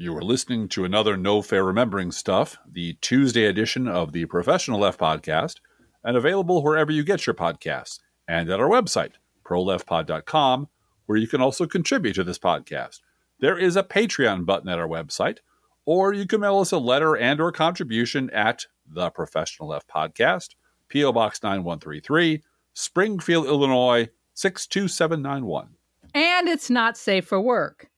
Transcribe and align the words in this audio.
You 0.00 0.16
are 0.16 0.22
listening 0.22 0.68
to 0.68 0.86
another 0.86 1.18
No 1.18 1.42
Fair 1.42 1.62
Remembering 1.62 2.10
Stuff, 2.10 2.56
the 2.66 2.94
Tuesday 3.02 3.44
edition 3.44 3.86
of 3.86 4.12
the 4.12 4.24
Professional 4.24 4.80
Left 4.80 4.98
Podcast, 4.98 5.56
and 6.02 6.16
available 6.16 6.62
wherever 6.62 6.90
you 6.90 7.04
get 7.04 7.26
your 7.26 7.34
podcasts 7.34 7.98
and 8.26 8.48
at 8.48 8.60
our 8.60 8.70
website, 8.70 9.16
proleftpod.com, 9.44 10.68
where 11.04 11.18
you 11.18 11.28
can 11.28 11.42
also 11.42 11.66
contribute 11.66 12.14
to 12.14 12.24
this 12.24 12.38
podcast. 12.38 13.00
There 13.40 13.58
is 13.58 13.76
a 13.76 13.82
Patreon 13.82 14.46
button 14.46 14.70
at 14.70 14.78
our 14.78 14.88
website, 14.88 15.40
or 15.84 16.14
you 16.14 16.26
can 16.26 16.40
mail 16.40 16.60
us 16.60 16.72
a 16.72 16.78
letter 16.78 17.14
and 17.14 17.38
or 17.38 17.52
contribution 17.52 18.30
at 18.30 18.64
the 18.90 19.10
Professional 19.10 19.68
Left 19.68 19.86
Podcast, 19.86 20.54
P.O. 20.88 21.12
Box 21.12 21.42
9133, 21.42 22.42
Springfield, 22.72 23.44
Illinois 23.44 24.08
62791. 24.32 25.74
And 26.14 26.48
it's 26.48 26.70
not 26.70 26.96
safe 26.96 27.26
for 27.26 27.38
work. 27.38 27.89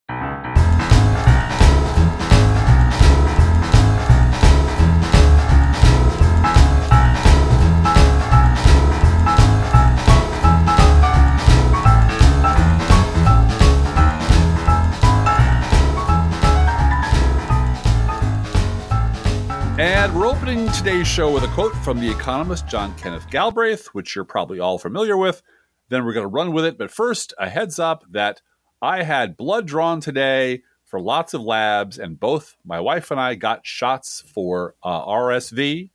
And 19.82 20.14
we're 20.14 20.28
opening 20.28 20.70
today's 20.70 21.08
show 21.08 21.28
with 21.34 21.42
a 21.42 21.48
quote 21.48 21.74
from 21.78 21.98
the 21.98 22.08
economist 22.08 22.68
John 22.68 22.96
Kenneth 22.96 23.28
Galbraith, 23.28 23.88
which 23.88 24.14
you're 24.14 24.24
probably 24.24 24.60
all 24.60 24.78
familiar 24.78 25.16
with. 25.16 25.42
Then 25.88 26.04
we're 26.04 26.12
going 26.12 26.22
to 26.22 26.28
run 26.28 26.52
with 26.52 26.64
it. 26.64 26.78
But 26.78 26.92
first, 26.92 27.34
a 27.36 27.48
heads 27.48 27.80
up 27.80 28.04
that 28.08 28.42
I 28.80 29.02
had 29.02 29.36
blood 29.36 29.66
drawn 29.66 30.00
today 30.00 30.62
for 30.84 31.00
lots 31.00 31.34
of 31.34 31.40
labs, 31.40 31.98
and 31.98 32.20
both 32.20 32.54
my 32.64 32.78
wife 32.78 33.10
and 33.10 33.18
I 33.18 33.34
got 33.34 33.66
shots 33.66 34.22
for 34.32 34.76
uh, 34.84 35.04
RSV. 35.04 35.90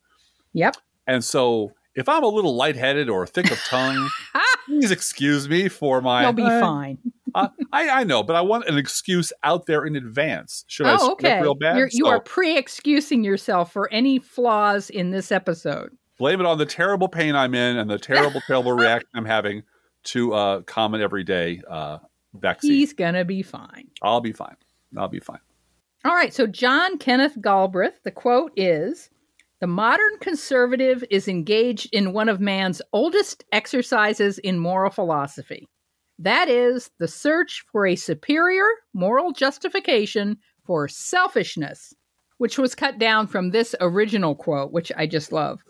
Yep. 0.52 0.76
And 1.08 1.24
so 1.24 1.72
if 1.96 2.10
I'm 2.10 2.26
a 2.26 2.28
little 2.28 2.58
lightheaded 2.58 3.08
or 3.10 3.26
thick 3.26 3.50
of 3.52 3.60
tongue, 3.60 4.10
please 4.68 4.92
excuse 4.92 5.50
me 5.50 5.68
for 5.70 6.02
my. 6.02 6.24
You'll 6.24 6.34
be 6.34 6.44
uh, 6.44 6.62
fine. 6.62 6.98
uh, 7.36 7.48
I, 7.74 7.90
I 7.90 8.04
know, 8.04 8.22
but 8.24 8.36
I 8.36 8.42
want 8.42 8.68
an 8.68 8.78
excuse 8.78 9.34
out 9.44 9.66
there 9.66 9.86
in 9.86 9.96
advance. 9.96 10.64
Should 10.68 10.86
I 10.86 10.94
Oh, 10.94 10.98
slip 10.98 11.12
okay. 11.14 11.42
real 11.42 11.56
bad? 11.56 11.78
You're, 11.78 11.88
you 11.92 12.06
So 12.06 12.10
are 12.10 12.20
pre-excusing 12.20 13.24
yourself 13.24 13.72
for 13.74 13.92
any 13.92 14.20
flaws 14.20 14.90
in 14.90 15.12
this 15.12 15.32
episode. 15.32 15.98
blame 16.20 16.40
it 16.40 16.46
on 16.46 16.58
the 16.58 16.66
terrible 16.66 17.08
pain 17.08 17.36
I'm 17.36 17.54
in 17.56 17.78
and 17.78 17.90
the 17.90 17.98
terrible, 18.00 18.42
terrible 18.48 18.74
reaction 18.74 19.10
I'm 19.16 19.26
having 19.26 19.64
to 20.06 20.34
uh, 20.34 20.62
common 20.62 21.02
everyday 21.02 21.62
uh, 21.70 21.98
vaccine. 22.34 22.72
He's 22.72 22.94
gonna 22.94 23.26
be 23.26 23.42
fine. 23.44 23.88
I'll 24.02 24.22
be 24.22 24.32
fine. 24.32 24.56
I'll 24.96 25.08
be 25.10 25.20
fine. 25.20 25.40
All 26.06 26.14
right. 26.16 26.34
So 26.34 26.48
John 26.48 26.98
Kenneth 26.98 27.38
Galbraith. 27.42 28.02
The 28.04 28.12
quote 28.12 28.52
is. 28.56 29.10
The 29.60 29.68
modern 29.68 30.20
conservative 30.20 31.04
is 31.10 31.28
engaged 31.28 31.90
in 31.92 32.14
one 32.14 32.30
of 32.30 32.40
man's 32.40 32.82
oldest 32.94 33.44
exercises 33.52 34.38
in 34.38 34.60
moral 34.60 34.92
philosophy. 34.92 35.68
That 36.20 36.48
is 36.48 36.92
the 37.00 37.08
search 37.08 37.66
for 37.72 37.88
a 37.88 37.96
superior 37.96 38.68
moral 38.94 39.32
justification 39.32 40.38
for 40.64 40.88
selfishness, 40.88 41.96
which 42.38 42.60
was 42.60 42.76
cut 42.76 43.00
down 43.00 43.26
from 43.26 43.50
this 43.50 43.74
original 43.82 44.36
quote, 44.36 44.72
which 44.72 44.92
I 44.96 45.08
just 45.08 45.32
love. 45.32 45.64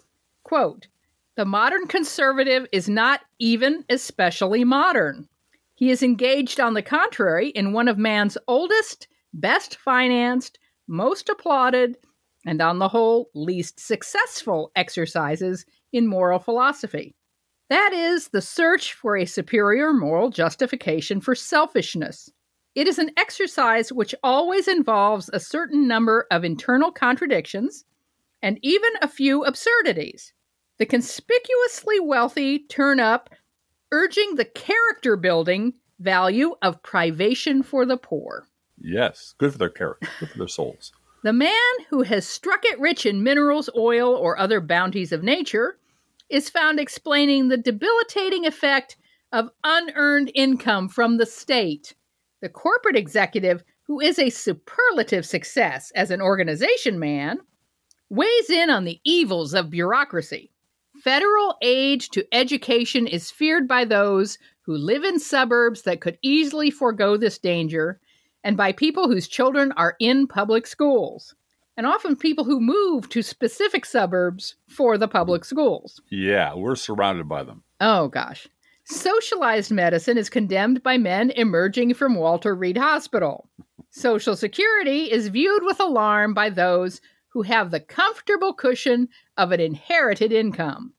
Quote 0.44 0.88
The 1.36 1.46
modern 1.46 1.88
conservative 1.88 2.68
is 2.74 2.90
not 2.90 3.22
even 3.40 3.86
especially 3.90 4.66
modern. 4.66 5.30
He 5.76 5.92
is 5.92 6.04
engaged, 6.04 6.60
on 6.60 6.74
the 6.74 6.82
contrary, 6.82 7.50
in 7.50 7.72
one 7.72 7.88
of 7.88 7.98
man's 7.98 8.38
oldest, 8.48 9.08
best 9.34 9.78
financed, 9.78 10.60
most 10.88 11.30
applauded, 11.30 11.98
and 12.48 12.62
on 12.62 12.80
the 12.80 12.88
whole, 12.88 13.30
least 13.36 13.78
successful 13.78 14.72
exercises 14.76 15.66
in 15.92 16.08
moral 16.08 16.40
philosophy. 16.40 17.14
That 17.70 17.92
is 17.92 18.30
the 18.30 18.42
search 18.42 18.94
for 18.94 19.18
a 19.18 19.26
superior 19.26 19.92
moral 19.92 20.30
justification 20.30 21.20
for 21.20 21.36
selfishness. 21.36 22.32
It 22.74 22.88
is 22.88 23.00
an 23.00 23.12
exercise 23.18 23.92
which 23.92 24.16
always 24.24 24.70
involves 24.70 25.30
a 25.34 25.42
certain 25.42 25.88
number 25.90 26.26
of 26.32 26.46
internal 26.46 26.90
contradictions 26.92 27.84
and 28.42 28.60
even 28.62 28.92
a 29.02 29.10
few 29.10 29.44
absurdities. 29.44 30.32
The 30.78 30.86
conspicuously 30.86 32.00
wealthy 32.00 32.60
turn 32.60 33.02
up, 33.02 33.30
urging 33.92 34.36
the 34.36 34.46
character 34.46 35.18
building 35.18 35.74
value 36.00 36.56
of 36.62 36.82
privation 36.82 37.62
for 37.62 37.86
the 37.86 37.98
poor. 37.98 38.48
Yes, 38.80 39.34
good 39.38 39.52
for 39.52 39.58
their 39.58 39.70
character, 39.70 40.08
good 40.22 40.30
for 40.30 40.38
their 40.38 40.48
souls. 40.48 40.94
The 41.24 41.34
man 41.34 41.52
who 41.90 42.04
has 42.04 42.28
struck 42.28 42.64
it 42.64 42.80
rich 42.80 43.06
in 43.06 43.24
minerals, 43.24 43.70
oil, 43.76 44.14
or 44.14 44.38
other 44.38 44.62
bounties 44.62 45.12
of 45.12 45.24
nature 45.24 45.80
is 46.30 46.50
found 46.50 46.80
explaining 46.80 47.48
the 47.48 47.58
debilitating 47.58 48.46
effect 48.46 48.98
of 49.32 49.50
unearned 49.64 50.32
income 50.36 50.90
from 50.90 51.18
the 51.18 51.26
state. 51.26 51.96
The 52.42 52.50
corporate 52.50 52.96
executive, 52.96 53.64
who 53.88 54.00
is 54.00 54.20
a 54.20 54.30
superlative 54.30 55.26
success 55.26 55.92
as 55.96 56.12
an 56.12 56.22
organization 56.22 57.00
man, 57.00 57.40
weighs 58.10 58.50
in 58.50 58.70
on 58.70 58.86
the 58.86 59.02
evils 59.04 59.54
of 59.54 59.70
bureaucracy. 59.70 60.52
Federal 61.04 61.58
aid 61.62 62.02
to 62.02 62.26
education 62.32 63.08
is 63.08 63.32
feared 63.32 63.68
by 63.68 63.86
those 63.86 64.38
who 64.62 64.78
live 64.78 65.04
in 65.04 65.20
suburbs 65.20 65.82
that 65.84 66.02
could 66.02 66.18
easily 66.22 66.70
forego 66.70 67.18
this 67.18 67.38
danger 67.38 68.00
and 68.44 68.58
by 68.58 68.72
people 68.72 69.08
whose 69.08 69.28
children 69.28 69.72
are 69.74 69.96
in 70.00 70.28
public 70.28 70.68
schools, 70.68 71.36
and 71.76 71.86
often 71.86 72.16
people 72.16 72.44
who 72.44 72.60
move 72.60 73.08
to 73.10 73.22
specific 73.22 73.86
suburbs 73.86 74.56
for 74.68 74.98
the 74.98 75.08
public 75.08 75.46
schools. 75.46 76.02
Yeah, 76.10 76.54
we're 76.56 76.76
surrounded 76.76 77.30
by 77.30 77.44
them. 77.44 77.64
Oh, 77.80 78.08
gosh. 78.08 78.48
Socialized 78.86 79.72
medicine 79.72 80.18
is 80.18 80.30
condemned 80.30 80.82
by 80.82 80.98
men 80.98 81.30
emerging 81.32 81.94
from 81.94 82.16
Walter 82.16 82.56
Reed 82.56 82.78
Hospital. 82.78 83.50
Social 83.90 84.36
Security 84.36 85.12
is 85.12 85.28
viewed 85.28 85.64
with 85.64 85.80
alarm 85.80 86.34
by 86.34 86.50
those 86.50 87.02
who 87.30 87.42
have 87.42 87.70
the 87.70 87.80
comfortable 87.80 88.54
cushion 88.54 89.10
of 89.36 89.52
an 89.52 89.60
inherited 89.60 90.32
income. 90.32 90.94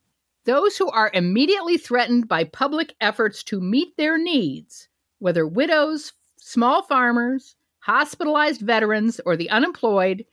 Those 0.44 0.76
who 0.76 0.90
are 0.90 1.10
immediately 1.12 1.78
threatened 1.78 2.28
by 2.28 2.44
public 2.44 2.94
efforts 3.00 3.42
to 3.44 3.60
meet 3.60 3.96
their 3.96 4.18
needs, 4.18 4.88
whether 5.18 5.46
widows, 5.46 6.12
small 6.48 6.82
farmers, 6.82 7.56
hospitalized 7.80 8.62
veterans, 8.62 9.20
or 9.26 9.36
the 9.36 9.50
unemployed, 9.50 10.24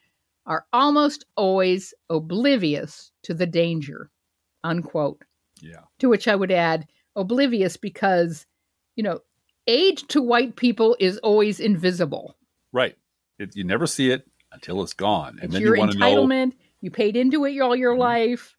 are 0.46 0.64
almost 0.72 1.26
always 1.36 1.92
oblivious 2.08 3.12
to 3.24 3.34
the 3.34 3.46
danger. 3.46 4.10
Unquote. 4.64 5.22
Yeah. 5.60 5.82
To 5.98 6.08
which 6.08 6.26
I 6.26 6.34
would 6.34 6.50
add, 6.50 6.86
oblivious 7.14 7.76
because, 7.76 8.46
you 8.94 9.02
know, 9.02 9.20
aid 9.66 9.98
to 10.08 10.22
white 10.22 10.56
people 10.56 10.96
is 10.98 11.18
always 11.18 11.60
invisible. 11.60 12.36
Right. 12.72 12.96
It, 13.38 13.54
you 13.54 13.64
never 13.64 13.86
see 13.86 14.10
it 14.10 14.26
until 14.52 14.82
it's 14.82 14.94
gone. 14.94 15.38
And 15.40 15.44
It's 15.44 15.52
then 15.52 15.62
your 15.62 15.76
you 15.76 15.80
want 15.80 15.92
to 15.92 15.98
know. 15.98 16.06
entitlement. 16.06 16.52
You 16.80 16.90
paid 16.90 17.16
into 17.16 17.44
it 17.44 17.60
all 17.60 17.76
your 17.76 17.96
life. 17.96 18.54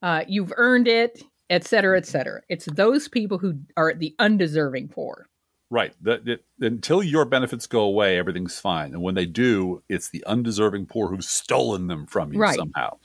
Uh, 0.00 0.24
you've 0.26 0.52
earned 0.56 0.88
it, 0.88 1.22
et 1.50 1.64
cetera, 1.64 1.96
et 1.98 2.06
cetera. 2.06 2.40
It's 2.48 2.66
those 2.66 3.08
people 3.08 3.38
who 3.38 3.58
are 3.76 3.94
the 3.94 4.14
undeserving 4.18 4.88
poor. 4.88 5.28
Right. 5.72 5.94
That, 6.02 6.26
that- 6.26 6.44
until 6.60 7.02
your 7.02 7.24
benefits 7.24 7.66
go 7.66 7.80
away, 7.80 8.18
everything's 8.18 8.60
fine. 8.60 8.92
And 8.92 9.00
when 9.00 9.14
they 9.14 9.24
do, 9.24 9.82
it's 9.88 10.10
the 10.10 10.22
undeserving 10.26 10.84
poor 10.84 11.08
who've 11.08 11.24
stolen 11.24 11.86
them 11.86 12.06
from 12.06 12.30
you 12.34 12.38
Right. 12.40 12.56
somehow. 12.56 12.98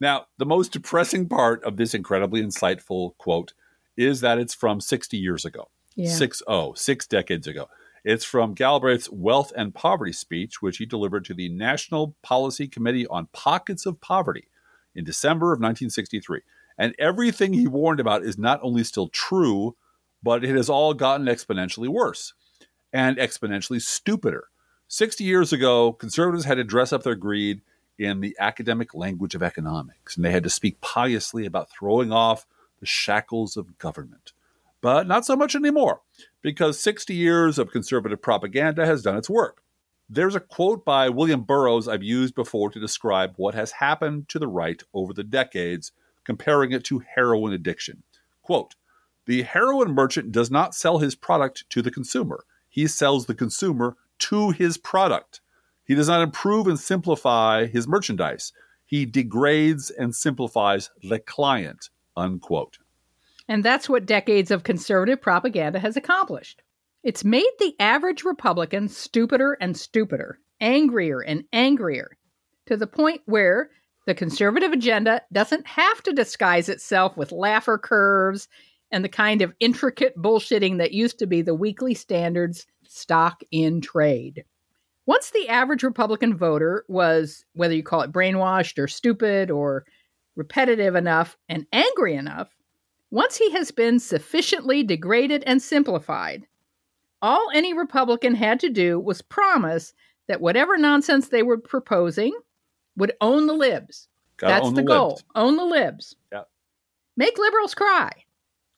Now, 0.00 0.26
the 0.38 0.46
most 0.46 0.70
depressing 0.70 1.28
part 1.28 1.62
of 1.64 1.76
this 1.76 1.94
incredibly 1.94 2.40
insightful 2.40 3.16
quote 3.18 3.52
is 3.96 4.20
that 4.20 4.38
it's 4.38 4.54
from 4.54 4.80
60 4.80 5.16
years 5.16 5.44
ago. 5.44 5.70
Yeah. 5.96 6.10
Six 6.10 6.40
oh, 6.46 6.72
six 6.74 7.04
decades 7.04 7.48
ago. 7.48 7.68
It's 8.04 8.24
from 8.24 8.54
Galbraith's 8.54 9.10
Wealth 9.10 9.52
and 9.56 9.74
Poverty 9.74 10.12
speech, 10.12 10.62
which 10.62 10.76
he 10.76 10.86
delivered 10.86 11.24
to 11.24 11.34
the 11.34 11.48
National 11.48 12.14
Policy 12.22 12.68
Committee 12.68 13.08
on 13.08 13.26
Pockets 13.32 13.86
of 13.86 14.00
Poverty 14.00 14.46
in 14.94 15.02
December 15.02 15.46
of 15.46 15.56
1963. 15.58 16.42
And 16.78 16.94
everything 16.96 17.54
he 17.54 17.66
warned 17.66 17.98
about 17.98 18.22
is 18.22 18.38
not 18.38 18.60
only 18.62 18.84
still 18.84 19.08
true, 19.08 19.74
but 20.22 20.44
it 20.44 20.54
has 20.54 20.68
all 20.68 20.94
gotten 20.94 21.26
exponentially 21.26 21.88
worse 21.88 22.34
and 22.92 23.16
exponentially 23.16 23.80
stupider. 23.80 24.48
60 24.88 25.22
years 25.22 25.52
ago, 25.52 25.92
conservatives 25.92 26.46
had 26.46 26.56
to 26.56 26.64
dress 26.64 26.92
up 26.92 27.02
their 27.02 27.14
greed 27.14 27.60
in 27.98 28.20
the 28.20 28.36
academic 28.38 28.94
language 28.94 29.34
of 29.34 29.42
economics, 29.42 30.16
and 30.16 30.24
they 30.24 30.30
had 30.30 30.44
to 30.44 30.50
speak 30.50 30.80
piously 30.80 31.44
about 31.44 31.70
throwing 31.70 32.12
off 32.12 32.46
the 32.80 32.86
shackles 32.86 33.56
of 33.56 33.78
government. 33.78 34.32
But 34.80 35.06
not 35.06 35.26
so 35.26 35.36
much 35.36 35.56
anymore, 35.56 36.02
because 36.40 36.80
60 36.80 37.12
years 37.14 37.58
of 37.58 37.72
conservative 37.72 38.22
propaganda 38.22 38.86
has 38.86 39.02
done 39.02 39.16
its 39.16 39.28
work. 39.28 39.62
There's 40.08 40.36
a 40.36 40.40
quote 40.40 40.84
by 40.84 41.10
William 41.10 41.42
Burroughs 41.42 41.88
I've 41.88 42.02
used 42.02 42.34
before 42.34 42.70
to 42.70 42.80
describe 42.80 43.34
what 43.36 43.54
has 43.54 43.72
happened 43.72 44.28
to 44.30 44.38
the 44.38 44.48
right 44.48 44.82
over 44.94 45.12
the 45.12 45.24
decades, 45.24 45.92
comparing 46.24 46.72
it 46.72 46.84
to 46.84 47.02
heroin 47.14 47.52
addiction. 47.52 48.04
Quote, 48.40 48.76
the 49.28 49.42
heroin 49.42 49.94
merchant 49.94 50.32
does 50.32 50.50
not 50.50 50.74
sell 50.74 50.98
his 50.98 51.14
product 51.14 51.68
to 51.68 51.82
the 51.82 51.90
consumer. 51.90 52.44
He 52.66 52.86
sells 52.86 53.26
the 53.26 53.34
consumer 53.34 53.94
to 54.20 54.52
his 54.52 54.78
product. 54.78 55.42
He 55.84 55.94
does 55.94 56.08
not 56.08 56.22
improve 56.22 56.66
and 56.66 56.80
simplify 56.80 57.66
his 57.66 57.86
merchandise. 57.86 58.54
He 58.86 59.04
degrades 59.04 59.90
and 59.90 60.14
simplifies 60.14 60.88
the 61.02 61.18
client. 61.18 61.90
Unquote. 62.16 62.78
And 63.48 63.62
that's 63.62 63.86
what 63.86 64.06
decades 64.06 64.50
of 64.50 64.62
conservative 64.62 65.20
propaganda 65.20 65.78
has 65.78 65.94
accomplished. 65.94 66.62
It's 67.02 67.22
made 67.22 67.50
the 67.58 67.74
average 67.78 68.24
Republican 68.24 68.88
stupider 68.88 69.58
and 69.60 69.76
stupider, 69.76 70.40
angrier 70.58 71.20
and 71.20 71.44
angrier, 71.52 72.16
to 72.64 72.78
the 72.78 72.86
point 72.86 73.20
where 73.26 73.68
the 74.06 74.14
conservative 74.14 74.72
agenda 74.72 75.20
doesn't 75.30 75.66
have 75.66 76.02
to 76.04 76.14
disguise 76.14 76.70
itself 76.70 77.14
with 77.14 77.28
Laffer 77.28 77.78
curves 77.78 78.48
and 78.90 79.04
the 79.04 79.08
kind 79.08 79.42
of 79.42 79.52
intricate 79.60 80.16
bullshitting 80.16 80.78
that 80.78 80.92
used 80.92 81.18
to 81.18 81.26
be 81.26 81.42
the 81.42 81.54
weekly 81.54 81.94
standards 81.94 82.66
stock 82.86 83.42
in 83.50 83.80
trade. 83.80 84.44
Once 85.06 85.30
the 85.30 85.48
average 85.48 85.82
Republican 85.82 86.36
voter 86.36 86.84
was, 86.88 87.44
whether 87.54 87.74
you 87.74 87.82
call 87.82 88.02
it 88.02 88.12
brainwashed 88.12 88.78
or 88.78 88.86
stupid 88.86 89.50
or 89.50 89.84
repetitive 90.36 90.94
enough 90.94 91.36
and 91.48 91.66
angry 91.72 92.14
enough, 92.14 92.48
once 93.10 93.36
he 93.36 93.50
has 93.50 93.70
been 93.70 93.98
sufficiently 93.98 94.82
degraded 94.82 95.42
and 95.46 95.62
simplified, 95.62 96.46
all 97.22 97.48
any 97.54 97.72
Republican 97.72 98.34
had 98.34 98.60
to 98.60 98.68
do 98.68 99.00
was 99.00 99.22
promise 99.22 99.94
that 100.28 100.40
whatever 100.42 100.76
nonsense 100.76 101.28
they 101.28 101.42
were 101.42 101.58
proposing 101.58 102.32
would 102.96 103.12
own 103.20 103.46
the 103.46 103.54
libs. 103.54 104.08
Gotta 104.36 104.54
That's 104.54 104.68
the, 104.68 104.82
the 104.82 104.82
goal. 104.82 105.20
Own 105.34 105.56
the 105.56 105.64
libs. 105.64 106.14
Make 107.16 107.38
liberals 107.38 107.74
cry. 107.74 108.12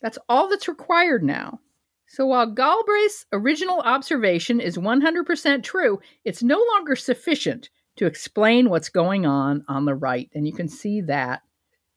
That's 0.03 0.19
all 0.29 0.49
that's 0.49 0.69
required 0.69 1.23
now. 1.23 1.61
So 2.09 2.27
while 2.27 2.47
Galbraith's 2.47 3.27
original 3.33 3.81
observation 3.81 4.61
is 4.61 4.77
100% 4.77 5.63
true, 5.63 6.01
it's 6.25 6.43
no 6.43 6.61
longer 6.75 6.97
sufficient 6.97 7.71
to 7.97 8.07
explain 8.07 8.69
what's 8.69 8.89
going 8.89 9.27
on 9.27 9.65
on 9.69 9.85
the 9.85 9.95
right. 9.95 10.29
And 10.35 10.47
you 10.47 10.53
can 10.53 10.69
see 10.69 11.03
that 11.03 11.43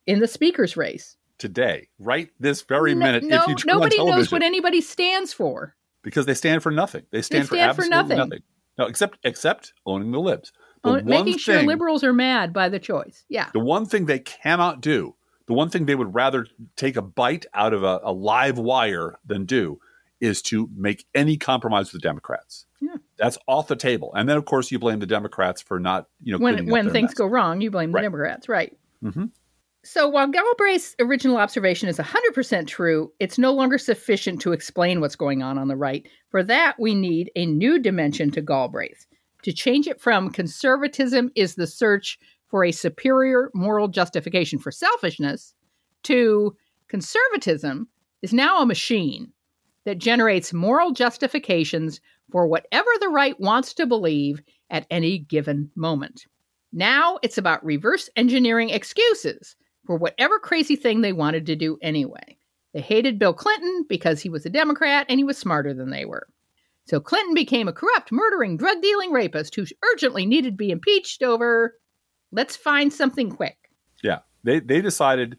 in 0.05 0.19
the 0.19 0.27
speaker's 0.27 0.77
race. 0.77 1.17
Today, 1.39 1.87
right 1.97 2.29
this 2.39 2.61
very 2.61 2.93
No- 2.93 3.05
minute, 3.05 3.23
no, 3.23 3.41
if 3.41 3.47
you 3.47 3.55
turn 3.55 3.71
on 3.71 3.77
nobody 3.79 3.97
knows 3.97 4.31
what 4.31 4.43
anybody 4.43 4.81
stands 4.81 5.33
for. 5.33 5.75
because 6.03 6.25
they 6.25 6.33
stand 6.35 6.61
for 6.61 6.71
nothing. 6.71 7.03
They 7.11 7.21
stand, 7.21 7.47
for 7.47 7.55
stand 7.55 7.75
for 7.75 7.81
absolutely 7.81 8.15
nothing. 8.15 8.17
nothing. 8.17 8.43
No, 8.77 8.85
except 8.85 9.17
except 9.23 9.73
owning 9.85 10.11
the 10.11 10.19
libs. 10.19 10.51
The 10.83 10.91
one 10.91 11.05
making 11.05 11.37
sure 11.37 11.63
liberals 11.63 12.03
are 12.03 12.13
mad 12.13 12.53
by 12.53 12.69
the 12.69 12.79
choice. 12.79 13.25
Yeah. 13.29 13.49
The 13.53 13.59
one 13.59 13.85
thing 13.85 14.05
they 14.05 14.19
cannot 14.19 14.81
do, 14.81 15.15
the 15.47 15.53
one 15.53 15.69
thing 15.69 15.85
they 15.85 15.95
would 15.95 16.13
rather 16.13 16.47
take 16.75 16.95
a 16.95 17.01
bite 17.01 17.45
out 17.53 17.73
of 17.73 17.83
a, 17.83 17.99
a 18.03 18.11
live 18.13 18.57
wire 18.57 19.15
than 19.25 19.45
do, 19.45 19.79
is 20.21 20.41
to 20.43 20.69
make 20.75 21.05
any 21.13 21.35
compromise 21.37 21.91
with 21.91 22.01
the 22.01 22.07
Democrats. 22.07 22.65
Yeah. 22.81 22.95
That's 23.17 23.37
off 23.47 23.67
the 23.67 23.75
table. 23.75 24.13
And 24.15 24.27
then, 24.29 24.37
of 24.37 24.45
course, 24.45 24.71
you 24.71 24.79
blame 24.79 24.99
the 24.99 25.05
Democrats 25.05 25.61
for 25.61 25.79
not, 25.79 26.07
you 26.21 26.31
know, 26.31 26.37
when 26.41 26.67
when 26.69 26.89
things 26.91 27.09
mess. 27.09 27.13
go 27.15 27.25
wrong, 27.27 27.61
you 27.61 27.71
blame 27.71 27.91
Right. 27.91 28.01
the 28.01 28.05
Democrats, 28.05 28.47
right? 28.49 28.75
Mhm. 29.03 29.31
So 29.85 30.07
while 30.07 30.27
Galbraith's 30.27 30.95
original 31.01 31.35
observation 31.35 31.89
is 31.89 31.99
100% 31.99 32.67
true, 32.69 33.11
it's 33.19 33.37
no 33.37 33.51
longer 33.51 33.77
sufficient 33.77 34.39
to 34.41 34.53
explain 34.53 35.01
what's 35.01 35.17
going 35.17 35.43
on 35.43 35.57
on 35.57 35.67
the 35.67 35.75
right. 35.75 36.07
For 36.29 36.41
that, 36.43 36.75
we 36.79 36.95
need 36.95 37.31
a 37.35 37.45
new 37.45 37.79
dimension 37.79 38.31
to 38.31 38.41
Galbraith. 38.41 39.05
To 39.43 39.51
change 39.51 39.87
it 39.87 39.99
from 39.99 40.29
conservatism 40.29 41.31
is 41.35 41.55
the 41.55 41.67
search 41.67 42.17
for 42.53 42.63
a 42.63 42.71
superior 42.71 43.49
moral 43.55 43.87
justification 43.87 44.59
for 44.59 44.71
selfishness 44.71 45.55
to 46.03 46.55
conservatism 46.87 47.87
is 48.21 48.31
now 48.31 48.61
a 48.61 48.65
machine 48.67 49.33
that 49.85 49.97
generates 49.97 50.53
moral 50.53 50.91
justifications 50.91 51.99
for 52.31 52.45
whatever 52.45 52.91
the 52.99 53.09
right 53.09 53.39
wants 53.39 53.73
to 53.73 53.87
believe 53.87 54.39
at 54.69 54.85
any 54.91 55.17
given 55.17 55.71
moment. 55.75 56.27
Now 56.71 57.17
it's 57.23 57.39
about 57.39 57.65
reverse 57.65 58.07
engineering 58.15 58.69
excuses 58.69 59.55
for 59.87 59.97
whatever 59.97 60.37
crazy 60.37 60.75
thing 60.75 61.01
they 61.01 61.11
wanted 61.11 61.47
to 61.47 61.55
do 61.55 61.79
anyway. 61.81 62.37
They 62.75 62.81
hated 62.81 63.17
Bill 63.17 63.33
Clinton 63.33 63.87
because 63.89 64.21
he 64.21 64.29
was 64.29 64.45
a 64.45 64.51
Democrat 64.51 65.07
and 65.09 65.19
he 65.19 65.23
was 65.23 65.39
smarter 65.39 65.73
than 65.73 65.89
they 65.89 66.05
were. 66.05 66.27
So 66.85 66.99
Clinton 66.99 67.33
became 67.33 67.67
a 67.67 67.73
corrupt, 67.73 68.11
murdering, 68.11 68.57
drug 68.57 68.79
dealing 68.83 69.11
rapist 69.11 69.55
who 69.55 69.65
urgently 69.91 70.27
needed 70.27 70.51
to 70.51 70.57
be 70.57 70.69
impeached 70.69 71.23
over 71.23 71.73
let's 72.33 72.55
find 72.55 72.91
something 72.91 73.29
quick. 73.29 73.57
Yeah. 74.03 74.19
They, 74.43 74.59
they 74.59 74.81
decided 74.81 75.37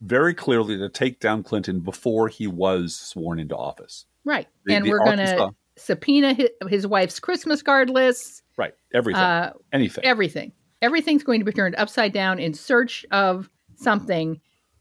very 0.00 0.34
clearly 0.34 0.76
to 0.78 0.88
take 0.88 1.20
down 1.20 1.42
Clinton 1.42 1.80
before 1.80 2.28
he 2.28 2.46
was 2.46 2.94
sworn 2.96 3.38
into 3.38 3.56
office. 3.56 4.06
Right. 4.24 4.48
The- 4.64 4.74
and 4.74 4.84
the 4.84 4.90
we're 4.90 5.04
going 5.04 5.18
to 5.18 5.50
subpoena 5.76 6.34
his, 6.34 6.48
his 6.68 6.86
wife's 6.86 7.20
Christmas 7.20 7.62
card 7.62 7.88
lists, 7.90 8.42
Right. 8.56 8.74
Everything. 8.92 9.22
uh, 9.22 9.52
Anything. 9.72 10.04
everything. 10.04 10.52
Everything's 10.82 11.22
going 11.22 11.40
to 11.40 11.44
be 11.44 11.52
turned 11.52 11.74
upside 11.76 12.12
down 12.12 12.38
in 12.38 12.52
search 12.54 13.06
of 13.10 13.48
something. 13.76 14.40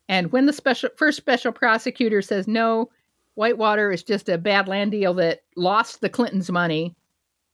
And 0.09 0.31
when 0.31 0.45
the 0.47 0.53
special 0.53 0.89
first 0.97 1.17
special 1.17 1.51
prosecutor 1.51 2.21
says 2.21 2.47
no, 2.47 2.89
Whitewater 3.35 3.91
is 3.91 4.03
just 4.03 4.27
a 4.27 4.37
bad 4.37 4.67
land 4.67 4.91
deal 4.91 5.13
that 5.15 5.41
lost 5.55 6.01
the 6.01 6.09
Clintons 6.09 6.51
money, 6.51 6.95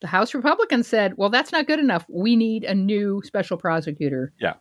the 0.05 0.09
House 0.11 0.33
Republicans 0.35 0.87
said, 0.87 1.13
"Well, 1.17 1.29
that's 1.29 1.51
not 1.51 1.65
good 1.65 1.79
enough. 1.79 2.05
We 2.07 2.35
need 2.35 2.63
a 2.63 2.75
new 2.75 3.21
special 3.25 3.57
prosecutor." 3.57 4.33
yeah. 4.39 4.53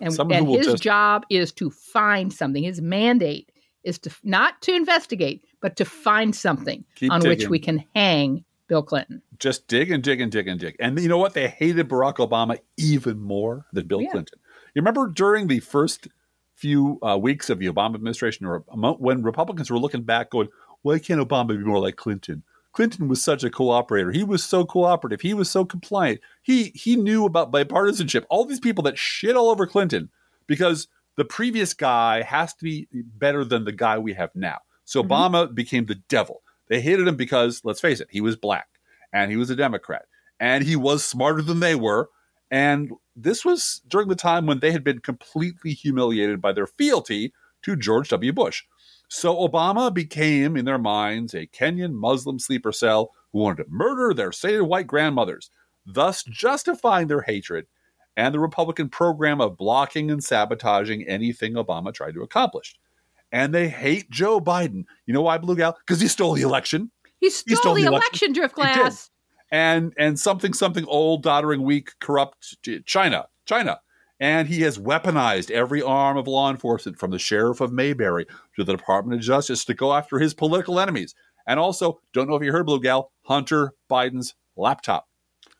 And, 0.00 0.12
Someone 0.12 0.36
and 0.38 0.48
his 0.48 0.66
just 0.66 0.82
job 0.82 1.24
is 1.30 1.52
to 1.52 1.70
find 1.70 2.32
something. 2.32 2.62
His 2.62 2.80
mandate 2.80 3.50
is 3.84 3.98
to 4.00 4.10
not 4.22 4.60
to 4.62 4.74
investigate, 4.74 5.44
but 5.60 5.76
to 5.76 5.84
find 5.84 6.34
something 6.34 6.84
Keep 6.96 7.12
on 7.12 7.20
which 7.22 7.48
we 7.48 7.58
can 7.58 7.84
hang 7.94 8.44
Bill 8.68 8.82
Clinton. 8.82 9.22
just 9.38 9.66
dig 9.68 9.90
and 9.90 10.02
dig 10.02 10.20
and 10.20 10.30
dig 10.30 10.46
and 10.48 10.60
dig. 10.60 10.76
And 10.80 10.98
you 11.00 11.08
know 11.08 11.18
what? 11.18 11.34
They 11.34 11.48
hated 11.48 11.88
Barack 11.88 12.16
Obama 12.16 12.58
even 12.76 13.18
more 13.20 13.66
than 13.72 13.86
Bill 13.86 14.02
Yeah. 14.02 14.10
Clinton. 14.10 14.38
You 14.74 14.80
remember 14.82 15.06
during 15.08 15.46
the 15.48 15.60
first 15.60 16.08
few 16.54 16.98
uh, 17.02 17.16
weeks 17.16 17.48
of 17.50 17.58
the 17.60 17.66
Obama 17.66 17.94
administration, 17.94 18.46
or 18.46 18.64
when 18.98 19.22
Republicans 19.22 19.70
were 19.70 19.78
looking 19.78 20.02
back, 20.02 20.30
going, 20.30 20.48
"Why 20.82 20.98
can't 20.98 21.20
Obama 21.20 21.48
be 21.48 21.58
more 21.58 21.80
like 21.80 21.96
Clinton?" 21.96 22.42
Clinton 22.78 23.08
was 23.08 23.20
such 23.20 23.42
a 23.42 23.50
cooperator. 23.50 24.14
He 24.14 24.22
was 24.22 24.44
so 24.44 24.64
cooperative. 24.64 25.20
He 25.20 25.34
was 25.34 25.50
so 25.50 25.64
compliant. 25.64 26.20
He 26.44 26.70
he 26.76 26.94
knew 26.94 27.24
about 27.24 27.50
bipartisanship. 27.50 28.22
All 28.30 28.44
these 28.44 28.60
people 28.60 28.84
that 28.84 28.96
shit 28.96 29.34
all 29.34 29.50
over 29.50 29.66
Clinton 29.66 30.10
because 30.46 30.86
the 31.16 31.24
previous 31.24 31.74
guy 31.74 32.22
has 32.22 32.54
to 32.54 32.62
be 32.62 32.86
better 32.92 33.44
than 33.44 33.64
the 33.64 33.72
guy 33.72 33.98
we 33.98 34.12
have 34.14 34.30
now. 34.36 34.58
So 34.84 35.02
Mhm. 35.02 35.08
Obama 35.08 35.52
became 35.52 35.86
the 35.86 35.96
devil. 36.08 36.44
They 36.68 36.80
hated 36.80 37.08
him 37.08 37.16
because, 37.16 37.62
let's 37.64 37.80
face 37.80 37.98
it, 37.98 38.06
he 38.12 38.20
was 38.20 38.36
black 38.36 38.68
and 39.12 39.28
he 39.28 39.36
was 39.36 39.50
a 39.50 39.56
Democrat 39.56 40.04
and 40.38 40.62
he 40.62 40.76
was 40.76 41.04
smarter 41.04 41.42
than 41.42 41.58
they 41.58 41.74
were. 41.74 42.10
And 42.48 42.92
this 43.16 43.44
was 43.44 43.82
during 43.88 44.06
the 44.06 44.14
time 44.14 44.46
when 44.46 44.60
they 44.60 44.70
had 44.70 44.84
been 44.84 45.00
completely 45.00 45.72
humiliated 45.72 46.40
by 46.40 46.52
their 46.52 46.68
fealty 46.68 47.32
to 47.62 47.74
George 47.74 48.08
W. 48.10 48.32
Bush. 48.32 48.62
So 49.08 49.36
Obama 49.36 49.92
became, 49.92 50.56
in 50.56 50.64
their 50.66 50.78
minds, 50.78 51.34
a 51.34 51.46
Kenyan 51.46 51.92
Muslim 51.94 52.38
sleeper 52.38 52.72
cell 52.72 53.10
who 53.32 53.40
wanted 53.40 53.64
to 53.64 53.70
murder 53.70 54.14
their 54.14 54.32
sated 54.32 54.62
white 54.62 54.86
grandmothers, 54.86 55.50
thus 55.86 56.22
justifying 56.24 57.08
their 57.08 57.22
hatred 57.22 57.66
and 58.16 58.34
the 58.34 58.40
Republican 58.40 58.88
program 58.88 59.40
of 59.40 59.56
blocking 59.56 60.10
and 60.10 60.22
sabotaging 60.22 61.06
anything 61.06 61.54
Obama 61.54 61.94
tried 61.94 62.14
to 62.14 62.22
accomplish. 62.22 62.76
And 63.30 63.54
they 63.54 63.68
hate 63.68 64.10
Joe 64.10 64.40
Biden. 64.40 64.84
You 65.06 65.14
know 65.14 65.22
why, 65.22 65.38
Blue 65.38 65.56
Gal? 65.56 65.76
Because 65.86 66.00
he 66.00 66.08
stole 66.08 66.34
the 66.34 66.42
election 66.42 66.90
He 67.20 67.30
stole, 67.30 67.56
stole 67.56 67.74
the 67.74 67.82
the 67.82 67.88
election, 67.88 68.34
election. 68.34 68.64
Driftglass. 68.64 69.10
and 69.50 69.92
and 69.98 70.18
something 70.18 70.52
something 70.52 70.84
old, 70.86 71.22
doddering, 71.22 71.62
weak, 71.62 71.90
corrupt 72.00 72.56
China, 72.84 73.26
China. 73.46 73.80
And 74.20 74.48
he 74.48 74.62
has 74.62 74.78
weaponized 74.78 75.50
every 75.50 75.80
arm 75.80 76.16
of 76.16 76.26
law 76.26 76.50
enforcement 76.50 76.98
from 76.98 77.12
the 77.12 77.18
sheriff 77.18 77.60
of 77.60 77.72
Mayberry 77.72 78.26
to 78.56 78.64
the 78.64 78.76
Department 78.76 79.20
of 79.20 79.24
Justice 79.24 79.64
to 79.66 79.74
go 79.74 79.94
after 79.94 80.18
his 80.18 80.34
political 80.34 80.80
enemies. 80.80 81.14
And 81.46 81.60
also, 81.60 82.00
don't 82.12 82.28
know 82.28 82.34
if 82.36 82.42
you 82.42 82.52
heard, 82.52 82.66
Blue 82.66 82.80
Gal, 82.80 83.12
Hunter 83.22 83.74
Biden's 83.90 84.34
laptop. 84.56 85.06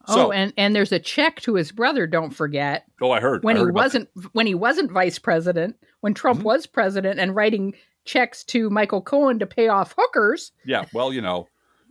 So, 0.06 0.28
oh, 0.28 0.32
and 0.32 0.54
and 0.56 0.74
there's 0.74 0.92
a 0.92 0.98
check 0.98 1.40
to 1.42 1.54
his 1.54 1.70
brother. 1.70 2.06
Don't 2.06 2.30
forget 2.30 2.84
oh, 3.02 3.10
I 3.10 3.20
heard 3.20 3.44
when 3.44 3.56
I 3.56 3.58
he 3.58 3.64
heard 3.64 3.70
about 3.74 3.82
wasn't 3.84 4.08
when 4.32 4.46
he 4.46 4.54
wasn't 4.54 4.90
vice 4.90 5.18
president, 5.18 5.76
when 6.00 6.14
Trump 6.14 6.40
Mhm. 6.40 6.44
was 6.44 6.66
president, 6.66 7.20
and 7.20 7.36
writing 7.36 7.74
checks 8.06 8.42
to 8.44 8.70
Michael 8.70 9.02
Cohen 9.02 9.38
to 9.38 9.46
pay 9.46 9.68
off 9.68 9.94
hookers. 9.98 10.52
Yeah, 10.64 10.86
well, 10.94 11.12
you 11.12 11.20
know, 11.20 11.48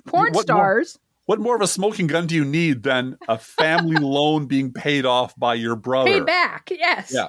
porn 0.07 0.33
What 0.33 0.43
stars. 0.43 0.97
What 1.27 1.39
more 1.39 1.55
of 1.55 1.61
a 1.61 1.67
smoking 1.67 2.07
gun 2.07 2.25
do 2.25 2.35
you 2.35 2.43
need 2.43 2.83
than 2.83 3.17
a 3.29 3.37
family 3.37 3.97
loan 4.01 4.47
being 4.47 4.73
paid 4.73 5.05
off 5.05 5.35
by 5.37 5.53
your 5.53 5.75
brother? 5.75 6.11
Paid 6.11 6.25
back, 6.25 6.71
yes. 6.71 7.13
Yeah. 7.13 7.27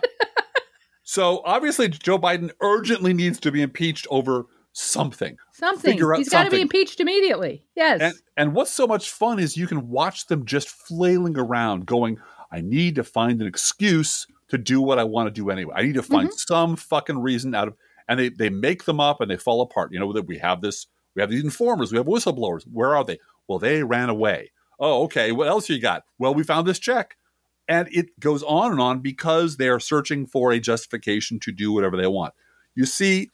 So 1.09 1.41
obviously, 1.47 1.89
Joe 1.89 2.19
Biden 2.19 2.51
urgently 2.61 3.15
needs 3.15 3.41
to 3.41 3.51
be 3.51 3.63
impeached 3.63 4.07
over 4.11 4.45
something. 4.75 5.39
Something. 5.55 5.93
Figure 5.93 6.13
out 6.13 6.19
He's 6.19 6.29
got 6.29 6.45
to 6.45 6.51
be 6.51 6.61
impeached 6.61 7.01
immediately. 7.01 7.65
Yes. 7.75 8.03
And 8.03 8.15
and 8.37 8.55
what's 8.55 8.71
so 8.71 8.87
much 8.87 9.09
fun 9.09 9.39
is 9.39 9.57
you 9.57 9.67
can 9.67 9.89
watch 9.89 10.27
them 10.27 10.45
just 10.45 10.69
flailing 10.69 11.39
around, 11.39 11.87
going, 11.87 12.19
"I 12.53 12.61
need 12.61 12.95
to 12.97 13.05
find 13.05 13.41
an 13.41 13.49
excuse 13.49 14.27
to 14.49 14.59
do 14.59 14.83
what 14.83 14.99
I 14.99 15.05
want 15.05 15.29
to 15.29 15.31
do 15.31 15.49
anyway. 15.49 15.73
I 15.79 15.83
need 15.83 15.95
to 15.95 16.03
find 16.03 16.29
mm-hmm. 16.29 16.55
some 16.55 16.77
fucking 16.77 17.19
reason 17.19 17.55
out 17.55 17.69
of." 17.69 17.77
And 18.07 18.21
they 18.21 18.29
they 18.29 18.51
make 18.51 18.85
them 18.85 19.01
up 19.01 19.23
and 19.23 19.31
they 19.31 19.39
fall 19.39 19.63
apart. 19.63 19.93
You 19.93 20.01
know 20.01 20.13
that 20.13 20.27
we 20.27 20.37
have 20.37 20.61
this, 20.61 20.89
we 21.17 21.23
have 21.23 21.31
these 21.31 21.43
informers, 21.43 21.91
we 21.91 21.97
have 21.97 22.07
whistleblowers. 22.07 22.65
Where 22.71 22.95
are 22.95 23.03
they? 23.03 23.19
Well, 23.49 23.59
they 23.59 23.83
ran 23.83 24.09
away. 24.09 24.53
Oh, 24.79 25.05
okay. 25.05 25.33
What 25.33 25.49
else 25.49 25.69
you 25.69 25.81
got? 25.81 26.05
Well, 26.19 26.35
we 26.35 26.45
found 26.45 26.67
this 26.67 26.79
check. 26.79 27.17
And 27.67 27.89
it 27.91 28.19
goes 28.21 28.43
on 28.45 28.71
and 28.71 28.81
on 28.81 29.01
because 29.01 29.57
they 29.57 29.69
are 29.69 29.81
searching 29.81 30.27
for 30.27 30.53
a 30.53 30.61
justification 30.61 31.39
to 31.41 31.53
do 31.53 31.73
whatever 31.73 31.97
they 31.97 32.07
want. 32.07 32.35
You 32.75 32.87
see, 32.87 33.31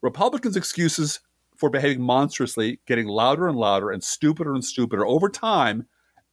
Republicans' 0.00 0.56
excuses 0.56 1.20
for 1.56 1.70
behaving 1.70 2.02
monstrously 2.02 2.80
getting 2.86 3.06
louder 3.06 3.48
and 3.48 3.56
louder 3.56 3.90
and 3.90 4.02
stupider 4.02 4.54
and 4.54 4.64
stupider 4.64 5.06
over 5.06 5.28
time 5.28 5.86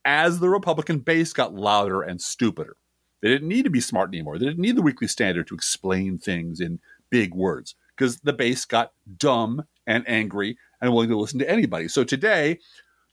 as 0.05 0.39
the 0.39 0.50
Republican 0.50 1.00
base 1.00 1.33
got 1.33 1.53
louder 1.53 2.01
and 2.01 2.21
stupider. 2.21 2.77
They 3.21 3.29
didn't 3.29 3.47
need 3.47 3.63
to 3.63 3.69
be 3.69 3.81
smart 3.81 4.09
anymore. 4.09 4.39
They 4.39 4.45
didn't 4.45 4.61
need 4.61 4.75
the 4.75 4.81
Weekly 4.81 5.07
Standard 5.07 5.47
to 5.47 5.55
explain 5.55 6.17
things 6.17 6.59
in 6.59 6.79
big 7.09 7.35
words 7.35 7.75
because 7.95 8.17
the 8.17 8.33
base 8.33 8.65
got 8.65 8.93
dumb 9.17 9.63
and 9.85 10.03
angry 10.07 10.57
and 10.81 10.91
willing 10.91 11.09
to 11.09 11.19
listen 11.19 11.39
to 11.39 11.50
anybody. 11.50 11.88
So 11.88 12.03
today, 12.03 12.59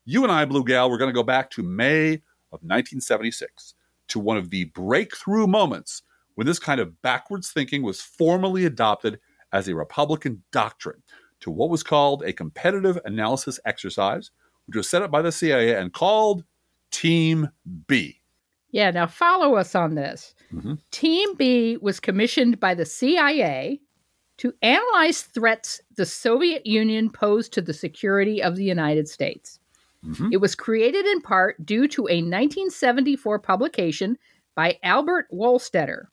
you 0.08 0.22
and 0.22 0.32
I, 0.32 0.46
Blue 0.46 0.64
Gal, 0.64 0.90
we're 0.90 0.96
going 0.96 1.10
to 1.10 1.14
go 1.14 1.22
back 1.22 1.50
to 1.50 1.62
May 1.62 2.14
of 2.50 2.62
1976 2.62 3.74
to 4.08 4.18
one 4.18 4.38
of 4.38 4.48
the 4.48 4.64
breakthrough 4.64 5.46
moments 5.46 6.02
when 6.34 6.46
this 6.46 6.58
kind 6.58 6.80
of 6.80 7.02
backwards 7.02 7.50
thinking 7.50 7.82
was 7.82 8.00
formally 8.00 8.64
adopted 8.64 9.20
as 9.52 9.68
a 9.68 9.74
Republican 9.74 10.42
doctrine 10.50 11.02
to 11.40 11.50
what 11.50 11.68
was 11.68 11.82
called 11.82 12.22
a 12.22 12.32
competitive 12.32 12.98
analysis 13.04 13.60
exercise, 13.66 14.30
which 14.66 14.76
was 14.76 14.88
set 14.88 15.02
up 15.02 15.10
by 15.10 15.20
the 15.20 15.30
CIA 15.30 15.74
and 15.74 15.92
called 15.92 16.42
Team 16.90 17.50
B. 17.86 18.22
Yeah, 18.70 18.90
now 18.90 19.06
follow 19.06 19.56
us 19.56 19.74
on 19.74 19.94
this. 19.94 20.34
Mm-hmm. 20.54 20.74
Team 20.90 21.34
B 21.34 21.76
was 21.82 22.00
commissioned 22.00 22.58
by 22.58 22.72
the 22.72 22.86
CIA 22.86 23.78
to 24.38 24.54
analyze 24.62 25.20
threats 25.20 25.82
the 25.96 26.06
Soviet 26.06 26.64
Union 26.64 27.10
posed 27.10 27.52
to 27.52 27.60
the 27.60 27.74
security 27.74 28.42
of 28.42 28.56
the 28.56 28.64
United 28.64 29.06
States. 29.06 29.57
Mm-hmm. 30.04 30.28
It 30.32 30.40
was 30.40 30.54
created 30.54 31.06
in 31.06 31.20
part 31.20 31.64
due 31.64 31.88
to 31.88 32.02
a 32.02 32.22
1974 32.22 33.38
publication 33.40 34.16
by 34.54 34.78
Albert 34.82 35.26
Wohlstetter, 35.32 36.04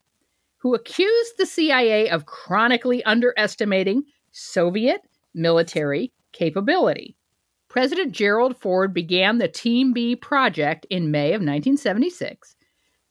who 0.57 0.73
accused 0.73 1.33
the 1.37 1.45
CIA 1.45 2.09
of 2.09 2.25
chronically 2.25 3.03
underestimating 3.03 4.03
Soviet 4.31 5.01
military 5.33 6.11
capability. 6.31 7.15
President 7.69 8.11
Gerald 8.11 8.57
Ford 8.57 8.93
began 8.93 9.37
the 9.37 9.47
Team 9.47 9.93
B 9.93 10.15
project 10.15 10.85
in 10.89 11.11
May 11.11 11.29
of 11.29 11.41
1976 11.41 12.55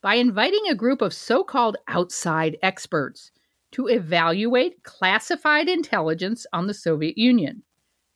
by 0.01 0.15
inviting 0.15 0.69
a 0.69 0.75
group 0.75 1.03
of 1.03 1.15
so 1.15 1.45
called 1.45 1.77
outside 1.89 2.57
experts 2.63 3.31
to 3.73 3.89
evaluate 3.89 4.83
classified 4.83 5.69
intelligence 5.69 6.47
on 6.53 6.67
the 6.67 6.75
Soviet 6.75 7.19
Union. 7.19 7.63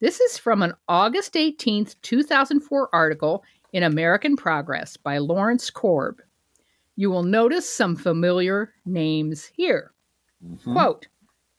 This 0.01 0.21
is 0.21 0.39
from 0.39 0.63
an 0.63 0.75
August 0.89 1.37
18, 1.37 1.89
2004 2.03 2.89
article 2.93 3.43
in 3.73 3.83
American 3.83 4.37
Progress 4.37 4.97
by 4.97 5.19
Lawrence 5.19 5.71
Korb. 5.71 6.23
You 6.95 7.11
will 7.11 7.25
notice 7.25 7.69
some 7.69 7.97
familiar 7.97 8.75
names 8.87 9.45
here. 9.45 9.93
Mm-hmm. 10.45 10.73
Quote 10.73 11.09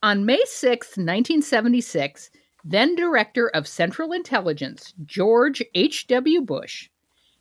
On 0.04 0.26
May 0.26 0.42
6, 0.46 0.88
1976, 0.88 2.32
then 2.64 2.96
Director 2.96 3.50
of 3.50 3.68
Central 3.68 4.14
Intelligence, 4.14 4.94
George 5.06 5.62
H.W. 5.76 6.42
Bush, 6.42 6.90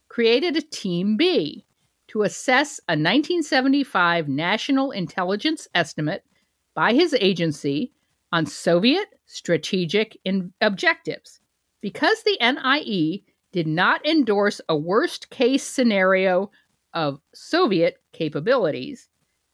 created 0.09 0.57
a 0.57 0.61
Team 0.61 1.15
B 1.15 1.65
to 2.09 2.23
assess 2.23 2.79
a 2.89 2.93
1975 2.93 4.27
National 4.27 4.91
Intelligence 4.91 5.67
Estimate 5.73 6.25
by 6.73 6.93
his 6.93 7.13
agency 7.21 7.93
on 8.31 8.45
Soviet 8.45 9.07
strategic 9.25 10.17
in- 10.23 10.53
objectives. 10.61 11.39
Because 11.81 12.23
the 12.23 12.37
NIE 12.41 13.23
did 13.51 13.67
not 13.67 14.05
endorse 14.05 14.61
a 14.69 14.77
worst 14.77 15.29
case 15.29 15.63
scenario 15.63 16.51
of 16.93 17.19
Soviet 17.33 17.97
capabilities, 18.13 19.07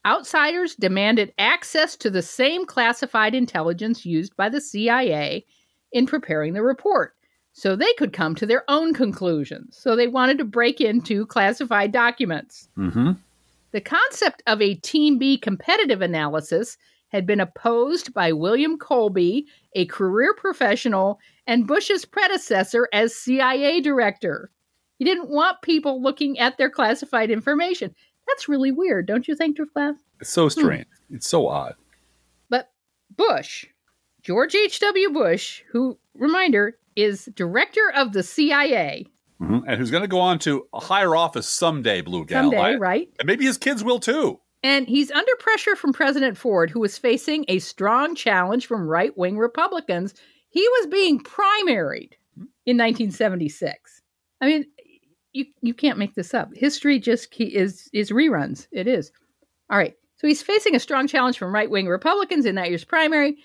outsiders 0.05 0.75
demanded 0.75 1.33
access 1.37 1.95
to 1.97 2.09
the 2.09 2.21
same 2.21 2.65
classified 2.65 3.35
intelligence 3.35 4.05
used 4.05 4.35
by 4.35 4.49
the 4.49 4.61
CIA 4.61 5.45
in 5.91 6.05
preparing 6.05 6.53
the 6.53 6.61
report 6.61 7.13
so 7.53 7.75
they 7.75 7.93
could 7.93 8.11
come 8.11 8.35
to 8.35 8.45
their 8.45 8.69
own 8.69 8.93
conclusions. 8.93 9.77
So 9.77 9.95
they 9.95 10.07
wanted 10.07 10.37
to 10.39 10.45
break 10.45 10.81
into 10.81 11.25
classified 11.25 11.93
documents. 11.93 12.67
Mm-hmm. 12.77 13.13
The 13.71 13.81
concept 13.81 14.43
of 14.45 14.61
a 14.61 14.75
Team 14.75 15.17
B 15.17 15.37
competitive 15.37 16.01
analysis 16.01 16.77
had 17.15 17.25
been 17.25 17.39
opposed 17.39 18.13
by 18.13 18.31
William 18.33 18.77
Colby, 18.77 19.47
a 19.73 19.85
career 19.85 20.35
professional 20.37 21.19
and 21.47 21.65
Bush's 21.65 22.05
predecessor 22.05 22.87
as 22.93 23.15
CIA 23.15 23.79
director. 23.79 24.51
He 24.99 25.05
didn't 25.05 25.29
want 25.29 25.61
people 25.61 26.01
looking 26.01 26.37
at 26.39 26.57
their 26.57 26.69
classified 26.69 27.31
information. 27.31 27.95
That's 28.27 28.49
really 28.49 28.71
weird, 28.71 29.07
don't 29.07 29.27
you 29.27 29.35
think, 29.35 29.57
Driftglass? 29.57 29.95
It's 30.19 30.29
so 30.29 30.49
strange. 30.49 30.87
Hmm. 31.09 31.15
It's 31.15 31.27
so 31.27 31.47
odd. 31.47 31.75
But 32.49 32.71
Bush, 33.15 33.65
George 34.21 34.55
H.W. 34.55 35.11
Bush, 35.11 35.61
who, 35.71 35.97
reminder, 36.15 36.77
is 36.95 37.29
director 37.35 37.91
of 37.95 38.13
the 38.13 38.23
CIA. 38.23 39.05
Mm-hmm. 39.41 39.67
And 39.67 39.77
who's 39.77 39.91
going 39.91 40.03
to 40.03 40.07
go 40.07 40.19
on 40.19 40.39
to 40.39 40.67
a 40.73 40.79
higher 40.79 41.15
office 41.15 41.47
someday, 41.47 42.01
Blue 42.01 42.25
Gal. 42.25 42.51
Someday, 42.51 42.75
right? 42.75 43.09
And 43.19 43.27
maybe 43.27 43.45
his 43.45 43.57
kids 43.57 43.83
will 43.83 43.99
too. 43.99 44.39
And 44.65 44.87
he's 44.87 45.11
under 45.11 45.31
pressure 45.37 45.75
from 45.75 45.93
President 45.93 46.39
Ford, 46.39 46.71
who 46.71 46.79
was 46.79 46.97
facing 46.97 47.45
a 47.47 47.59
strong 47.59 48.15
challenge 48.15 48.65
from 48.65 48.87
right 48.87 49.15
wing 49.15 49.37
Republicans. 49.37 50.15
He 50.49 50.67
was 50.67 50.87
being 50.87 51.19
primaried 51.19 52.13
in 52.65 52.75
1976. 52.75 54.01
I 54.41 54.45
mean, 54.47 54.65
you 55.33 55.45
you 55.61 55.75
can't 55.75 55.99
make 55.99 56.15
this 56.15 56.33
up. 56.33 56.49
History 56.55 56.97
just 56.97 57.27
is 57.39 57.87
is 57.93 58.09
reruns. 58.09 58.65
It 58.71 58.87
is. 58.87 59.11
All 59.69 59.77
right. 59.77 59.93
So 60.15 60.27
he's 60.27 60.41
facing 60.41 60.75
a 60.75 60.79
strong 60.79 61.07
challenge 61.07 61.37
from 61.37 61.53
right 61.53 61.69
wing 61.69 61.85
Republicans 61.85 62.47
in 62.47 62.55
that 62.55 62.69
year's 62.69 62.83
primary, 62.83 63.37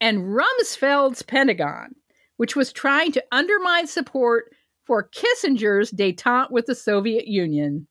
and 0.00 0.20
Rumsfeld's 0.20 1.22
Pentagon, 1.22 1.96
which 2.36 2.54
was 2.54 2.72
trying 2.72 3.10
to 3.10 3.24
undermine 3.32 3.88
support 3.88 4.54
for 4.84 5.08
Kissinger's 5.08 5.90
detente 5.90 6.52
with 6.52 6.66
the 6.66 6.76
Soviet 6.76 7.26
Union, 7.26 7.88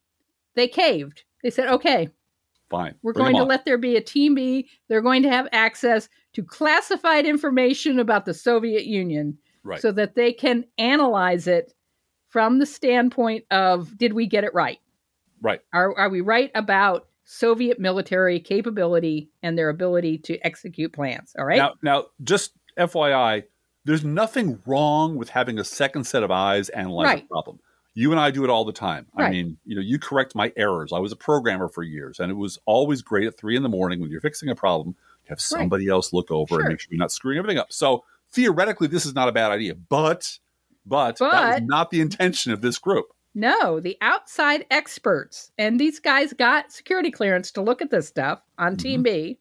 they 0.55 0.69
caved. 0.69 1.23
They 1.43 1.49
said, 1.49 1.67
"Okay, 1.67 2.07
Fine. 2.69 2.95
We're 3.01 3.13
Bring 3.13 3.25
going 3.25 3.35
to 3.37 3.43
let 3.43 3.65
there 3.65 3.77
be 3.77 3.95
a 3.95 4.01
Team 4.01 4.35
B. 4.35 4.69
They're 4.87 5.01
going 5.01 5.23
to 5.23 5.29
have 5.29 5.47
access 5.51 6.07
to 6.33 6.43
classified 6.43 7.25
information 7.25 7.99
about 7.99 8.25
the 8.25 8.33
Soviet 8.33 8.85
Union 8.85 9.37
right. 9.63 9.81
so 9.81 9.91
that 9.91 10.15
they 10.15 10.31
can 10.31 10.65
analyze 10.77 11.47
it 11.47 11.73
from 12.29 12.59
the 12.59 12.65
standpoint 12.65 13.45
of 13.49 13.97
did 13.97 14.13
we 14.13 14.27
get 14.27 14.43
it 14.43 14.53
right? 14.53 14.79
Right. 15.41 15.61
Are, 15.73 15.97
are 15.97 16.09
we 16.09 16.21
right 16.21 16.51
about 16.53 17.07
Soviet 17.23 17.79
military 17.79 18.39
capability 18.39 19.29
and 19.41 19.57
their 19.57 19.69
ability 19.69 20.19
to 20.19 20.37
execute 20.45 20.93
plans? 20.93 21.33
All 21.37 21.45
right. 21.45 21.57
Now, 21.57 21.73
now 21.81 22.05
just 22.23 22.53
FYI, 22.77 23.43
there's 23.85 24.03
nothing 24.03 24.61
wrong 24.65 25.15
with 25.15 25.29
having 25.29 25.57
a 25.57 25.63
second 25.63 26.03
set 26.05 26.21
of 26.21 26.29
eyes 26.29 26.69
analyze 26.69 27.05
right. 27.05 27.23
a 27.23 27.27
problem. 27.27 27.59
You 27.99 28.11
and 28.11 28.19
I 28.19 28.31
do 28.31 28.45
it 28.45 28.49
all 28.49 28.63
the 28.63 28.71
time. 28.71 29.07
Right. 29.13 29.25
I 29.25 29.29
mean, 29.29 29.57
you 29.65 29.75
know, 29.75 29.81
you 29.81 29.99
correct 29.99 30.33
my 30.33 30.53
errors. 30.55 30.93
I 30.93 30.99
was 30.99 31.11
a 31.11 31.17
programmer 31.17 31.67
for 31.67 31.83
years, 31.83 32.21
and 32.21 32.31
it 32.31 32.35
was 32.35 32.57
always 32.65 33.01
great 33.01 33.27
at 33.27 33.37
three 33.37 33.57
in 33.57 33.61
the 33.61 33.67
morning 33.67 33.99
when 33.99 34.09
you're 34.09 34.21
fixing 34.21 34.47
a 34.47 34.55
problem 34.55 34.95
to 35.25 35.29
have 35.29 35.41
somebody 35.41 35.89
right. 35.89 35.95
else 35.95 36.13
look 36.13 36.31
over 36.31 36.55
sure. 36.55 36.59
and 36.61 36.69
make 36.69 36.79
sure 36.79 36.87
you're 36.91 36.97
not 36.97 37.11
screwing 37.11 37.37
everything 37.37 37.57
up. 37.57 37.73
So 37.73 38.05
theoretically, 38.31 38.87
this 38.87 39.05
is 39.05 39.13
not 39.13 39.27
a 39.27 39.33
bad 39.33 39.51
idea, 39.51 39.75
but 39.75 40.39
but, 40.85 41.17
but 41.19 41.31
that 41.31 41.61
was 41.61 41.67
not 41.67 41.91
the 41.91 41.99
intention 41.99 42.53
of 42.53 42.61
this 42.61 42.79
group. 42.79 43.07
No, 43.35 43.81
the 43.81 43.97
outside 43.99 44.65
experts, 44.71 45.51
and 45.57 45.77
these 45.77 45.99
guys 45.99 46.31
got 46.31 46.71
security 46.71 47.11
clearance 47.11 47.51
to 47.51 47.61
look 47.61 47.81
at 47.81 47.91
this 47.91 48.07
stuff 48.07 48.41
on 48.57 48.73
mm-hmm. 48.73 48.81
Team 48.81 49.03
B, 49.03 49.39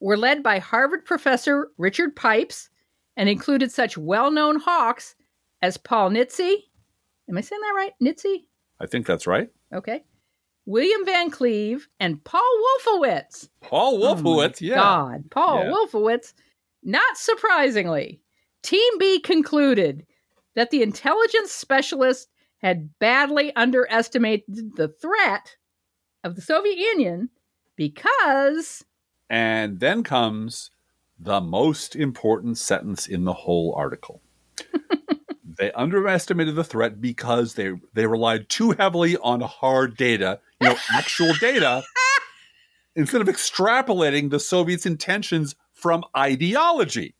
were 0.00 0.16
led 0.16 0.42
by 0.42 0.58
Harvard 0.58 1.04
professor 1.04 1.68
Richard 1.76 2.16
Pipes 2.16 2.70
and 3.14 3.28
included 3.28 3.70
such 3.70 3.98
well 3.98 4.30
known 4.30 4.58
hawks 4.58 5.16
as 5.60 5.76
Paul 5.76 6.12
Nitze, 6.12 6.64
Am 7.30 7.38
I 7.38 7.40
saying 7.42 7.62
that 7.62 7.74
right? 7.76 7.92
Nitze? 8.02 8.44
I 8.80 8.86
think 8.86 9.06
that's 9.06 9.26
right. 9.26 9.48
Okay. 9.72 10.02
William 10.66 11.04
Van 11.04 11.30
Cleave 11.30 11.88
and 12.00 12.22
Paul 12.24 12.42
Wolfowitz. 12.86 13.48
Paul 13.60 14.02
oh 14.02 14.14
Wolfowitz, 14.14 14.60
oh 14.62 14.66
yeah. 14.66 14.74
God, 14.74 15.30
Paul 15.30 15.64
yeah. 15.64 15.70
Wolfowitz. 15.70 16.34
Not 16.82 17.16
surprisingly, 17.16 18.20
Team 18.62 18.98
B 18.98 19.20
concluded 19.20 20.06
that 20.56 20.70
the 20.70 20.82
intelligence 20.82 21.52
specialists 21.52 22.26
had 22.58 22.90
badly 22.98 23.54
underestimated 23.54 24.76
the 24.76 24.88
threat 24.88 25.56
of 26.24 26.34
the 26.34 26.42
Soviet 26.42 26.76
Union 26.76 27.30
because. 27.76 28.84
And 29.28 29.78
then 29.78 30.02
comes 30.02 30.70
the 31.18 31.40
most 31.40 31.94
important 31.94 32.58
sentence 32.58 33.06
in 33.06 33.24
the 33.24 33.32
whole 33.32 33.72
article. 33.76 34.20
They 35.60 35.70
underestimated 35.72 36.54
the 36.54 36.64
threat 36.64 37.02
because 37.02 37.52
they 37.52 37.72
they 37.92 38.06
relied 38.06 38.48
too 38.48 38.70
heavily 38.70 39.18
on 39.18 39.42
hard 39.42 39.94
data, 39.98 40.40
you 40.58 40.70
know, 40.70 40.76
actual 40.90 41.34
data, 41.34 41.82
instead 42.96 43.20
of 43.20 43.28
extrapolating 43.28 44.30
the 44.30 44.40
Soviets' 44.40 44.86
intentions 44.86 45.54
from 45.74 46.02
ideology. 46.16 47.14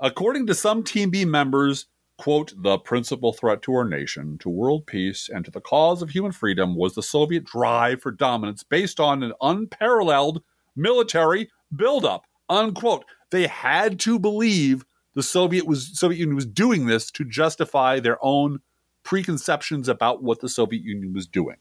According 0.00 0.46
to 0.48 0.54
some 0.54 0.84
Team 0.84 1.08
B 1.08 1.24
members, 1.24 1.86
quote, 2.18 2.52
the 2.62 2.76
principal 2.76 3.32
threat 3.32 3.62
to 3.62 3.72
our 3.72 3.88
nation, 3.88 4.36
to 4.38 4.50
world 4.50 4.86
peace, 4.86 5.30
and 5.32 5.42
to 5.46 5.50
the 5.50 5.60
cause 5.60 6.02
of 6.02 6.10
human 6.10 6.32
freedom 6.32 6.76
was 6.76 6.94
the 6.94 7.02
Soviet 7.02 7.44
drive 7.44 8.02
for 8.02 8.10
dominance 8.10 8.62
based 8.62 9.00
on 9.00 9.22
an 9.22 9.32
unparalleled 9.40 10.42
military 10.76 11.48
buildup, 11.74 12.24
unquote. 12.50 13.06
They 13.30 13.46
had 13.46 13.98
to 14.00 14.18
believe 14.18 14.84
the 15.18 15.22
Soviet 15.24 15.66
was 15.66 15.98
Soviet 15.98 16.18
Union 16.20 16.36
was 16.36 16.46
doing 16.46 16.86
this 16.86 17.10
to 17.10 17.24
justify 17.24 17.98
their 17.98 18.24
own 18.24 18.60
preconceptions 19.02 19.88
about 19.88 20.22
what 20.22 20.38
the 20.38 20.48
Soviet 20.48 20.84
Union 20.84 21.12
was 21.12 21.26
doing. 21.26 21.56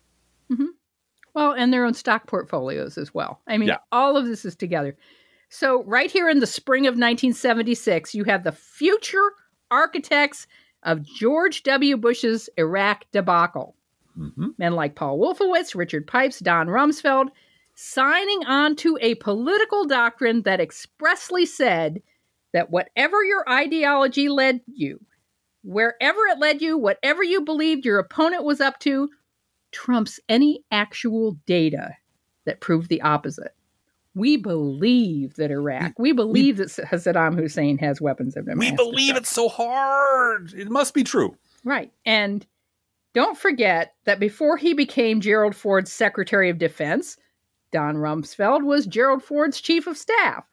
Mm-hmm. 0.51 0.67
Well, 1.33 1.53
and 1.53 1.73
their 1.73 1.83
own 1.83 1.95
stock 1.95 2.27
portfolios 2.27 2.99
as 2.99 3.15
well. 3.15 3.41
I 3.47 3.57
mean, 3.57 3.69
Yeah. 3.69 3.79
all 3.91 4.15
of 4.15 4.27
this 4.27 4.45
is 4.45 4.55
together. 4.55 4.95
So, 5.49 5.83
right 5.85 6.11
here 6.11 6.29
in 6.29 6.37
the 6.39 6.45
spring 6.45 6.85
of 6.85 6.91
1976, 6.91 8.13
you 8.13 8.25
have 8.25 8.43
the 8.43 8.51
future 8.51 9.33
architects 9.71 10.45
of 10.83 11.03
George 11.03 11.63
W. 11.63 11.97
Bush's 11.97 12.51
Iraq 12.57 13.05
debacle. 13.11 13.75
Mhm. 14.19 14.53
Men 14.59 14.73
like 14.73 14.93
Paul 14.93 15.17
Wolfowitz, 15.17 15.73
Richard 15.73 16.05
Pipes, 16.05 16.41
Don 16.41 16.67
Rumsfeld, 16.67 17.29
signing 17.73 18.45
on 18.45 18.75
to 18.75 18.99
a 19.01 19.15
political 19.15 19.85
doctrine 19.85 20.43
that 20.43 20.59
expressly 20.59 21.47
said 21.47 22.03
that 22.53 22.69
whatever 22.69 23.23
your 23.23 23.47
ideology 23.49 24.29
led 24.29 24.61
you, 24.67 24.99
wherever 25.63 26.19
it 26.27 26.39
led 26.39 26.61
you, 26.61 26.77
whatever 26.77 27.23
you 27.23 27.41
believed 27.41 27.85
your 27.85 27.99
opponent 27.99 28.43
was 28.43 28.61
up 28.61 28.79
to, 28.79 29.09
trumps 29.71 30.19
any 30.29 30.63
actual 30.71 31.37
data 31.45 31.95
that 32.45 32.61
proved 32.61 32.89
the 32.89 33.01
opposite. 33.01 33.53
We 34.15 34.37
believe 34.37 35.35
that 35.35 35.51
Iraq, 35.51 35.99
we 35.99 36.11
believe 36.11 36.57
that 36.57 36.69
Saddam 36.69 37.35
Hussein 37.37 37.77
has 37.77 38.01
weapons 38.01 38.35
of 38.35 38.47
mass 38.47 38.57
We 38.57 38.71
believe 38.71 39.15
destruction. 39.15 39.17
it 39.17 39.27
so 39.27 39.49
hard. 39.49 40.53
It 40.53 40.69
must 40.69 40.93
be 40.93 41.03
true. 41.03 41.37
Right. 41.63 41.91
And 42.05 42.45
don't 43.13 43.37
forget 43.37 43.93
that 44.05 44.19
before 44.19 44.57
he 44.57 44.73
became 44.73 45.21
Gerald 45.21 45.55
Ford's 45.55 45.91
Secretary 45.91 46.49
of 46.49 46.57
Defense, 46.57 47.17
Don 47.71 47.95
Rumsfeld 47.95 48.63
was 48.63 48.87
Gerald 48.87 49.21
Ford's 49.23 49.59
Chief 49.61 49.85
of 49.85 49.97
Staff. 49.97 50.45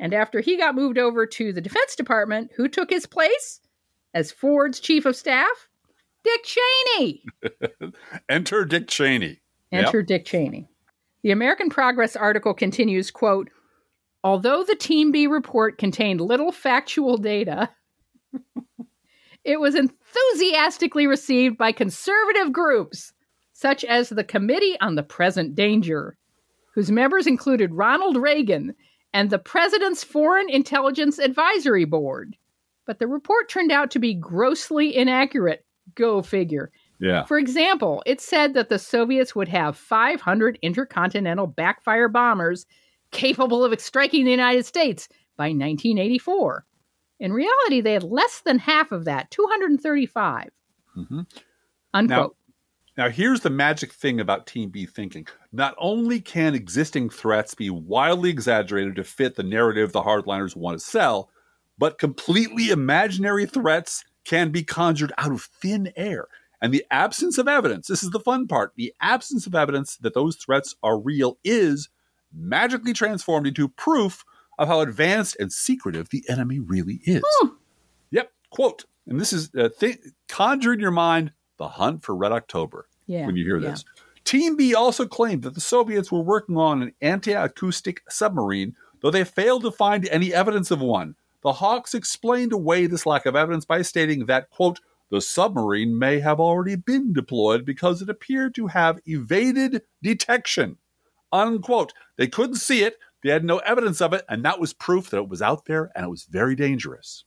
And 0.00 0.14
after 0.14 0.40
he 0.40 0.56
got 0.56 0.74
moved 0.74 0.96
over 0.96 1.26
to 1.26 1.52
the 1.52 1.60
Defense 1.60 1.94
Department, 1.94 2.50
who 2.56 2.68
took 2.68 2.88
his 2.88 3.04
place 3.04 3.60
as 4.14 4.32
Ford's 4.32 4.80
Chief 4.80 5.04
of 5.04 5.14
Staff? 5.14 5.68
Dick 6.24 6.40
Cheney. 6.44 7.22
Enter 8.28 8.64
Dick 8.64 8.88
Cheney. 8.88 9.40
Enter 9.70 10.02
Dick 10.02 10.24
Cheney. 10.24 10.66
The 11.22 11.30
American 11.30 11.68
Progress 11.68 12.16
article 12.16 12.54
continues, 12.54 13.10
quote, 13.10 13.50
although 14.24 14.64
the 14.64 14.74
Team 14.74 15.12
B 15.12 15.26
report 15.26 15.76
contained 15.76 16.22
little 16.22 16.50
factual 16.50 17.18
data, 17.18 17.68
it 19.44 19.60
was 19.60 19.74
enthusiastically 19.74 21.06
received 21.06 21.58
by 21.58 21.72
conservative 21.72 22.52
groups, 22.52 23.12
such 23.52 23.84
as 23.84 24.08
the 24.08 24.24
Committee 24.24 24.78
on 24.80 24.94
the 24.94 25.02
Present 25.02 25.54
Danger, 25.54 26.16
whose 26.74 26.90
members 26.90 27.26
included 27.26 27.74
Ronald 27.74 28.16
Reagan 28.16 28.74
and 29.12 29.30
the 29.30 29.38
President's 29.38 30.04
Foreign 30.04 30.48
Intelligence 30.48 31.18
Advisory 31.18 31.84
Board. 31.84 32.36
But 32.86 32.98
the 32.98 33.06
report 33.06 33.48
turned 33.48 33.72
out 33.72 33.90
to 33.92 33.98
be 33.98 34.14
grossly 34.14 34.96
inaccurate. 34.96 35.64
Go 35.94 36.22
figure. 36.22 36.70
Yeah. 36.98 37.24
For 37.24 37.38
example, 37.38 38.02
it 38.06 38.20
said 38.20 38.54
that 38.54 38.68
the 38.68 38.78
Soviets 38.78 39.34
would 39.34 39.48
have 39.48 39.76
500 39.76 40.58
intercontinental 40.62 41.46
backfire 41.46 42.08
bombers 42.08 42.66
capable 43.10 43.64
of 43.64 43.80
striking 43.80 44.24
the 44.24 44.30
United 44.30 44.66
States 44.66 45.08
by 45.36 45.46
1984. 45.46 46.64
In 47.18 47.32
reality, 47.32 47.80
they 47.80 47.92
had 47.92 48.02
less 48.02 48.42
than 48.42 48.58
half 48.58 48.92
of 48.92 49.04
that, 49.04 49.30
235. 49.30 50.50
Mhm. 50.96 51.26
Unquote. 51.92 52.08
Now, 52.08 52.30
here's 52.96 53.40
the 53.40 53.50
magic 53.50 53.92
thing 53.92 54.20
about 54.20 54.46
Team 54.46 54.70
B 54.70 54.86
thinking. 54.86 55.26
Not 55.52 55.74
only 55.78 56.20
can 56.20 56.54
existing 56.54 57.10
threats 57.10 57.54
be 57.54 57.70
wildly 57.70 58.30
exaggerated 58.30 58.96
to 58.96 59.04
fit 59.04 59.36
the 59.36 59.42
narrative 59.42 59.92
the 59.92 60.02
hardliners 60.02 60.56
want 60.56 60.78
to 60.78 60.84
sell, 60.84 61.30
but 61.78 61.98
completely 61.98 62.68
imaginary 62.68 63.46
threats 63.46 64.04
can 64.24 64.50
be 64.50 64.62
conjured 64.62 65.12
out 65.18 65.32
of 65.32 65.42
thin 65.42 65.92
air. 65.96 66.26
And 66.60 66.74
the 66.74 66.84
absence 66.90 67.38
of 67.38 67.48
evidence, 67.48 67.86
this 67.86 68.02
is 68.02 68.10
the 68.10 68.20
fun 68.20 68.46
part, 68.46 68.72
the 68.76 68.92
absence 69.00 69.46
of 69.46 69.54
evidence 69.54 69.96
that 69.96 70.12
those 70.12 70.36
threats 70.36 70.76
are 70.82 70.98
real 70.98 71.38
is 71.42 71.88
magically 72.32 72.92
transformed 72.92 73.46
into 73.46 73.68
proof 73.68 74.24
of 74.58 74.68
how 74.68 74.80
advanced 74.80 75.36
and 75.40 75.50
secretive 75.50 76.10
the 76.10 76.22
enemy 76.28 76.58
really 76.58 77.00
is. 77.04 77.22
Yep, 78.10 78.30
quote. 78.50 78.84
And 79.06 79.18
this 79.18 79.32
is 79.32 79.50
uh, 79.54 79.70
th- 79.78 79.98
conjure 80.28 80.74
in 80.74 80.80
your 80.80 80.90
mind 80.90 81.32
the 81.60 81.68
hunt 81.68 82.02
for 82.02 82.16
Red 82.16 82.32
October 82.32 82.88
yeah. 83.06 83.26
when 83.26 83.36
you 83.36 83.44
hear 83.44 83.58
yeah. 83.58 83.70
this. 83.70 83.84
Team 84.24 84.56
B 84.56 84.74
also 84.74 85.06
claimed 85.06 85.42
that 85.42 85.54
the 85.54 85.60
Soviets 85.60 86.10
were 86.10 86.22
working 86.22 86.56
on 86.56 86.82
an 86.82 86.94
anti 87.02 87.32
acoustic 87.32 88.02
submarine, 88.08 88.74
though 89.00 89.10
they 89.10 89.24
failed 89.24 89.62
to 89.62 89.70
find 89.70 90.08
any 90.08 90.32
evidence 90.32 90.70
of 90.70 90.80
one. 90.80 91.16
The 91.42 91.52
Hawks 91.52 91.94
explained 91.94 92.52
away 92.52 92.86
this 92.86 93.06
lack 93.06 93.26
of 93.26 93.36
evidence 93.36 93.66
by 93.66 93.82
stating 93.82 94.26
that, 94.26 94.50
quote, 94.50 94.80
the 95.10 95.20
submarine 95.20 95.98
may 95.98 96.20
have 96.20 96.40
already 96.40 96.76
been 96.76 97.12
deployed 97.12 97.64
because 97.66 98.00
it 98.00 98.08
appeared 98.08 98.54
to 98.54 98.68
have 98.68 99.00
evaded 99.06 99.82
detection. 100.02 100.78
Unquote. 101.32 101.92
They 102.16 102.26
couldn't 102.28 102.56
see 102.56 102.84
it, 102.84 102.96
they 103.22 103.30
had 103.30 103.44
no 103.44 103.58
evidence 103.58 104.00
of 104.00 104.14
it, 104.14 104.24
and 104.28 104.44
that 104.44 104.60
was 104.60 104.72
proof 104.72 105.10
that 105.10 105.18
it 105.18 105.28
was 105.28 105.42
out 105.42 105.66
there 105.66 105.90
and 105.94 106.06
it 106.06 106.10
was 106.10 106.24
very 106.24 106.54
dangerous. 106.54 107.24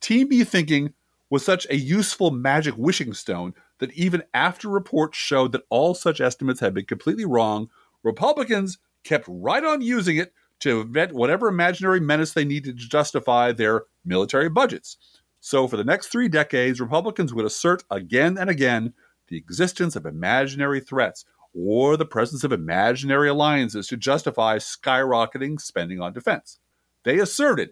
Team 0.00 0.28
B 0.28 0.44
thinking 0.44 0.94
was 1.30 1.44
such 1.44 1.66
a 1.68 1.76
useful 1.76 2.30
magic 2.30 2.74
wishing 2.76 3.12
stone 3.12 3.54
that 3.78 3.92
even 3.92 4.22
after 4.32 4.68
reports 4.68 5.18
showed 5.18 5.52
that 5.52 5.64
all 5.70 5.94
such 5.94 6.20
estimates 6.20 6.60
had 6.60 6.74
been 6.74 6.84
completely 6.84 7.24
wrong, 7.24 7.68
Republicans 8.02 8.78
kept 9.04 9.26
right 9.28 9.64
on 9.64 9.80
using 9.80 10.16
it 10.16 10.32
to 10.60 10.80
invent 10.80 11.12
whatever 11.12 11.48
imaginary 11.48 12.00
menace 12.00 12.32
they 12.32 12.44
needed 12.44 12.78
to 12.78 12.88
justify 12.88 13.52
their 13.52 13.84
military 14.04 14.48
budgets. 14.48 14.96
So, 15.40 15.68
for 15.68 15.76
the 15.76 15.84
next 15.84 16.08
three 16.08 16.28
decades, 16.28 16.80
Republicans 16.80 17.34
would 17.34 17.44
assert 17.44 17.84
again 17.90 18.38
and 18.38 18.48
again 18.48 18.94
the 19.28 19.36
existence 19.36 19.94
of 19.94 20.06
imaginary 20.06 20.80
threats 20.80 21.24
or 21.54 21.96
the 21.96 22.06
presence 22.06 22.44
of 22.44 22.52
imaginary 22.52 23.28
alliances 23.28 23.86
to 23.88 23.96
justify 23.96 24.56
skyrocketing 24.56 25.60
spending 25.60 26.00
on 26.00 26.12
defense. 26.12 26.58
They 27.04 27.18
asserted 27.18 27.70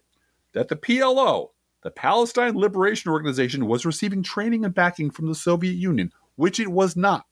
that 0.53 0.69
the 0.69 0.77
PLO, 0.77 1.51
the 1.85 1.91
Palestine 1.91 2.57
Liberation 2.59 3.13
Organization, 3.13 3.67
was 3.67 3.87
receiving 3.87 4.23
training 4.23 4.65
and 4.65 4.75
backing 4.75 5.11
from 5.11 5.29
the 5.29 5.35
Soviet 5.35 5.75
Union, 5.75 6.11
which 6.35 6.59
it 6.59 6.69
was 6.73 6.97
not. 6.97 7.27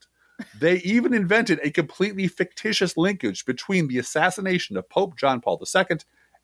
They 0.60 0.76
even 0.84 1.12
invented 1.14 1.58
a 1.62 1.70
completely 1.70 2.28
fictitious 2.28 2.96
linkage 2.96 3.44
between 3.44 3.88
the 3.88 3.98
assassination 3.98 4.76
of 4.76 4.88
Pope 4.88 5.16
John 5.18 5.40
Paul 5.40 5.60
II 5.60 5.96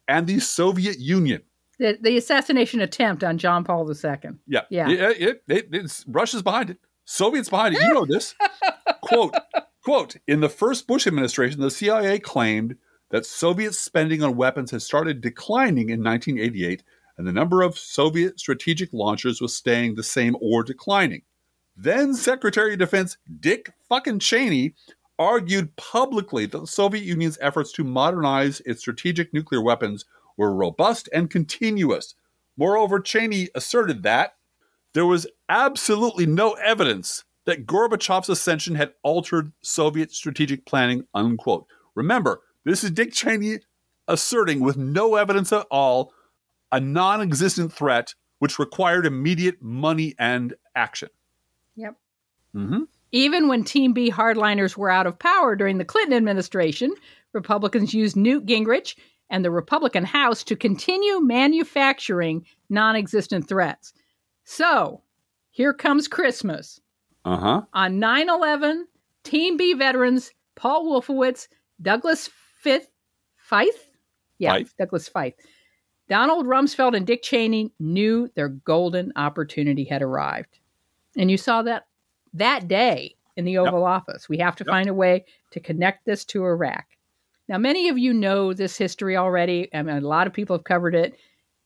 and 0.08 0.26
the 0.26 0.40
Soviet 0.40 0.98
Union. 0.98 1.42
The, 1.78 1.96
the 2.00 2.16
assassination 2.16 2.80
attempt 2.80 3.22
on 3.22 3.38
John 3.38 3.62
Paul 3.62 3.88
II. 3.88 4.30
Yeah, 4.48 4.62
Yeah. 4.70 4.88
It, 4.88 5.42
it, 5.46 5.68
it- 5.72 6.04
Russia's 6.08 6.42
behind 6.42 6.70
it. 6.70 6.78
Soviets 7.04 7.48
behind 7.48 7.74
it. 7.74 7.82
You 7.82 7.94
know 7.94 8.04
this. 8.04 8.34
quote 9.02 9.34
quote 9.84 10.16
In 10.26 10.40
the 10.40 10.48
first 10.48 10.86
Bush 10.86 11.06
administration, 11.06 11.60
the 11.60 11.70
CIA 11.70 12.18
claimed 12.18 12.76
that 13.10 13.24
Soviet 13.24 13.74
spending 13.74 14.22
on 14.22 14.36
weapons 14.36 14.70
had 14.70 14.82
started 14.82 15.20
declining 15.20 15.88
in 15.88 16.02
1988, 16.02 16.82
and 17.18 17.26
the 17.26 17.32
number 17.32 17.62
of 17.62 17.76
Soviet 17.76 18.38
strategic 18.38 18.92
launchers 18.92 19.40
was 19.40 19.54
staying 19.54 19.96
the 19.96 20.02
same 20.04 20.36
or 20.40 20.62
declining. 20.62 21.22
Then 21.76 22.14
Secretary 22.14 22.72
of 22.72 22.78
Defense 22.78 23.18
Dick 23.40 23.72
fucking 23.88 24.20
Cheney 24.20 24.74
argued 25.18 25.74
publicly 25.76 26.46
that 26.46 26.58
the 26.58 26.66
Soviet 26.66 27.02
Union's 27.02 27.38
efforts 27.40 27.72
to 27.72 27.84
modernize 27.84 28.60
its 28.60 28.80
strategic 28.80 29.34
nuclear 29.34 29.60
weapons 29.60 30.04
were 30.36 30.54
robust 30.54 31.08
and 31.12 31.28
continuous. 31.28 32.14
Moreover, 32.56 33.00
Cheney 33.00 33.48
asserted 33.54 34.04
that 34.04 34.36
there 34.92 35.06
was 35.06 35.26
absolutely 35.48 36.26
no 36.26 36.52
evidence 36.52 37.24
that 37.46 37.66
Gorbachev's 37.66 38.28
ascension 38.28 38.76
had 38.76 38.92
altered 39.02 39.52
Soviet 39.60 40.12
strategic 40.12 40.66
planning, 40.66 41.04
unquote. 41.14 41.66
Remember, 41.94 42.42
this 42.64 42.84
is 42.84 42.90
Dick 42.92 43.12
Cheney 43.12 43.58
asserting 44.06 44.60
with 44.60 44.76
no 44.76 45.16
evidence 45.16 45.52
at 45.52 45.66
all 45.70 46.12
a 46.72 46.80
non 46.80 47.20
existent 47.20 47.72
threat 47.72 48.14
which 48.38 48.58
required 48.58 49.06
immediate 49.06 49.60
money 49.60 50.14
and 50.18 50.54
action. 50.74 51.08
Yep. 51.76 51.96
Mm-hmm. 52.54 52.82
Even 53.12 53.48
when 53.48 53.64
Team 53.64 53.92
B 53.92 54.10
hardliners 54.10 54.76
were 54.76 54.90
out 54.90 55.06
of 55.06 55.18
power 55.18 55.56
during 55.56 55.78
the 55.78 55.84
Clinton 55.84 56.14
administration, 56.14 56.92
Republicans 57.32 57.94
used 57.94 58.16
Newt 58.16 58.46
Gingrich 58.46 58.96
and 59.30 59.44
the 59.44 59.50
Republican 59.50 60.04
House 60.04 60.44
to 60.44 60.56
continue 60.56 61.20
manufacturing 61.20 62.44
non 62.68 62.96
existent 62.96 63.48
threats. 63.48 63.92
So, 64.44 65.02
here 65.50 65.72
comes 65.72 66.08
Christmas. 66.08 66.80
Uh 67.24 67.36
huh. 67.36 67.62
On 67.72 67.98
9 67.98 68.28
11, 68.28 68.86
Team 69.24 69.56
B 69.56 69.74
veterans 69.74 70.32
Paul 70.54 70.86
Wolfowitz, 70.86 71.48
Douglas 71.80 72.30
Fifth, 72.60 72.90
Feith? 73.50 73.68
Yeah, 74.38 74.58
Feith. 74.58 74.70
Douglas 74.78 75.08
Feith. 75.08 75.34
Donald 76.08 76.46
Rumsfeld 76.46 76.96
and 76.96 77.06
Dick 77.06 77.22
Cheney 77.22 77.72
knew 77.78 78.30
their 78.34 78.48
golden 78.48 79.12
opportunity 79.16 79.84
had 79.84 80.02
arrived. 80.02 80.58
And 81.16 81.30
you 81.30 81.36
saw 81.36 81.62
that 81.62 81.86
that 82.34 82.68
day 82.68 83.16
in 83.36 83.44
the 83.44 83.58
Oval 83.58 83.80
yep. 83.80 83.88
Office. 83.88 84.28
We 84.28 84.38
have 84.38 84.56
to 84.56 84.64
yep. 84.64 84.72
find 84.72 84.88
a 84.88 84.94
way 84.94 85.24
to 85.50 85.60
connect 85.60 86.04
this 86.04 86.24
to 86.26 86.44
Iraq. 86.44 86.84
Now, 87.48 87.58
many 87.58 87.88
of 87.88 87.98
you 87.98 88.12
know 88.12 88.52
this 88.52 88.76
history 88.76 89.16
already. 89.16 89.68
I 89.72 89.82
mean, 89.82 89.96
a 89.96 90.00
lot 90.00 90.26
of 90.26 90.32
people 90.32 90.56
have 90.56 90.64
covered 90.64 90.94
it. 90.94 91.16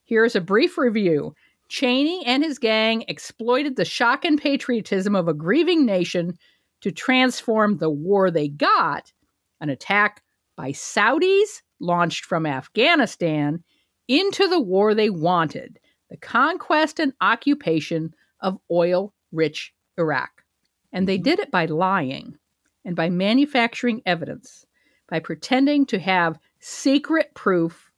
Here's 0.04 0.36
a 0.36 0.40
brief 0.40 0.78
review. 0.78 1.34
Cheney 1.68 2.24
and 2.26 2.44
his 2.44 2.58
gang 2.58 3.04
exploited 3.08 3.76
the 3.76 3.84
shock 3.84 4.24
and 4.24 4.40
patriotism 4.40 5.16
of 5.16 5.26
a 5.26 5.34
grieving 5.34 5.86
nation 5.86 6.38
to 6.82 6.92
transform 6.92 7.78
the 7.78 7.90
war 7.90 8.30
they 8.30 8.48
got, 8.48 9.12
an 9.60 9.70
attack 9.70 10.22
by 10.56 10.72
Saudis 10.72 11.62
launched 11.80 12.26
from 12.26 12.44
Afghanistan, 12.44 13.64
into 14.12 14.46
the 14.46 14.60
war 14.60 14.94
they 14.94 15.08
wanted 15.08 15.78
the 16.10 16.16
conquest 16.18 17.00
and 17.00 17.14
occupation 17.22 18.14
of 18.40 18.58
oil 18.70 19.14
rich 19.32 19.72
Iraq. 19.98 20.44
And 20.92 21.08
they 21.08 21.16
mm-hmm. 21.16 21.22
did 21.22 21.38
it 21.38 21.50
by 21.50 21.64
lying 21.64 22.36
and 22.84 22.94
by 22.94 23.08
manufacturing 23.08 24.02
evidence, 24.04 24.66
by 25.08 25.20
pretending 25.20 25.86
to 25.86 25.98
have 25.98 26.38
secret 26.60 27.32
proof 27.34 27.90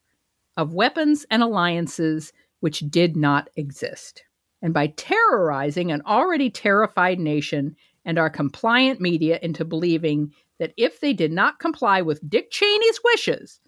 of 0.57 0.73
weapons 0.73 1.27
and 1.29 1.43
alliances 1.43 2.33
which 2.61 2.89
did 2.89 3.17
not 3.17 3.51
exist, 3.57 4.23
and 4.63 4.73
by 4.73 4.87
terrorizing 4.87 5.91
an 5.91 6.03
already 6.07 6.51
terrified 6.51 7.19
nation 7.19 7.75
and 8.05 8.19
our 8.19 8.31
compliant 8.31 9.01
media 9.01 9.41
into 9.43 9.65
believing 9.65 10.33
that 10.61 10.73
if 10.77 11.01
they 11.01 11.13
did 11.13 11.33
not 11.33 11.59
comply 11.59 12.01
with 12.01 12.31
Dick 12.31 12.53
Cheney's 12.53 13.01
wishes, 13.05 13.61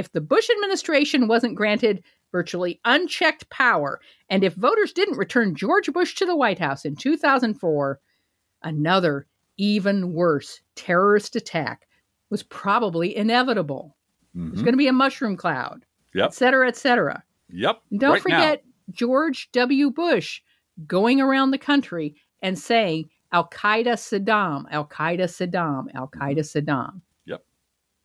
if 0.00 0.10
the 0.12 0.20
Bush 0.20 0.48
administration 0.50 1.28
wasn't 1.28 1.54
granted 1.54 2.02
virtually 2.32 2.80
unchecked 2.84 3.48
power, 3.50 4.00
and 4.28 4.42
if 4.42 4.54
voters 4.54 4.92
didn't 4.92 5.18
return 5.18 5.54
George 5.54 5.92
Bush 5.92 6.14
to 6.16 6.26
the 6.26 6.34
White 6.34 6.58
House 6.58 6.84
in 6.84 6.96
2004, 6.96 8.00
another, 8.62 9.26
even 9.58 10.14
worse 10.14 10.60
terrorist 10.74 11.36
attack 11.36 11.86
was 12.30 12.42
probably 12.42 13.14
inevitable. 13.14 13.96
Mm-hmm. 14.34 14.50
There's 14.50 14.62
going 14.62 14.72
to 14.72 14.78
be 14.78 14.88
a 14.88 14.92
mushroom 14.92 15.36
cloud, 15.36 15.84
yep. 16.14 16.28
et 16.28 16.34
cetera, 16.34 16.66
et 16.66 16.76
cetera. 16.76 17.22
Yep. 17.50 17.82
And 17.90 18.00
don't 18.00 18.12
right 18.12 18.22
forget 18.22 18.64
now. 18.64 18.72
George 18.92 19.50
W. 19.52 19.90
Bush 19.90 20.40
going 20.86 21.20
around 21.20 21.50
the 21.50 21.58
country 21.58 22.14
and 22.40 22.58
saying 22.58 23.10
Al 23.32 23.48
Qaeda 23.48 23.94
Saddam, 23.94 24.64
Al 24.70 24.86
Qaeda 24.86 25.24
Saddam, 25.24 25.86
Al 25.94 26.08
Qaeda 26.08 26.40
Saddam. 26.40 27.02
Yep. 27.26 27.44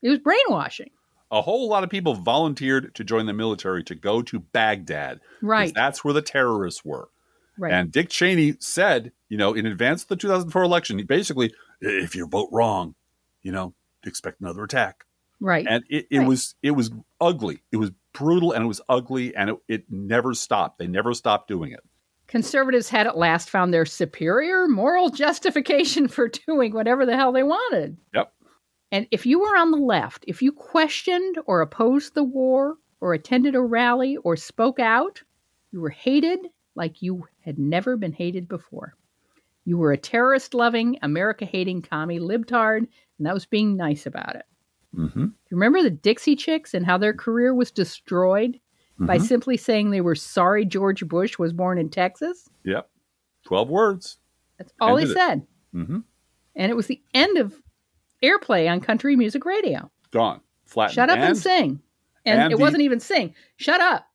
It 0.01 0.09
was 0.09 0.19
brainwashing 0.19 0.89
a 1.35 1.41
whole 1.41 1.67
lot 1.67 1.83
of 1.83 1.89
people 1.89 2.13
volunteered 2.13 2.95
to 2.95 3.03
join 3.03 3.25
the 3.25 3.33
military 3.33 3.83
to 3.83 3.93
go 3.93 4.21
to 4.21 4.39
Baghdad. 4.39 5.19
Right. 5.41 5.73
That's 5.75 6.01
where 6.01 6.13
the 6.13 6.21
terrorists 6.21 6.85
were. 6.85 7.09
Right. 7.57 7.73
And 7.73 7.91
Dick 7.91 8.09
Cheney 8.09 8.55
said, 8.59 9.11
you 9.27 9.37
know, 9.37 9.53
in 9.53 9.65
advance 9.65 10.03
of 10.03 10.07
the 10.07 10.15
2004 10.15 10.63
election, 10.63 10.97
he 10.97 11.03
basically, 11.03 11.53
if 11.81 12.15
you 12.15 12.25
vote 12.25 12.49
wrong, 12.53 12.95
you 13.43 13.51
know, 13.51 13.73
expect 14.05 14.39
another 14.39 14.63
attack. 14.63 15.03
Right. 15.41 15.67
And 15.69 15.83
it, 15.89 16.07
it 16.09 16.19
right. 16.19 16.27
was 16.27 16.55
it 16.63 16.71
was 16.71 16.91
ugly. 17.19 17.61
It 17.69 17.77
was 17.77 17.91
brutal 18.13 18.53
and 18.53 18.63
it 18.63 18.67
was 18.67 18.79
ugly 18.87 19.35
and 19.35 19.49
it, 19.49 19.57
it 19.67 19.83
never 19.89 20.33
stopped. 20.33 20.79
They 20.79 20.87
never 20.87 21.13
stopped 21.13 21.49
doing 21.49 21.73
it. 21.73 21.81
Conservatives 22.27 22.89
had 22.89 23.07
at 23.07 23.17
last 23.17 23.49
found 23.49 23.73
their 23.73 23.85
superior 23.85 24.69
moral 24.69 25.09
justification 25.09 26.07
for 26.07 26.29
doing 26.29 26.73
whatever 26.73 27.05
the 27.05 27.17
hell 27.17 27.33
they 27.33 27.43
wanted. 27.43 27.97
Yep. 28.13 28.31
And 28.91 29.07
if 29.11 29.25
you 29.25 29.39
were 29.39 29.57
on 29.57 29.71
the 29.71 29.77
left, 29.77 30.25
if 30.27 30.41
you 30.41 30.51
questioned 30.51 31.37
or 31.45 31.61
opposed 31.61 32.13
the 32.13 32.23
war 32.23 32.75
or 33.01 33.13
attended 33.13 33.55
a 33.55 33.61
rally 33.61 34.17
or 34.17 34.35
spoke 34.35 34.79
out, 34.79 35.21
you 35.71 35.81
were 35.81 35.89
hated 35.89 36.39
like 36.75 37.01
you 37.01 37.25
had 37.41 37.57
never 37.57 37.97
been 37.97 38.13
hated 38.13 38.47
before. 38.47 38.95
You 39.65 39.77
were 39.77 39.91
a 39.91 39.97
terrorist 39.97 40.53
loving, 40.53 40.97
America 41.01 41.45
hating 41.45 41.81
commie 41.81 42.19
libtard, 42.19 42.87
and 43.17 43.25
that 43.25 43.33
was 43.33 43.45
being 43.45 43.75
nice 43.75 44.05
about 44.05 44.35
it. 44.35 44.45
Mm-hmm. 44.95 45.23
You 45.23 45.31
remember 45.51 45.81
the 45.81 45.89
Dixie 45.89 46.35
Chicks 46.35 46.73
and 46.73 46.85
how 46.85 46.97
their 46.97 47.13
career 47.13 47.53
was 47.53 47.71
destroyed 47.71 48.53
mm-hmm. 48.53 49.05
by 49.05 49.17
simply 49.17 49.57
saying 49.57 49.89
they 49.89 50.01
were 50.01 50.15
sorry 50.15 50.65
George 50.65 51.05
Bush 51.07 51.37
was 51.39 51.51
born 51.51 51.77
in 51.77 51.89
Texas? 51.89 52.47
Yep. 52.63 52.89
12 53.45 53.69
words. 53.69 54.17
That's 54.57 54.73
all 54.79 54.97
Ended 54.97 55.07
he 55.07 55.13
said. 55.13 55.47
Mm-hmm. 55.73 55.99
And 56.55 56.71
it 56.71 56.75
was 56.75 56.87
the 56.87 57.01
end 57.13 57.37
of 57.37 57.61
airplay 58.25 58.69
on 58.69 58.81
country 58.81 59.15
music 59.15 59.45
radio. 59.45 59.89
Gone. 60.11 60.41
Flat. 60.65 60.91
Shut 60.91 61.09
up 61.09 61.17
and, 61.17 61.29
and 61.29 61.37
sing. 61.37 61.81
And, 62.25 62.41
and 62.41 62.53
it 62.53 62.57
the, 62.57 62.61
wasn't 62.61 62.81
even 62.81 62.99
sing. 62.99 63.33
Shut 63.57 63.81
up. 63.81 64.07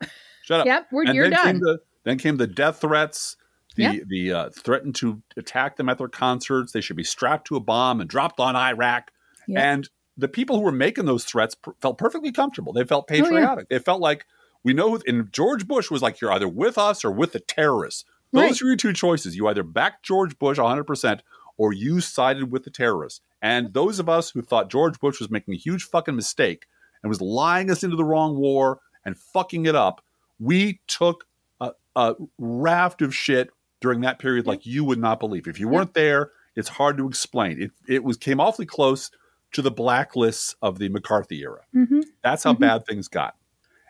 Shut 0.43 0.61
up. 0.61 0.67
yep, 0.67 0.89
we're, 0.91 1.05
and 1.05 1.15
you're 1.15 1.31
then 1.31 1.33
done. 1.33 1.47
Came 1.47 1.61
the, 1.61 1.79
then 2.05 2.19
came 2.19 2.37
the 2.37 2.47
death 2.47 2.81
threats. 2.81 3.37
The 3.77 3.83
yep. 3.83 4.03
the 4.09 4.33
uh, 4.33 4.51
threatened 4.51 4.97
to 4.97 5.23
attack 5.37 5.77
them 5.77 5.89
at 5.89 5.99
their 5.99 6.09
concerts. 6.09 6.73
They 6.73 6.81
should 6.81 6.97
be 6.97 7.05
strapped 7.05 7.47
to 7.49 7.57
a 7.57 7.61
bomb 7.61 8.01
and 8.01 8.11
dropped 8.11 8.41
on 8.41 8.57
Iraq. 8.57 9.13
Yep. 9.47 9.63
And 9.63 9.89
the 10.17 10.29
people 10.29 10.57
who 10.57 10.63
were 10.63 10.73
making 10.73 11.05
those 11.05 11.25
threats 11.25 11.55
pr- 11.55 11.71
felt 11.81 11.99
perfectly 11.99 12.33
comfortable. 12.33 12.73
They 12.73 12.85
felt 12.85 13.07
patriotic. 13.07 13.39
Oh, 13.49 13.67
yeah. 13.71 13.79
They 13.79 13.79
felt 13.79 14.01
like 14.01 14.27
we 14.65 14.73
know. 14.73 14.99
And 15.07 15.33
George 15.33 15.69
Bush 15.69 15.91
was 15.91 16.03
like, 16.03 16.21
"You're 16.21 16.33
either 16.33 16.49
with 16.49 16.79
us 16.79 17.05
or 17.05 17.13
with 17.13 17.33
the 17.33 17.41
terrorists." 17.41 18.05
Those 18.33 18.43
right. 18.43 18.63
are 18.63 18.67
your 18.67 18.77
two 18.77 18.93
choices. 18.93 19.37
You 19.37 19.49
either 19.49 19.63
back 19.63 20.03
George 20.03 20.39
Bush 20.39 20.59
100 20.59 20.85
percent 20.85 21.23
or 21.61 21.75
you 21.75 22.01
sided 22.01 22.51
with 22.51 22.65
the 22.65 22.71
terrorists. 22.71 23.21
And 23.43 23.75
those 23.75 23.99
of 23.99 24.09
us 24.09 24.31
who 24.31 24.41
thought 24.41 24.71
George 24.71 24.99
Bush 24.99 25.21
was 25.21 25.31
making 25.31 25.53
a 25.53 25.59
huge 25.59 25.85
fucking 25.85 26.17
mistake 26.17 26.65
and 27.03 27.11
was 27.11 27.21
lying 27.21 27.71
us 27.71 27.85
into 27.85 27.97
the 27.97 28.05
wrong 28.05 28.39
war 28.39 28.79
and 29.05 29.15
fucking 29.15 29.67
it 29.67 29.75
up, 29.75 30.03
we 30.39 30.81
took 30.87 31.27
a, 31.61 31.73
a 31.95 32.15
raft 32.39 33.03
of 33.03 33.15
shit 33.15 33.51
during 33.83 34.01
that 34.01 34.19
period 34.19 34.47
like 34.47 34.65
you 34.65 34.85
would 34.85 34.99
not 34.99 35.21
believe. 35.21 35.47
If 35.47 35.61
you 35.61 35.69
weren't 35.69 35.93
there, 35.93 36.31
it's 36.57 36.71
hard 36.71 36.97
to 36.97 37.07
explain. 37.07 37.61
It 37.61 37.73
it 37.87 38.05
was 38.05 38.17
came 38.17 38.41
awfully 38.41 38.65
close 38.65 39.11
to 39.53 39.61
the 39.61 39.71
blacklists 39.71 40.55
of 40.63 40.79
the 40.79 40.89
McCarthy 40.89 41.43
era. 41.43 41.61
Mm-hmm. 41.77 42.01
That's 42.25 42.43
how 42.43 42.55
mm-hmm. 42.55 42.63
bad 42.63 42.87
things 42.87 43.07
got. 43.07 43.37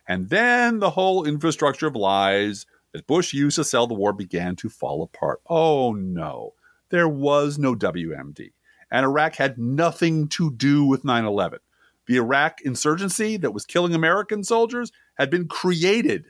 And 0.09 0.29
then 0.29 0.81
the 0.81 0.91
whole 0.91 1.25
infrastructure 1.25 1.87
of 1.87 1.95
lies 1.95 2.67
that 2.93 3.07
Bush 3.07 3.33
used 3.33 3.55
to 3.57 3.65
sell 3.65 3.87
the 3.87 3.95
war 3.95 4.13
began 4.13 4.57
to 4.57 4.69
fall 4.69 5.05
apart. 5.05 5.41
Oh 5.49 5.93
no 5.93 6.55
there 6.91 7.09
was 7.09 7.59
no 7.59 7.75
WMD. 7.75 8.53
And 8.91 9.05
Iraq 9.05 9.37
had 9.37 9.59
nothing 9.59 10.29
to 10.29 10.51
do 10.51 10.85
with 10.85 11.05
9 11.05 11.25
11. 11.25 11.61
The 12.07 12.17
Iraq 12.17 12.61
insurgency 12.63 13.37
that 13.39 13.53
was 13.53 13.65
killing 13.65 13.95
American 13.95 14.43
soldiers 14.43 14.91
had 15.15 15.31
been 15.31 15.47
created 15.47 16.27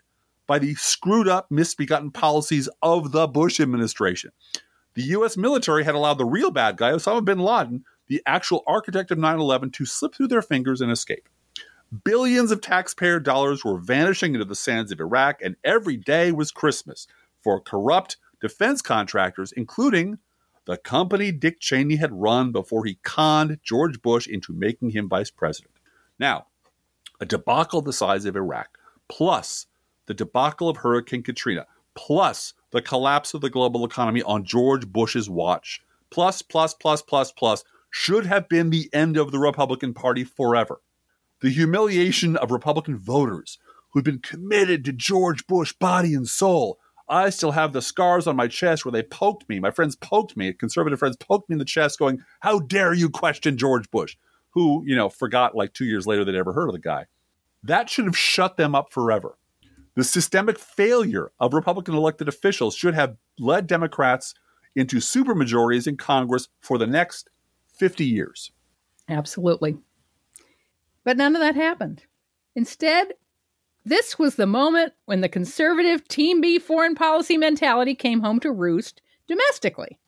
by 0.46 0.58
the 0.58 0.74
screwed 0.74 1.28
up, 1.28 1.50
misbegotten 1.50 2.10
policies 2.10 2.68
of 2.82 3.12
the 3.12 3.26
Bush 3.26 3.60
administration. 3.60 4.32
The 4.94 5.02
U.S. 5.02 5.36
military 5.36 5.84
had 5.84 5.94
allowed 5.94 6.18
the 6.18 6.24
real 6.24 6.50
bad 6.50 6.76
guy, 6.76 6.90
Osama 6.90 7.24
bin 7.24 7.38
Laden, 7.38 7.84
the 8.08 8.20
actual 8.26 8.64
architect 8.66 9.10
of 9.10 9.18
9 9.18 9.38
11, 9.38 9.70
to 9.70 9.86
slip 9.86 10.14
through 10.14 10.28
their 10.28 10.42
fingers 10.42 10.80
and 10.80 10.90
escape. 10.90 11.28
Billions 12.04 12.50
of 12.50 12.60
taxpayer 12.60 13.20
dollars 13.20 13.64
were 13.64 13.78
vanishing 13.78 14.34
into 14.34 14.44
the 14.44 14.54
sands 14.54 14.92
of 14.92 15.00
Iraq, 15.00 15.40
and 15.42 15.56
every 15.64 15.96
day 15.96 16.32
was 16.32 16.50
Christmas 16.50 17.06
for 17.40 17.60
corrupt 17.60 18.16
defense 18.40 18.82
contractors, 18.82 19.52
including 19.52 20.18
the 20.66 20.76
company 20.76 21.32
Dick 21.32 21.60
Cheney 21.60 21.96
had 21.96 22.12
run 22.12 22.52
before 22.52 22.84
he 22.84 22.98
conned 23.02 23.58
George 23.62 24.02
Bush 24.02 24.26
into 24.26 24.52
making 24.52 24.90
him 24.90 25.08
vice 25.08 25.30
president. 25.30 25.74
Now, 26.18 26.46
a 27.20 27.26
debacle 27.26 27.82
the 27.82 27.92
size 27.92 28.24
of 28.24 28.36
Iraq, 28.36 28.78
plus 29.08 29.66
the 30.06 30.14
debacle 30.14 30.68
of 30.68 30.78
Hurricane 30.78 31.22
Katrina, 31.22 31.66
plus 31.94 32.54
the 32.70 32.82
collapse 32.82 33.34
of 33.34 33.40
the 33.40 33.50
global 33.50 33.84
economy 33.84 34.22
on 34.22 34.44
George 34.44 34.86
Bush's 34.86 35.28
watch, 35.28 35.82
plus, 36.10 36.42
plus, 36.42 36.74
plus, 36.74 37.02
plus, 37.02 37.32
plus, 37.32 37.64
should 37.90 38.26
have 38.26 38.48
been 38.48 38.70
the 38.70 38.88
end 38.92 39.16
of 39.16 39.32
the 39.32 39.38
Republican 39.38 39.94
Party 39.94 40.24
forever. 40.24 40.80
The 41.40 41.50
humiliation 41.50 42.36
of 42.36 42.50
Republican 42.50 42.96
voters 42.96 43.58
who'd 43.90 44.04
been 44.04 44.20
committed 44.20 44.84
to 44.84 44.92
George 44.92 45.46
Bush 45.46 45.72
body 45.72 46.14
and 46.14 46.28
soul 46.28 46.78
I 47.10 47.30
still 47.30 47.50
have 47.50 47.72
the 47.72 47.82
scars 47.82 48.28
on 48.28 48.36
my 48.36 48.46
chest 48.46 48.84
where 48.84 48.92
they 48.92 49.02
poked 49.02 49.48
me. 49.48 49.58
My 49.58 49.72
friends 49.72 49.96
poked 49.96 50.36
me, 50.36 50.52
conservative 50.52 51.00
friends 51.00 51.16
poked 51.16 51.50
me 51.50 51.54
in 51.54 51.58
the 51.58 51.64
chest, 51.64 51.98
going, 51.98 52.22
How 52.38 52.60
dare 52.60 52.94
you 52.94 53.10
question 53.10 53.58
George 53.58 53.90
Bush? 53.90 54.16
Who, 54.50 54.84
you 54.86 54.94
know, 54.94 55.08
forgot 55.08 55.56
like 55.56 55.74
two 55.74 55.84
years 55.84 56.06
later 56.06 56.24
they'd 56.24 56.36
ever 56.36 56.52
heard 56.52 56.68
of 56.68 56.72
the 56.72 56.78
guy. 56.78 57.06
That 57.64 57.90
should 57.90 58.06
have 58.06 58.16
shut 58.16 58.56
them 58.56 58.74
up 58.74 58.92
forever. 58.92 59.36
The 59.96 60.04
systemic 60.04 60.58
failure 60.58 61.32
of 61.40 61.52
Republican 61.52 61.94
elected 61.94 62.28
officials 62.28 62.76
should 62.76 62.94
have 62.94 63.16
led 63.38 63.66
Democrats 63.66 64.34
into 64.76 64.96
supermajorities 64.98 65.88
in 65.88 65.96
Congress 65.96 66.48
for 66.60 66.78
the 66.78 66.86
next 66.86 67.28
50 67.76 68.04
years. 68.04 68.52
Absolutely. 69.08 69.76
But 71.04 71.16
none 71.16 71.34
of 71.34 71.40
that 71.40 71.56
happened. 71.56 72.04
Instead, 72.54 73.14
this 73.90 74.18
was 74.18 74.36
the 74.36 74.46
moment 74.46 74.92
when 75.06 75.20
the 75.20 75.28
conservative 75.28 76.06
Team 76.08 76.40
B 76.40 76.58
foreign 76.58 76.94
policy 76.94 77.36
mentality 77.36 77.94
came 77.94 78.20
home 78.20 78.40
to 78.40 78.52
roost 78.52 79.02
domestically. 79.26 79.98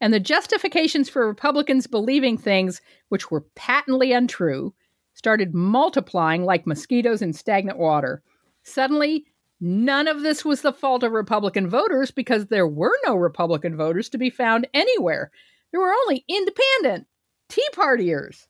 And 0.00 0.12
the 0.12 0.20
justifications 0.20 1.08
for 1.08 1.26
Republicans 1.26 1.86
believing 1.86 2.36
things 2.36 2.80
which 3.08 3.30
were 3.30 3.46
patently 3.54 4.12
untrue 4.12 4.74
started 5.14 5.54
multiplying 5.54 6.44
like 6.44 6.66
mosquitoes 6.66 7.22
in 7.22 7.32
stagnant 7.32 7.78
water. 7.78 8.22
Suddenly, 8.62 9.26
none 9.60 10.06
of 10.06 10.22
this 10.22 10.44
was 10.44 10.62
the 10.62 10.72
fault 10.72 11.02
of 11.02 11.12
Republican 11.12 11.68
voters 11.68 12.10
because 12.10 12.46
there 12.46 12.68
were 12.68 12.96
no 13.06 13.16
Republican 13.16 13.76
voters 13.76 14.08
to 14.10 14.18
be 14.18 14.30
found 14.30 14.68
anywhere. 14.74 15.30
There 15.72 15.80
were 15.80 15.92
only 15.92 16.24
independent 16.28 17.06
Tea 17.48 17.66
Partiers 17.74 18.46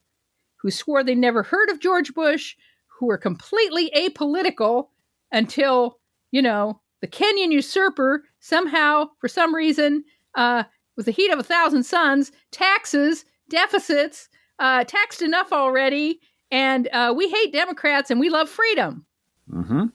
who 0.56 0.70
swore 0.70 1.04
they 1.04 1.14
never 1.14 1.42
heard 1.42 1.70
of 1.70 1.80
George 1.80 2.12
Bush, 2.14 2.56
who 2.98 3.06
were 3.06 3.18
completely 3.18 3.90
apolitical 3.96 4.88
until, 5.30 5.98
you 6.30 6.42
know, 6.42 6.80
the 7.00 7.06
Kenyan 7.06 7.52
usurper 7.52 8.24
somehow, 8.40 9.08
for 9.20 9.28
some 9.28 9.54
reason, 9.54 10.04
uh, 10.34 10.64
with 10.96 11.06
the 11.06 11.12
heat 11.12 11.30
of 11.30 11.38
a 11.38 11.44
thousand 11.44 11.84
suns, 11.84 12.32
taxes, 12.50 13.24
deficits, 13.48 14.28
uh, 14.58 14.84
taxed 14.84 15.22
enough 15.22 15.52
already, 15.52 16.20
and 16.50 16.88
uh, 16.92 17.14
we 17.16 17.28
hate 17.28 17.52
Democrats 17.52 18.10
and 18.10 18.18
we 18.18 18.30
love 18.30 18.48
freedom. 18.48 19.06
Mm-hmm. 19.50 19.86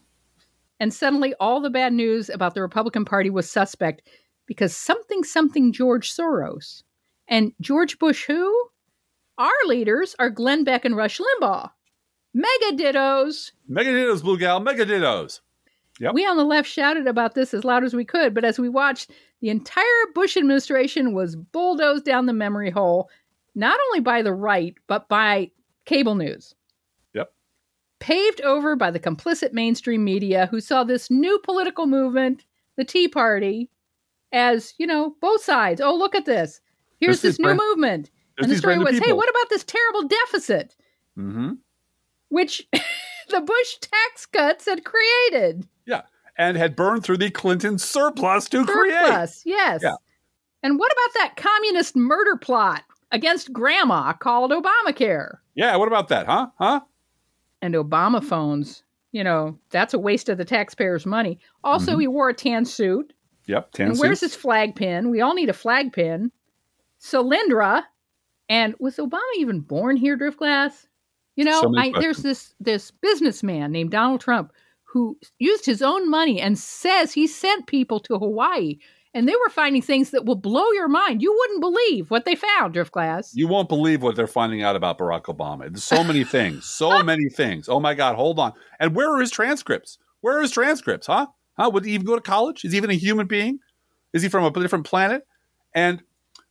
And 0.79 0.93
suddenly, 0.93 1.33
all 1.39 1.61
the 1.61 1.69
bad 1.69 1.93
news 1.93 2.29
about 2.29 2.55
the 2.55 2.61
Republican 2.61 3.05
Party 3.05 3.29
was 3.29 3.49
suspect 3.49 4.01
because 4.45 4.75
something, 4.75 5.23
something 5.23 5.71
George 5.71 6.11
Soros. 6.11 6.83
And 7.27 7.53
George 7.61 7.99
Bush, 7.99 8.25
who? 8.25 8.69
Our 9.37 9.51
leaders 9.65 10.15
are 10.19 10.29
Glenn 10.29 10.63
Beck 10.63 10.85
and 10.85 10.95
Rush 10.95 11.19
Limbaugh. 11.19 11.69
Mega 12.33 12.71
dittos. 12.75 13.51
Mega 13.67 13.91
dittos, 13.91 14.21
Blue 14.23 14.37
Gal, 14.37 14.59
mega 14.59 14.85
dittos. 14.85 15.39
Yep. 15.99 16.13
We 16.15 16.25
on 16.25 16.37
the 16.37 16.43
left 16.43 16.67
shouted 16.67 17.05
about 17.05 17.35
this 17.35 17.53
as 17.53 17.63
loud 17.63 17.83
as 17.83 17.93
we 17.93 18.03
could, 18.03 18.33
but 18.33 18.43
as 18.43 18.57
we 18.57 18.67
watched, 18.67 19.11
the 19.41 19.49
entire 19.49 19.85
Bush 20.15 20.35
administration 20.37 21.13
was 21.13 21.35
bulldozed 21.35 22.03
down 22.05 22.25
the 22.25 22.33
memory 22.33 22.71
hole, 22.71 23.09
not 23.53 23.79
only 23.89 23.99
by 23.99 24.23
the 24.23 24.33
right, 24.33 24.73
but 24.87 25.07
by 25.07 25.51
cable 25.85 26.15
news. 26.15 26.55
Yep. 27.13 27.31
Paved 27.99 28.41
over 28.41 28.75
by 28.75 28.89
the 28.89 28.99
complicit 28.99 29.53
mainstream 29.53 30.03
media 30.03 30.47
who 30.49 30.59
saw 30.59 30.83
this 30.83 31.11
new 31.11 31.37
political 31.43 31.85
movement, 31.85 32.43
the 32.75 32.83
Tea 32.83 33.07
Party, 33.07 33.69
as, 34.31 34.73
you 34.79 34.87
know, 34.87 35.15
both 35.21 35.43
sides. 35.43 35.79
Oh, 35.79 35.93
look 35.95 36.15
at 36.15 36.25
this. 36.25 36.59
Here's 36.99 37.21
There's 37.21 37.33
this 37.37 37.39
new 37.39 37.45
brand- 37.55 37.59
movement. 37.69 38.09
And 38.39 38.49
the 38.49 38.57
story 38.57 38.79
was 38.79 38.97
hey, 38.97 39.13
what 39.13 39.29
about 39.29 39.49
this 39.51 39.63
terrible 39.63 40.07
deficit, 40.07 40.75
Mm-hmm. 41.15 41.51
Which 42.33 42.67
the 43.29 43.41
Bush 43.41 43.77
tax 43.79 44.25
cuts 44.25 44.65
had 44.65 44.83
created? 44.83 45.67
Yeah. 45.85 46.01
And 46.37 46.57
had 46.57 46.75
burned 46.75 47.03
through 47.03 47.17
the 47.17 47.29
Clinton 47.29 47.77
surplus 47.77 48.49
to 48.49 48.65
create. 48.65 48.93
Surplus, 49.05 49.43
yes. 49.45 49.81
Yeah. 49.83 49.95
And 50.63 50.79
what 50.79 50.91
about 50.91 51.13
that 51.21 51.35
communist 51.37 51.95
murder 51.95 52.37
plot 52.37 52.83
against 53.11 53.53
grandma 53.53 54.13
called 54.13 54.51
Obamacare? 54.51 55.37
Yeah, 55.55 55.75
what 55.75 55.87
about 55.87 56.07
that, 56.07 56.25
huh? 56.25 56.47
Huh? 56.57 56.81
And 57.61 57.75
Obama 57.75 58.23
phones, 58.23 58.83
you 59.11 59.23
know, 59.23 59.59
that's 59.69 59.93
a 59.93 59.99
waste 59.99 60.27
of 60.29 60.37
the 60.39 60.45
taxpayers' 60.45 61.05
money. 61.05 61.37
Also, 61.63 61.91
Mm-hmm. 61.91 62.01
he 62.01 62.07
wore 62.07 62.29
a 62.29 62.33
tan 62.33 62.65
suit. 62.65 63.13
Yep. 63.45 63.69
and 63.79 63.95
suit. 63.95 64.01
where's 64.01 64.21
his 64.21 64.35
flag 64.35 64.75
pin? 64.75 65.09
We 65.11 65.21
all 65.21 65.33
need 65.35 65.49
a 65.49 65.53
flag 65.53 65.93
pin. 65.93 66.31
Solyndra. 66.99 67.83
And 68.49 68.73
was 68.79 68.97
Obama 68.97 69.19
even 69.37 69.59
born 69.59 69.97
here, 69.97 70.17
Driftglass? 70.17 70.87
You 71.35 71.45
know, 71.45 71.61
So 71.61 71.73
I, 71.77 71.91
there's 71.99 72.17
this 72.17 72.53
this 72.59 72.91
businessman 72.91 73.71
named 73.71 73.91
Donald 73.91 74.21
Trump 74.21 74.51
who 74.83 75.17
used 75.39 75.65
his 75.65 75.81
own 75.81 76.09
money 76.09 76.39
and 76.39 76.57
says 76.57 77.11
he 77.11 77.25
sent 77.25 77.65
people 77.65 77.99
to 78.01 78.19
Hawaii, 78.19 78.77
and 79.15 79.27
they 79.27 79.35
were 79.35 79.49
finding 79.49 79.81
things 79.81 80.11
that 80.11 80.25
will 80.25 80.35
blow 80.35 80.71
your 80.73 80.87
mind. 80.87 81.23
You 81.23 81.33
wouldn't 81.35 81.61
believe 81.61 82.11
what 82.11 82.25
they 82.25 82.35
found, 82.35 82.75
Driftglass. 82.75 83.31
You 83.33 83.47
won't 83.47 83.69
believe 83.69 84.03
what 84.03 84.15
they're 84.15 84.27
finding 84.27 84.61
out 84.61 84.75
about 84.75 84.99
Barack 84.99 85.23
Obama. 85.23 85.61
There's 85.61 85.83
so 85.83 86.03
many 86.03 86.23
things. 86.23 86.65
So 86.65 87.01
many 87.03 87.29
things. 87.29 87.67
Oh 87.67 87.79
my 87.79 87.95
God, 87.95 88.15
hold 88.15 88.37
on. 88.37 88.53
And 88.79 88.95
where 88.95 89.11
are 89.11 89.19
his 89.19 89.31
transcripts? 89.31 89.97
Where 90.21 90.37
are 90.37 90.41
his 90.41 90.51
transcripts, 90.51 91.07
huh? 91.07 91.27
Huh? 91.57 91.71
Would 91.73 91.85
he 91.85 91.93
even 91.93 92.05
go 92.05 92.15
to 92.15 92.21
college? 92.21 92.63
Is 92.63 92.71
he 92.71 92.77
even 92.77 92.91
a 92.91 92.95
human 92.95 93.25
being? 93.25 93.59
Is 94.13 94.21
he 94.21 94.29
from 94.29 94.43
a 94.43 94.51
different 94.51 94.85
planet? 94.85 95.23
And 95.73 96.03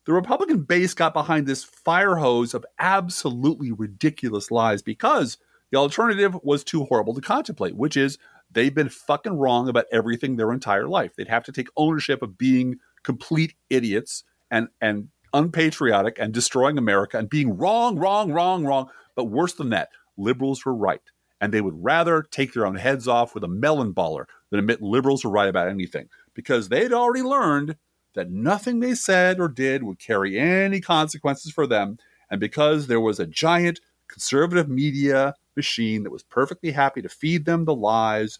the 0.04 0.12
Republican 0.12 0.62
base 0.62 0.94
got 0.94 1.14
behind 1.14 1.46
this 1.46 1.62
fire 1.62 2.16
hose 2.16 2.54
of 2.54 2.66
absolutely 2.78 3.70
ridiculous 3.70 4.50
lies 4.50 4.82
because 4.82 5.38
the 5.70 5.78
alternative 5.78 6.36
was 6.42 6.64
too 6.64 6.84
horrible 6.84 7.14
to 7.14 7.20
contemplate, 7.20 7.76
which 7.76 7.96
is 7.96 8.18
they've 8.50 8.74
been 8.74 8.88
fucking 8.88 9.38
wrong 9.38 9.68
about 9.68 9.86
everything 9.92 10.36
their 10.36 10.52
entire 10.52 10.88
life. 10.88 11.14
They'd 11.16 11.28
have 11.28 11.44
to 11.44 11.52
take 11.52 11.68
ownership 11.76 12.20
of 12.22 12.36
being 12.36 12.76
complete 13.02 13.54
idiots 13.70 14.24
and 14.50 14.68
and 14.80 15.08
unpatriotic 15.32 16.18
and 16.18 16.34
destroying 16.34 16.76
America 16.76 17.16
and 17.18 17.30
being 17.30 17.56
wrong, 17.56 17.98
wrong, 17.98 18.32
wrong, 18.32 18.66
wrong. 18.66 18.88
But 19.14 19.24
worse 19.24 19.54
than 19.54 19.70
that, 19.70 19.88
liberals 20.16 20.64
were 20.64 20.74
right. 20.74 21.00
And 21.40 21.52
they 21.52 21.60
would 21.60 21.82
rather 21.82 22.22
take 22.22 22.52
their 22.52 22.66
own 22.66 22.76
heads 22.76 23.08
off 23.08 23.34
with 23.34 23.42
a 23.42 23.48
melon 23.48 23.94
baller 23.94 24.26
than 24.50 24.60
admit 24.60 24.82
liberals 24.82 25.24
were 25.24 25.30
right 25.30 25.48
about 25.48 25.68
anything 25.68 26.08
because 26.34 26.68
they'd 26.68 26.92
already 26.92 27.22
learned 27.22 27.76
that 28.14 28.30
nothing 28.30 28.80
they 28.80 28.94
said 28.94 29.40
or 29.40 29.48
did 29.48 29.82
would 29.82 29.98
carry 29.98 30.38
any 30.38 30.80
consequences 30.80 31.52
for 31.52 31.66
them. 31.66 31.98
And 32.30 32.40
because 32.40 32.86
there 32.86 33.00
was 33.00 33.20
a 33.20 33.26
giant 33.26 33.80
conservative 34.08 34.68
media 34.68 35.34
machine 35.56 36.02
that 36.02 36.12
was 36.12 36.22
perfectly 36.22 36.72
happy 36.72 37.02
to 37.02 37.08
feed 37.08 37.44
them 37.44 37.64
the 37.64 37.74
lies 37.74 38.38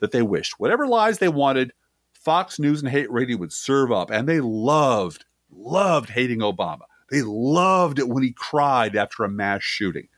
that 0.00 0.12
they 0.12 0.22
wished, 0.22 0.58
whatever 0.58 0.86
lies 0.86 1.18
they 1.18 1.28
wanted, 1.28 1.72
Fox 2.12 2.58
News 2.58 2.80
and 2.80 2.90
Hate 2.90 3.10
Radio 3.10 3.36
would 3.38 3.52
serve 3.52 3.92
up. 3.92 4.10
And 4.10 4.28
they 4.28 4.40
loved, 4.40 5.24
loved 5.50 6.10
hating 6.10 6.40
Obama. 6.40 6.82
They 7.10 7.22
loved 7.22 7.98
it 7.98 8.08
when 8.08 8.22
he 8.22 8.32
cried 8.32 8.94
after 8.96 9.24
a 9.24 9.28
mass 9.28 9.62
shooting. 9.62 10.08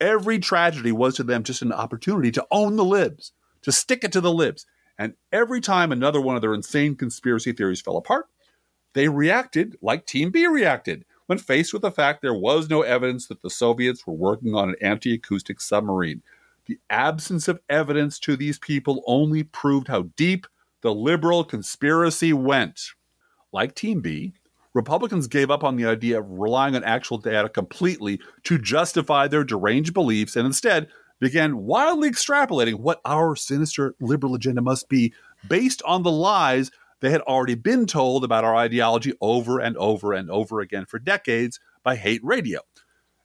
Every 0.00 0.38
tragedy 0.38 0.92
was 0.92 1.16
to 1.16 1.24
them 1.24 1.42
just 1.42 1.62
an 1.62 1.72
opportunity 1.72 2.30
to 2.32 2.46
own 2.50 2.76
the 2.76 2.84
libs, 2.84 3.32
to 3.62 3.72
stick 3.72 4.04
it 4.04 4.12
to 4.12 4.20
the 4.20 4.32
libs. 4.32 4.64
And 4.96 5.14
every 5.32 5.60
time 5.60 5.92
another 5.92 6.20
one 6.20 6.36
of 6.36 6.42
their 6.42 6.54
insane 6.54 6.96
conspiracy 6.96 7.52
theories 7.52 7.80
fell 7.80 7.96
apart, 7.96 8.26
they 8.94 9.08
reacted 9.08 9.76
like 9.82 10.06
Team 10.06 10.30
B 10.30 10.46
reacted 10.46 11.04
when 11.26 11.38
faced 11.38 11.72
with 11.72 11.82
the 11.82 11.90
fact 11.90 12.22
there 12.22 12.34
was 12.34 12.70
no 12.70 12.82
evidence 12.82 13.26
that 13.26 13.42
the 13.42 13.50
Soviets 13.50 14.06
were 14.06 14.14
working 14.14 14.54
on 14.54 14.70
an 14.70 14.76
anti 14.80 15.12
acoustic 15.14 15.60
submarine. 15.60 16.22
The 16.66 16.78
absence 16.90 17.48
of 17.48 17.60
evidence 17.68 18.18
to 18.20 18.36
these 18.36 18.58
people 18.58 19.02
only 19.06 19.42
proved 19.42 19.88
how 19.88 20.10
deep 20.16 20.46
the 20.82 20.94
liberal 20.94 21.44
conspiracy 21.44 22.32
went. 22.32 22.80
Like 23.52 23.74
Team 23.74 24.00
B, 24.00 24.34
Republicans 24.74 25.26
gave 25.26 25.50
up 25.50 25.64
on 25.64 25.76
the 25.76 25.86
idea 25.86 26.20
of 26.20 26.30
relying 26.30 26.76
on 26.76 26.84
actual 26.84 27.18
data 27.18 27.48
completely 27.48 28.20
to 28.44 28.58
justify 28.58 29.26
their 29.26 29.44
deranged 29.44 29.94
beliefs 29.94 30.36
and 30.36 30.46
instead 30.46 30.88
began 31.20 31.58
wildly 31.58 32.10
extrapolating 32.10 32.74
what 32.74 33.00
our 33.04 33.34
sinister 33.34 33.94
liberal 34.00 34.34
agenda 34.34 34.62
must 34.62 34.88
be 34.88 35.12
based 35.48 35.82
on 35.84 36.02
the 36.02 36.10
lies 36.10 36.70
they 37.00 37.10
had 37.10 37.20
already 37.22 37.54
been 37.54 37.86
told 37.86 38.24
about 38.24 38.44
our 38.44 38.56
ideology 38.56 39.12
over 39.20 39.60
and 39.60 39.76
over 39.76 40.12
and 40.12 40.30
over 40.30 40.60
again 40.60 40.86
for 40.86 40.98
decades 40.98 41.60
by 41.82 41.96
hate 41.96 42.20
radio. 42.24 42.60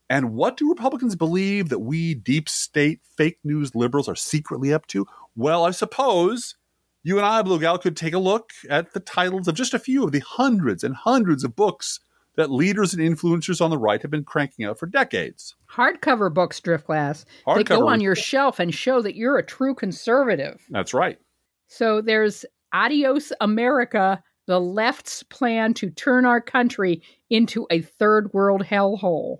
And 0.09 0.33
what 0.33 0.57
do 0.57 0.69
Republicans 0.69 1.15
believe 1.15 1.69
that 1.69 1.79
we 1.79 2.13
deep 2.13 2.47
state 2.49 3.01
fake 3.17 3.39
news 3.43 3.73
liberals 3.73 4.07
are 4.07 4.15
secretly 4.15 4.73
up 4.73 4.85
to? 4.87 5.07
Well, 5.35 5.65
I 5.65 5.71
suppose 5.71 6.55
you 7.03 7.17
and 7.17 7.25
I, 7.25 7.41
Blue 7.41 7.59
Gal, 7.59 7.77
could 7.77 7.97
take 7.97 8.13
a 8.13 8.19
look 8.19 8.51
at 8.69 8.93
the 8.93 8.99
titles 8.99 9.47
of 9.47 9.55
just 9.55 9.73
a 9.73 9.79
few 9.79 10.03
of 10.03 10.11
the 10.11 10.19
hundreds 10.19 10.83
and 10.83 10.95
hundreds 10.95 11.43
of 11.43 11.55
books 11.55 11.99
that 12.35 12.51
leaders 12.51 12.93
and 12.93 13.01
influencers 13.01 13.61
on 13.61 13.69
the 13.69 13.77
right 13.77 14.01
have 14.01 14.11
been 14.11 14.23
cranking 14.23 14.65
out 14.65 14.79
for 14.79 14.87
decades. 14.87 15.55
Hardcover 15.71 16.33
books, 16.33 16.59
Driftglass. 16.59 17.25
They 17.45 17.63
Hardcover 17.63 17.67
go 17.67 17.87
on 17.87 18.01
your 18.01 18.15
shelf 18.15 18.59
and 18.59 18.73
show 18.73 19.01
that 19.01 19.15
you're 19.15 19.37
a 19.37 19.45
true 19.45 19.75
conservative. 19.75 20.61
That's 20.69 20.93
right. 20.93 21.19
So 21.67 22.01
there's 22.01 22.45
Adios 22.73 23.31
America, 23.39 24.21
the 24.47 24.59
left's 24.59 25.23
plan 25.23 25.73
to 25.75 25.89
turn 25.89 26.25
our 26.25 26.41
country 26.41 27.01
into 27.29 27.67
a 27.69 27.81
third 27.81 28.33
world 28.33 28.63
hellhole. 28.63 29.37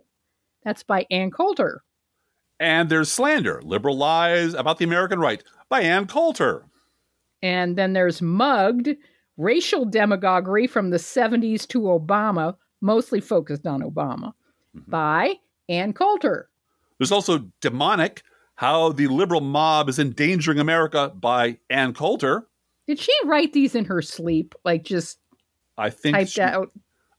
That's 0.63 0.83
by 0.83 1.05
Ann 1.11 1.31
Coulter. 1.31 1.83
And 2.59 2.89
there's 2.89 3.11
Slander, 3.11 3.61
Liberal 3.63 3.97
Lies 3.97 4.53
About 4.53 4.77
the 4.77 4.85
American 4.85 5.19
Right 5.19 5.43
by 5.67 5.81
Ann 5.81 6.07
Coulter. 6.07 6.65
And 7.41 7.77
then 7.77 7.91
there's 7.93 8.21
Mugged, 8.21 8.95
racial 9.35 9.83
demagoguery 9.83 10.67
from 10.67 10.91
the 10.91 10.97
70s 10.97 11.67
to 11.69 11.81
Obama, 11.81 12.55
mostly 12.79 13.19
focused 13.19 13.67
on 13.67 13.81
Obama, 13.81 14.33
mm-hmm. 14.77 14.89
by 14.89 15.33
Ann 15.67 15.91
Coulter. 15.91 16.49
There's 16.97 17.11
also 17.11 17.49
Demonic, 17.59 18.21
How 18.55 18.93
the 18.93 19.07
Liberal 19.07 19.41
Mob 19.41 19.89
is 19.89 19.99
Endangering 19.99 20.59
America 20.59 21.11
by 21.13 21.57
Ann 21.69 21.93
Coulter. 21.93 22.47
Did 22.87 22.99
she 22.99 23.13
write 23.25 23.53
these 23.53 23.75
in 23.75 23.85
her 23.85 24.01
sleep? 24.01 24.55
Like 24.65 24.83
just 24.83 25.19
I 25.77 25.89
think 25.89 26.15
typed 26.15 26.31
she, 26.31 26.41
out? 26.41 26.71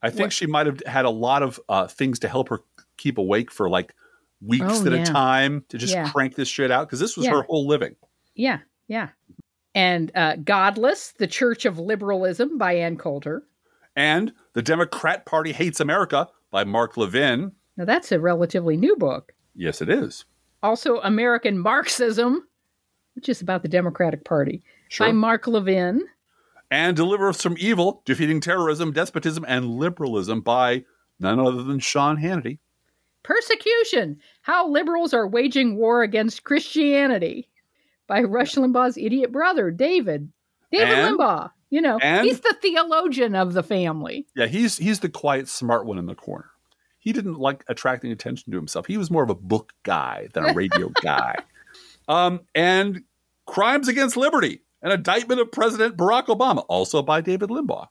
I 0.03 0.11
think 0.11 0.21
what- 0.27 0.33
she 0.33 0.47
might 0.47 0.67
have 0.67 0.81
had 0.87 1.05
a 1.05 1.11
lot 1.11 1.43
of 1.43 1.59
uh, 1.69 1.87
things 1.87 2.19
to 2.21 2.29
help 2.29 2.49
her 2.51 2.61
keep 2.97 3.19
awake 3.19 3.51
for 3.51 3.69
like 3.69 3.95
weeks 4.41 4.65
Oh, 4.67 4.87
at 4.87 4.93
yeah. 4.93 5.03
a 5.03 5.07
time 5.07 5.65
to 5.71 5.79
just 5.79 5.95
Yeah. 5.95 6.09
crank 6.11 6.35
this 6.35 6.49
shit 6.49 6.71
out 6.71 6.87
because 6.87 7.01
this 7.01 7.17
was 7.17 7.27
Yeah. 7.27 7.33
her 7.33 7.43
whole 7.43 7.67
living. 7.67 7.97
Yeah, 8.35 8.59
yeah. 8.89 9.09
And 9.75 10.13
uh, 10.15 10.37
Godless, 10.37 11.13
The 11.19 11.27
Church 11.27 11.65
of 11.65 11.79
Liberalism 11.79 12.59
by 12.59 12.75
Ann 12.75 12.97
Coulter. 12.97 13.45
And 13.97 14.33
The 14.53 14.63
Democrat 14.63 15.25
Party 15.27 15.53
Hates 15.53 15.81
America 15.81 16.29
by 16.51 16.65
Mark 16.65 16.97
Levin. 16.97 17.53
Now 17.77 17.85
that's 17.85 18.13
a 18.13 18.21
relatively 18.21 18.77
new 18.77 18.95
book. 18.97 19.33
Yes, 19.57 19.81
it 19.81 19.89
is. 19.89 20.25
Also, 20.63 21.01
American 21.01 21.59
Marxism 21.59 22.47
which 23.15 23.29
is 23.29 23.41
about 23.41 23.63
the 23.63 23.69
Democratic 23.69 24.25
Party, 24.25 24.61
Sure. 24.95 25.09
by 25.09 25.13
Mark 25.13 25.47
Levin. 25.49 26.03
and 26.71 26.97
Deliver 26.97 27.29
Us 27.29 27.43
from 27.43 27.57
Evil, 27.59 28.03
Defeating 28.05 28.41
Terrorism, 28.41 28.93
Despotism, 28.93 29.45
and 29.49 29.69
Liberalism 29.71 30.41
by 30.41 30.85
none 31.19 31.41
other 31.41 31.63
than 31.65 31.79
Sean 31.81 32.17
Hannity. 32.17 32.59
Persecution 33.25 34.19
How 34.43 34.69
Liberals 34.69 35.15
Are 35.15 35.27
Waging 35.27 35.77
War 35.77 36.03
Against 36.03 36.45
Christianity 36.45 37.49
by 38.07 38.21
Rush 38.23 38.55
Limbaugh's 38.55 38.99
idiot 38.99 39.33
brother, 39.33 39.71
David. 39.71 40.31
David 40.71 40.99
And- 40.99 41.19
Limbaugh. 41.19 41.51
You 41.71 41.81
know, 41.81 41.99
and- 42.01 42.25
he's 42.25 42.39
the 42.41 42.55
theologian 42.63 43.35
of 43.35 43.53
the 43.53 43.63
family. 43.65 44.27
Yeah, 44.37 44.47
he's 44.47 44.77
he's 44.77 45.01
the 45.01 45.09
quiet, 45.09 45.49
smart 45.49 45.87
one 45.87 45.99
in 45.99 46.07
the 46.07 46.15
corner. 46.15 46.51
He 47.01 47.13
didn't 47.13 47.39
like 47.41 47.65
attracting 47.67 48.13
attention 48.13 48.53
to 48.53 48.57
himself. 48.57 48.87
He 48.87 48.97
was 48.97 49.11
more 49.11 49.25
of 49.25 49.31
a 49.31 49.35
book 49.35 49.73
guy 49.83 50.29
than 50.35 50.45
a 50.45 50.53
radio 50.55 50.89
guy. 51.03 51.35
Um, 52.07 52.43
and 52.55 53.03
Crimes 53.47 53.89
Against 53.89 54.17
Liberty, 54.17 54.61
an 54.85 54.93
indictment 54.93 55.41
of 55.41 55.51
President 55.51 55.97
Barack 55.97 56.27
Obama, 56.27 56.65
also 56.69 57.03
by 57.03 57.21
David 57.21 57.49
Limbaugh. 57.49 57.89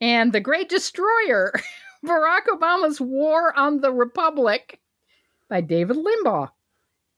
And 0.00 0.32
The 0.32 0.40
Great 0.40 0.68
Destroyer 0.68 1.52
Barack 2.06 2.46
Obama's 2.52 3.00
War 3.00 3.58
on 3.58 3.80
the 3.80 3.90
Republic 3.92 4.78
by 5.48 5.62
David 5.62 5.96
Limbaugh. 5.96 6.50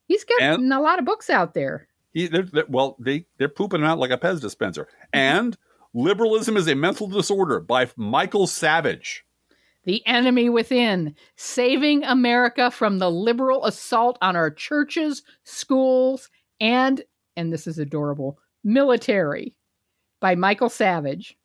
He's 0.07 0.24
got 0.24 0.59
a 0.59 0.81
lot 0.81 0.98
of 0.98 1.04
books 1.04 1.28
out 1.28 1.52
there. 1.52 1.88
He, 2.14 2.28
they're, 2.28 2.42
they're- 2.44 2.64
well, 2.68 2.96
they 2.98 3.26
they're 3.37 3.48
pooping 3.48 3.85
out 3.85 3.98
like 3.98 4.11
a 4.11 4.16
Pez 4.16 4.40
dispenser. 4.40 4.85
Mm-hmm. 4.85 5.18
And 5.18 5.59
Liberalism 5.92 6.57
is 6.57 6.68
a 6.68 6.74
Mental 6.74 7.09
Disorder 7.09 7.61
by 7.61 7.90
Michael 7.96 8.46
Savage. 8.46 9.24
The 9.85 10.07
Enemy 10.07 10.48
Within 10.50 11.16
Saving 11.37 12.04
America 12.04 12.70
from 12.70 12.98
the 12.98 13.11
Liberal 13.11 13.64
Assault 13.64 14.18
on 14.22 14.37
Our 14.37 14.50
Churches, 14.50 15.22
Schools, 15.44 16.31
and, 16.61 17.02
and 17.37 17.52
this 17.52 17.66
is 17.66 17.78
adorable, 17.78 18.38
Military 18.64 19.55
by 20.21 20.35
Michael 20.35 20.68
Savage. 20.68 21.37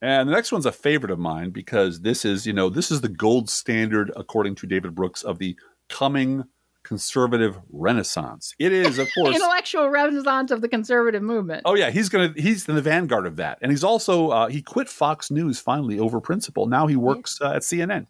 And 0.00 0.28
the 0.28 0.32
next 0.32 0.50
one's 0.50 0.66
a 0.66 0.72
favorite 0.72 1.12
of 1.12 1.18
mine 1.18 1.50
because 1.50 2.00
this 2.00 2.24
is, 2.24 2.46
you 2.46 2.52
know, 2.52 2.68
this 2.68 2.90
is 2.90 3.02
the 3.02 3.08
gold 3.08 3.48
standard, 3.48 4.10
according 4.16 4.56
to 4.56 4.66
David 4.66 4.94
Brooks, 4.94 5.22
of 5.22 5.38
the 5.38 5.56
coming 5.88 6.44
conservative 6.82 7.58
renaissance. 7.70 8.54
It 8.58 8.72
is, 8.72 8.98
of 8.98 9.08
course. 9.14 9.34
Intellectual 9.34 9.88
renaissance 9.88 10.50
of 10.50 10.60
the 10.60 10.68
conservative 10.68 11.22
movement. 11.22 11.62
oh 11.64 11.74
yeah, 11.74 11.90
he's 11.90 12.08
gonna 12.08 12.34
he's 12.36 12.68
in 12.68 12.74
the 12.74 12.82
vanguard 12.82 13.26
of 13.26 13.36
that, 13.36 13.58
and 13.62 13.70
he's 13.70 13.84
also 13.84 14.30
uh, 14.30 14.48
he 14.48 14.62
quit 14.62 14.88
Fox 14.88 15.30
News 15.30 15.60
finally 15.60 15.98
over 15.98 16.20
principle. 16.20 16.66
Now 16.66 16.86
he 16.86 16.96
works 16.96 17.40
uh, 17.40 17.52
at 17.52 17.62
CNN, 17.62 18.06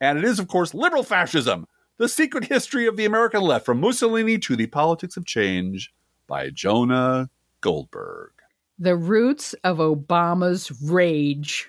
and 0.00 0.18
it 0.18 0.24
is, 0.24 0.38
of 0.38 0.48
course, 0.48 0.74
liberal 0.74 1.04
fascism: 1.04 1.66
the 1.98 2.08
secret 2.08 2.44
history 2.44 2.86
of 2.86 2.96
the 2.96 3.04
American 3.04 3.42
left, 3.42 3.64
from 3.64 3.80
Mussolini 3.80 4.38
to 4.38 4.56
the 4.56 4.66
politics 4.66 5.16
of 5.16 5.24
change, 5.24 5.92
by 6.26 6.50
Jonah 6.50 7.30
Goldberg. 7.66 8.30
The 8.78 8.94
Roots 8.94 9.52
of 9.64 9.78
Obama's 9.78 10.70
Rage. 10.82 11.68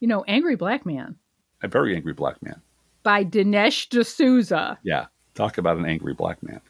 You 0.00 0.08
know, 0.08 0.24
Angry 0.26 0.56
Black 0.56 0.84
Man 0.84 1.14
A 1.62 1.68
very 1.68 1.94
angry 1.94 2.12
black 2.12 2.42
man. 2.42 2.60
by 3.04 3.24
Dinesh 3.24 3.88
D'Souza. 3.88 4.80
Yeah, 4.82 5.06
talk 5.36 5.56
about 5.56 5.76
an 5.76 5.86
angry 5.86 6.12
black 6.12 6.42
man. 6.42 6.60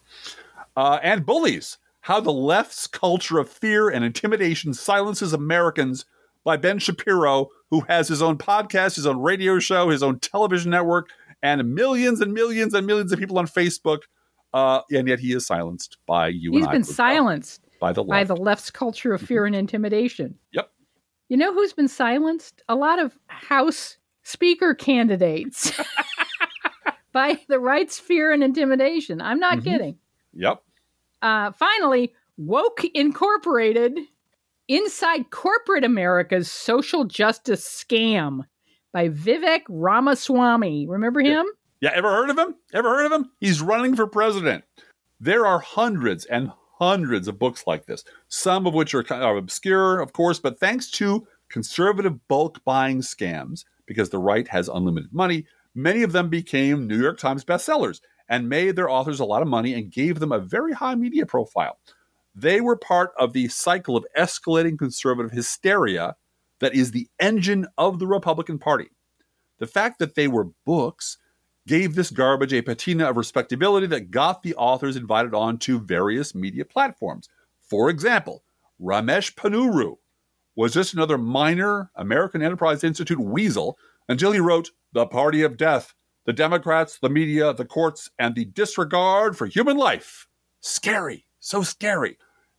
Uh, 0.76 0.98
and 1.02 1.24
bullies: 1.24 1.78
how 2.02 2.20
the 2.20 2.30
left's 2.30 2.86
culture 2.86 3.38
of 3.38 3.48
fear 3.48 3.88
and 3.88 4.04
intimidation 4.04 4.74
silences 4.74 5.32
Americans 5.32 6.04
by 6.44 6.58
Ben 6.58 6.78
Shapiro, 6.78 7.48
who 7.70 7.80
has 7.88 8.06
his 8.08 8.20
own 8.20 8.36
podcast, 8.36 8.96
his 8.96 9.06
own 9.06 9.18
radio 9.18 9.58
show, 9.58 9.88
his 9.88 10.02
own 10.02 10.18
television 10.18 10.70
network, 10.70 11.08
and 11.42 11.74
millions 11.74 12.20
and 12.20 12.34
millions 12.34 12.74
and 12.74 12.86
millions 12.86 13.12
of 13.12 13.18
people 13.18 13.38
on 13.38 13.46
Facebook. 13.46 14.00
Uh, 14.52 14.82
and 14.90 15.08
yet 15.08 15.20
he 15.20 15.32
is 15.32 15.46
silenced 15.46 15.96
by 16.06 16.28
you 16.28 16.52
He's 16.52 16.62
and 16.64 16.68
I. 16.68 16.72
been 16.72 16.80
Woodrow, 16.82 16.94
silenced 16.94 17.67
by 17.80 17.92
the 17.92 18.02
by 18.04 18.24
the 18.24 18.36
left's 18.36 18.70
culture 18.70 19.12
of 19.14 19.20
fear 19.22 19.46
and 19.46 19.54
intimidation. 19.54 20.36
Yep. 20.52 20.70
You 21.28 21.36
know 21.36 21.52
who's 21.52 21.72
been 21.72 21.88
silenced? 21.88 22.62
A 22.68 22.74
lot 22.74 22.98
of 22.98 23.18
House 23.26 23.98
Speaker 24.22 24.74
candidates 24.74 25.72
by 27.12 27.38
the 27.48 27.58
right's 27.58 27.98
fear 27.98 28.32
and 28.32 28.42
intimidation. 28.42 29.20
I'm 29.20 29.38
not 29.38 29.58
Mhm. 29.58 29.64
kidding. 29.64 29.98
Yep. 30.34 30.62
Uh, 31.22 31.52
finally, 31.52 32.14
Woke 32.36 32.84
Incorporated 32.94 33.98
Inside 34.68 35.30
Corporate 35.30 35.84
America's 35.84 36.50
Social 36.50 37.04
Justice 37.04 37.64
Scam 37.66 38.40
by 38.92 39.08
Vivek 39.08 39.62
Ramaswamy. 39.68 40.86
Remember 40.86 41.20
him? 41.20 41.46
Yeah, 41.80 41.90
ever 41.94 42.10
heard 42.10 42.28
of 42.30 42.38
him? 42.38 42.54
Ever 42.74 42.88
heard 42.88 43.06
of 43.06 43.12
him? 43.12 43.30
He's 43.40 43.62
running 43.62 43.96
for 43.96 44.06
president. 44.06 44.64
There 45.20 45.46
are 45.46 45.58
hundreds 45.58 46.26
and 46.26 46.52
hundreds 46.78 47.26
of 47.26 47.38
books 47.38 47.64
like 47.66 47.86
this, 47.86 48.04
some 48.28 48.66
of 48.66 48.74
which 48.74 48.94
are 48.94 49.02
kind 49.02 49.22
of 49.22 49.36
obscure, 49.36 50.00
of 50.00 50.12
course, 50.12 50.38
but 50.38 50.60
thanks 50.60 50.90
to 50.92 51.26
conservative 51.48 52.28
bulk 52.28 52.62
buying 52.64 53.00
scams, 53.00 53.64
because 53.86 54.10
the 54.10 54.18
right 54.18 54.46
has 54.48 54.68
unlimited 54.68 55.12
money, 55.12 55.44
many 55.74 56.02
of 56.02 56.12
them 56.12 56.28
became 56.28 56.86
New 56.86 57.00
York 57.00 57.18
Times 57.18 57.44
bestsellers 57.44 58.00
and 58.28 58.48
made 58.48 58.76
their 58.76 58.90
authors 58.90 59.20
a 59.20 59.24
lot 59.24 59.42
of 59.42 59.48
money 59.48 59.74
and 59.74 59.90
gave 59.90 60.20
them 60.20 60.32
a 60.32 60.38
very 60.38 60.72
high 60.72 60.94
media 60.94 61.26
profile. 61.26 61.78
They 62.34 62.60
were 62.60 62.76
part 62.76 63.12
of 63.18 63.32
the 63.32 63.48
cycle 63.48 63.96
of 63.96 64.06
escalating 64.16 64.78
conservative 64.78 65.32
hysteria 65.32 66.14
that 66.60 66.74
is 66.74 66.92
the 66.92 67.08
engine 67.18 67.66
of 67.76 67.98
the 67.98 68.06
Republican 68.06 68.58
Party. 68.58 68.90
The 69.58 69.66
fact 69.66 69.98
that 69.98 70.14
they 70.14 70.28
were 70.28 70.50
books 70.64 71.18
gave 71.68 71.94
this 71.94 72.10
garbage 72.10 72.52
a 72.52 72.62
patina 72.62 73.08
of 73.08 73.16
respectability 73.16 73.86
that 73.86 74.10
got 74.10 74.42
the 74.42 74.54
authors 74.54 74.96
invited 74.96 75.34
on 75.34 75.58
to 75.58 75.78
various 75.78 76.34
media 76.34 76.64
platforms. 76.64 77.28
For 77.60 77.90
example, 77.90 78.42
Ramesh 78.80 79.34
Ponnuru 79.34 79.98
was 80.56 80.72
just 80.72 80.94
another 80.94 81.18
minor 81.18 81.90
American 81.94 82.42
Enterprise 82.42 82.82
Institute 82.82 83.20
weasel 83.20 83.78
until 84.08 84.32
he 84.32 84.40
wrote 84.40 84.70
The 84.94 85.06
Party 85.06 85.42
of 85.42 85.58
Death, 85.58 85.94
the 86.24 86.32
Democrats, 86.32 86.98
the 86.98 87.10
media, 87.10 87.52
the 87.52 87.66
courts, 87.66 88.10
and 88.18 88.34
the 88.34 88.46
disregard 88.46 89.36
for 89.36 89.46
human 89.46 89.76
life. 89.76 90.26
Scary, 90.60 91.26
so 91.38 91.62
scary. 91.62 92.16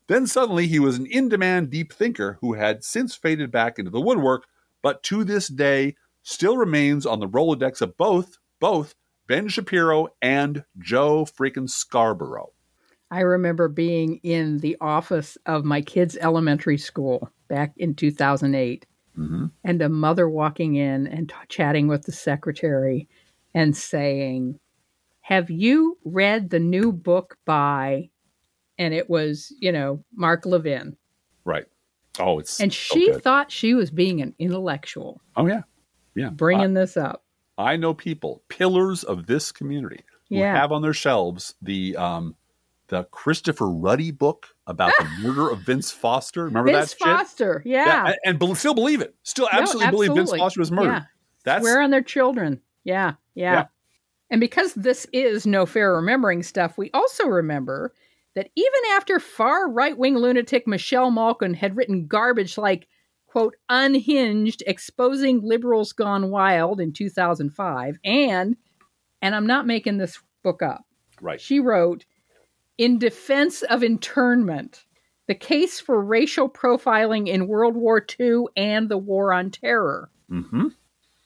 Then 0.08 0.28
suddenly 0.28 0.68
he 0.68 0.80
was 0.80 0.98
an 0.98 1.08
in 1.08 1.30
demand 1.30 1.72
deep 1.72 1.92
thinker 1.92 2.38
who 2.42 2.54
had 2.54 2.84
since 2.84 3.16
faded 3.16 3.52
back 3.52 3.80
into 3.80 3.92
the 3.92 4.02
woodwork, 4.02 4.46
but 4.84 5.02
to 5.04 5.24
this 5.24 5.48
day 5.48 5.96
still 6.22 6.58
remains 6.58 7.08
on 7.08 7.20
the 7.20 7.28
Rolodex 7.28 7.82
of 7.82 7.98
both 7.98 8.38
both 8.60 8.96
Ben 9.30 9.48
Shapiro 9.48 10.08
and 10.24 10.66
Joe 10.80 11.24
freaking 11.24 11.70
Scarborough. 11.70 12.52
I 13.12 13.20
remember 13.22 13.68
being 13.70 14.16
in 14.24 14.58
the 14.58 14.76
office 14.82 15.38
of 15.46 15.64
my 15.64 15.82
kids' 15.82 16.18
elementary 16.20 16.80
school 16.80 17.32
back 17.48 17.74
in 17.78 17.94
2008, 17.96 18.86
Mm-hmm. 19.18 19.48
and 19.66 19.82
a 19.82 19.90
mother 19.90 20.30
walking 20.30 20.76
in 20.76 21.06
and 21.06 21.28
t- 21.28 21.36
chatting 21.50 21.88
with 21.90 22.04
the 22.04 22.12
secretary 22.14 23.08
and 23.54 23.76
saying, 23.76 24.58
Have 25.22 25.50
you 25.50 25.98
read 26.06 26.50
the 26.50 26.60
new 26.60 26.94
book 26.94 27.36
by? 27.46 28.10
And 28.78 28.94
it 28.94 29.10
was, 29.10 29.54
you 29.60 29.74
know, 29.74 30.06
Mark 30.16 30.46
Levin. 30.46 30.96
Right. 31.44 31.66
Oh, 32.18 32.40
it's 32.40 32.62
And 32.62 32.72
so 32.72 32.96
she 32.96 33.12
good. 33.12 33.22
thought 33.24 33.52
she 33.52 33.74
was 33.74 33.92
being 33.92 34.22
an 34.22 34.34
intellectual, 34.40 35.22
Oh 35.36 35.46
yeah, 35.48 35.64
yeah. 36.16 36.30
bringing 36.30 36.74
this 36.74 36.96
up. 36.96 37.24
I, 37.60 37.76
know 37.76 37.94
people, 37.94 38.44
pillars 38.50 39.04
of 39.04 39.28
this 39.28 39.52
community, 39.52 40.04
who 40.30 40.38
Yeah. 40.38 40.56
have 40.56 40.72
on 40.72 40.82
their 40.82 40.94
shelves 40.94 41.56
the 41.62 41.96
um, 41.98 42.36
the 42.88 43.04
Christopher 43.06 43.70
Ruddy 43.70 44.12
book 44.12 44.48
about 44.68 44.94
the 44.98 45.06
murder 45.22 45.50
of 45.50 45.60
Vince 45.60 45.92
Foster. 45.92 46.46
Remember 46.46 46.72
Vince 46.72 46.94
that 46.94 46.98
shit? 46.98 47.18
Foster, 47.18 47.62
yeah. 47.66 48.14
and, 48.26 48.40
and 48.42 48.58
still 48.58 48.74
believe 48.74 49.02
it. 49.02 49.16
Still 49.24 49.48
No, 49.52 49.60
absolutely 49.60 49.92
believe 49.92 50.14
Vince. 50.16 50.32
Foster 50.32 50.60
was 50.60 50.72
murdered. 50.72 50.94
Yeah. 50.94 51.04
That's 51.46 51.64
Swear 51.64 51.82
on 51.82 51.92
their 51.92 52.02
children. 52.02 52.62
Yeah, 52.84 53.14
yeah, 53.36 53.54
Yeah. 53.54 53.66
And 54.32 54.40
because 54.40 54.74
this 54.74 55.08
is 55.12 55.48
no 55.48 55.66
fair 55.66 55.96
remembering 55.96 56.44
stuff, 56.44 56.78
we 56.78 56.92
also 56.94 57.26
remember 57.28 57.94
that 58.36 58.50
even 58.56 58.82
after 58.94 59.20
far 59.20 59.70
right 59.70 59.98
wing 59.98 60.16
lunatic 60.16 60.68
Michelle 60.68 61.12
Malkin 61.12 61.54
had 61.54 61.76
written 61.76 62.08
garbage 62.08 62.58
like, 62.58 62.88
quote, 63.30 63.56
unhinged, 63.70 64.64
exposing 64.66 65.42
liberals 65.42 65.94
gone 65.94 66.30
wild 66.30 66.82
in 66.82 66.92
2005, 66.92 68.00
and, 68.04 68.58
and 69.22 69.36
I'm 69.36 69.48
not 69.48 69.68
making 69.68 69.98
this 69.98 70.20
book 70.44 70.62
up, 70.62 70.86
right. 71.22 71.40
she 71.40 71.60
wrote, 71.60 72.06
In 72.78 72.98
defense 72.98 73.62
of 73.62 73.84
internment, 73.84 74.86
the 75.28 75.36
case 75.36 75.80
for 75.80 76.04
racial 76.04 76.50
profiling 76.50 77.28
in 77.28 77.48
World 77.48 77.76
War 77.76 78.04
II 78.20 78.46
and 78.58 78.90
the 78.90 78.98
War 78.98 79.32
on 79.32 79.52
Terror. 79.52 80.10
Mm-hmm. 80.32 80.70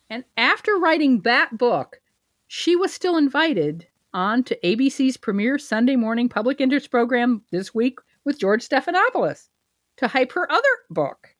And 0.09 0.25
after 0.35 0.75
writing 0.77 1.21
that 1.21 1.57
book, 1.57 2.01
she 2.47 2.75
was 2.75 2.93
still 2.93 3.15
invited 3.17 3.87
on 4.13 4.43
to 4.43 4.59
ABC's 4.63 5.17
premier 5.17 5.57
Sunday 5.57 5.95
morning 5.95 6.29
public 6.29 6.59
interest 6.59 6.91
program 6.91 7.43
this 7.51 7.73
week 7.73 7.99
with 8.25 8.39
George 8.39 8.67
Stephanopoulos 8.67 9.49
to 9.97 10.07
hype 10.07 10.33
her 10.33 10.51
other 10.51 10.63
book, 10.89 11.32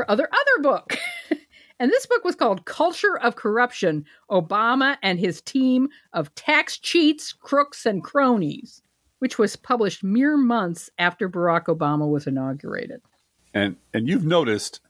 her 0.00 0.10
other 0.10 0.28
other 0.32 0.62
book. 0.62 0.96
and 1.78 1.90
this 1.90 2.06
book 2.06 2.24
was 2.24 2.34
called 2.34 2.64
Culture 2.64 3.18
of 3.18 3.36
Corruption 3.36 4.04
Obama 4.30 4.96
and 5.02 5.18
His 5.18 5.40
Team 5.40 5.88
of 6.12 6.34
Tax 6.34 6.78
Cheats, 6.78 7.32
Crooks, 7.32 7.86
and 7.86 8.02
Cronies. 8.02 8.82
which 9.18 9.38
was 9.38 9.56
published 9.56 10.02
mere 10.02 10.36
months 10.38 10.88
after 10.98 11.28
Barack 11.28 11.66
Obama 11.66 12.08
was 12.08 12.26
inaugurated. 12.26 13.02
And 13.52 13.76
and 13.92 14.08
you've 14.08 14.24
noticed 14.24 14.80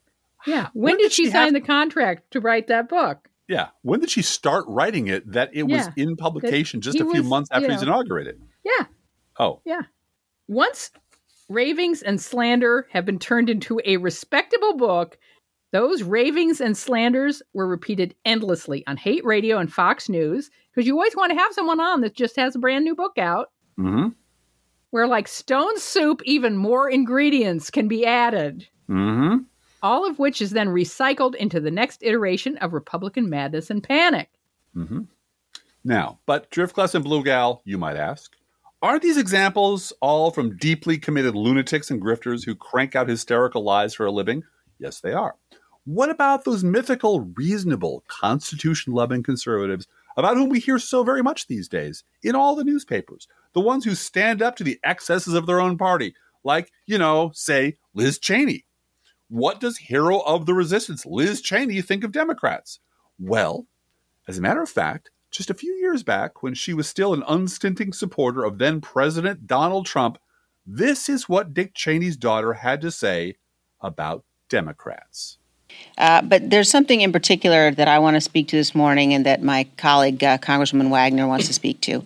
Yeah. 0.47 0.69
When, 0.75 0.97
did, 0.99 1.13
she, 1.13 1.31
sign 1.31 1.47
have- 1.47 1.55
the 1.55 1.61
contract 1.61 2.31
to 2.33 2.41
write 2.41 2.69
that 2.69 2.89
book? 2.89 3.29
Yeah. 3.49 3.69
When 3.83 3.99
did 3.99 4.11
she 4.11 4.23
start 4.23 4.65
writing 4.69 5.09
it 5.09 5.33
that 5.33 5.51
it 5.53 5.65
was 5.65 5.89
in 5.97 6.15
publication 6.17 6.81
just 6.81 7.01
a 7.01 7.05
few 7.05 7.23
was, 7.23 7.25
months 7.25 7.51
after 7.51 7.67
you 7.67 7.73
he's 7.73 7.83
inaugurated? 7.83 8.41
Yeah. 8.65 8.85
Oh, 9.41 9.61
Yeah. 9.65 9.83
Once 10.47 10.91
ravings 11.51 12.01
and 12.01 12.21
slander 12.21 12.87
have 12.91 13.05
been 13.05 13.19
turned 13.19 13.51
into 13.51 13.81
a 13.85 13.99
respectable 13.99 14.77
book, 14.77 15.19
those 15.73 16.03
ravings 16.03 16.61
and 16.61 16.77
slanders 16.77 17.43
were 17.53 17.67
repeated 17.67 18.15
endlessly 18.25 18.87
on 18.87 18.97
hate 18.97 19.25
radio 19.25 19.59
and 19.59 19.73
Fox 19.73 20.09
News 20.09 20.51
because 20.73 20.87
you 20.87 20.95
always 20.95 21.17
want 21.17 21.31
to 21.33 21.39
have 21.39 21.53
someone 21.53 21.81
on 21.81 22.01
that 22.01 22.15
just 22.15 22.37
has 22.37 22.55
a 22.55 22.61
brand 22.61 22.85
new 22.85 22.95
book 22.95 23.19
out 23.19 23.51
mm-hmm. 23.79 24.09
where, 24.91 25.07
like 25.07 25.29
stone 25.29 25.79
soup, 25.79 26.23
even 26.25 26.57
more 26.57 26.89
ingredients 26.89 27.71
can 27.71 27.89
be 27.89 28.07
added. 28.07 28.67
Mm-hmm. 28.89 29.39
All 29.83 30.07
of 30.07 30.19
which 30.19 30.41
is 30.41 30.51
then 30.51 30.69
recycled 30.69 31.35
into 31.35 31.61
the 31.61 31.71
next 31.71 32.03
iteration 32.03 32.59
of 32.59 32.73
Republican 32.73 33.29
madness 33.29 33.71
and 33.71 33.83
panic. 33.83 34.29
Mm-hmm. 34.77 35.03
Now, 35.83 36.19
but 36.27 36.51
Driftglass 36.51 36.95
and 36.95 37.05
Blue 37.05 37.25
Gal, 37.25 37.63
you 37.65 37.79
might 37.79 37.97
ask, 37.97 38.37
are 38.83 38.99
these 38.99 39.19
examples 39.19 39.93
all 40.01 40.31
from 40.31 40.57
deeply 40.57 40.97
committed 40.97 41.35
lunatics 41.35 41.91
and 41.91 42.01
grifters 42.01 42.45
who 42.45 42.55
crank 42.55 42.97
out 42.97 43.09
hysterical 43.09 43.63
lies 43.63 43.95
for 43.95 44.07
a 44.07 44.11
living? 44.11 44.43
Yes, 44.79 45.01
they 45.01 45.13
are. 45.13 45.37
What 45.85 46.11
about 46.11 46.45
those 46.45 46.65
mythical, 46.65 47.21
reasonable, 47.37 48.05
constitution 48.07 48.93
loving 48.93 49.23
conservatives 49.23 49.87
about 50.17 50.37
whom 50.37 50.49
we 50.49 50.61
hear 50.61 50.79
so 50.79 51.03
very 51.03 51.23
much 51.23 51.47
these 51.47 51.69
days 51.69 52.05
in 52.23 52.35
all 52.35 52.57
the 52.57 52.65
newspapers? 52.65 53.29
The 53.53 53.61
ones 53.61 53.85
who 53.85 53.95
stand 53.95 54.41
up 54.41 54.57
to 54.57 54.65
the 54.65 54.79
excesses 54.85 55.35
of 55.35 55.47
their 55.47 55.61
own 55.61 55.77
party, 55.77 56.15
like, 56.45 56.73
you 56.87 56.97
know, 56.97 57.33
say, 57.35 57.77
Liz 57.95 58.19
Cheney. 58.19 58.65
What 59.29 59.61
does 59.61 59.77
hero 59.77 60.21
of 60.21 60.47
the 60.47 60.55
resistance, 60.55 61.05
Liz 61.05 61.41
Cheney, 61.41 61.83
think 61.83 62.03
of 62.03 62.13
Democrats? 62.13 62.81
Well, 63.19 63.67
as 64.27 64.39
a 64.39 64.43
matter 64.43 64.63
of 64.63 64.69
fact, 64.69 65.11
just 65.31 65.51
a 65.51 65.55
few 65.55 65.73
years 65.75 66.03
back, 66.03 66.43
when 66.43 66.55
she 66.55 66.75
was 66.75 66.89
still 66.89 67.15
an 67.15 67.25
unstinting 67.29 67.93
supporter 67.93 68.45
of 68.45 68.59
then 68.59 68.81
President 68.81 69.47
Donald 69.47 69.87
Trump, 69.87 70.19
this 70.67 71.09
is 71.09 71.29
what 71.29 71.55
Dick 71.55 71.75
Cheney's 71.75 72.17
daughter 72.17 72.55
had 72.55 72.81
to 72.83 72.91
say 72.91 73.37
about 73.81 74.25
Democrats. 74.49 75.39
Uh, 75.99 76.23
but 76.23 76.51
there's 76.51 76.69
something 76.69 77.01
in 77.01 77.13
particular 77.13 77.71
that 77.71 77.89
I 77.89 77.99
want 77.99 78.17
to 78.17 78.21
speak 78.21 78.49
to 78.49 78.57
this 78.57 78.75
morning 78.75 79.15
and 79.15 79.25
that 79.27 79.43
my 79.43 79.69
colleague, 79.77 80.23
uh, 80.23 80.39
Wagner, 80.39 81.27
wants 81.27 81.47
to 81.47 81.53
speak 81.53 81.81
to. 81.83 81.99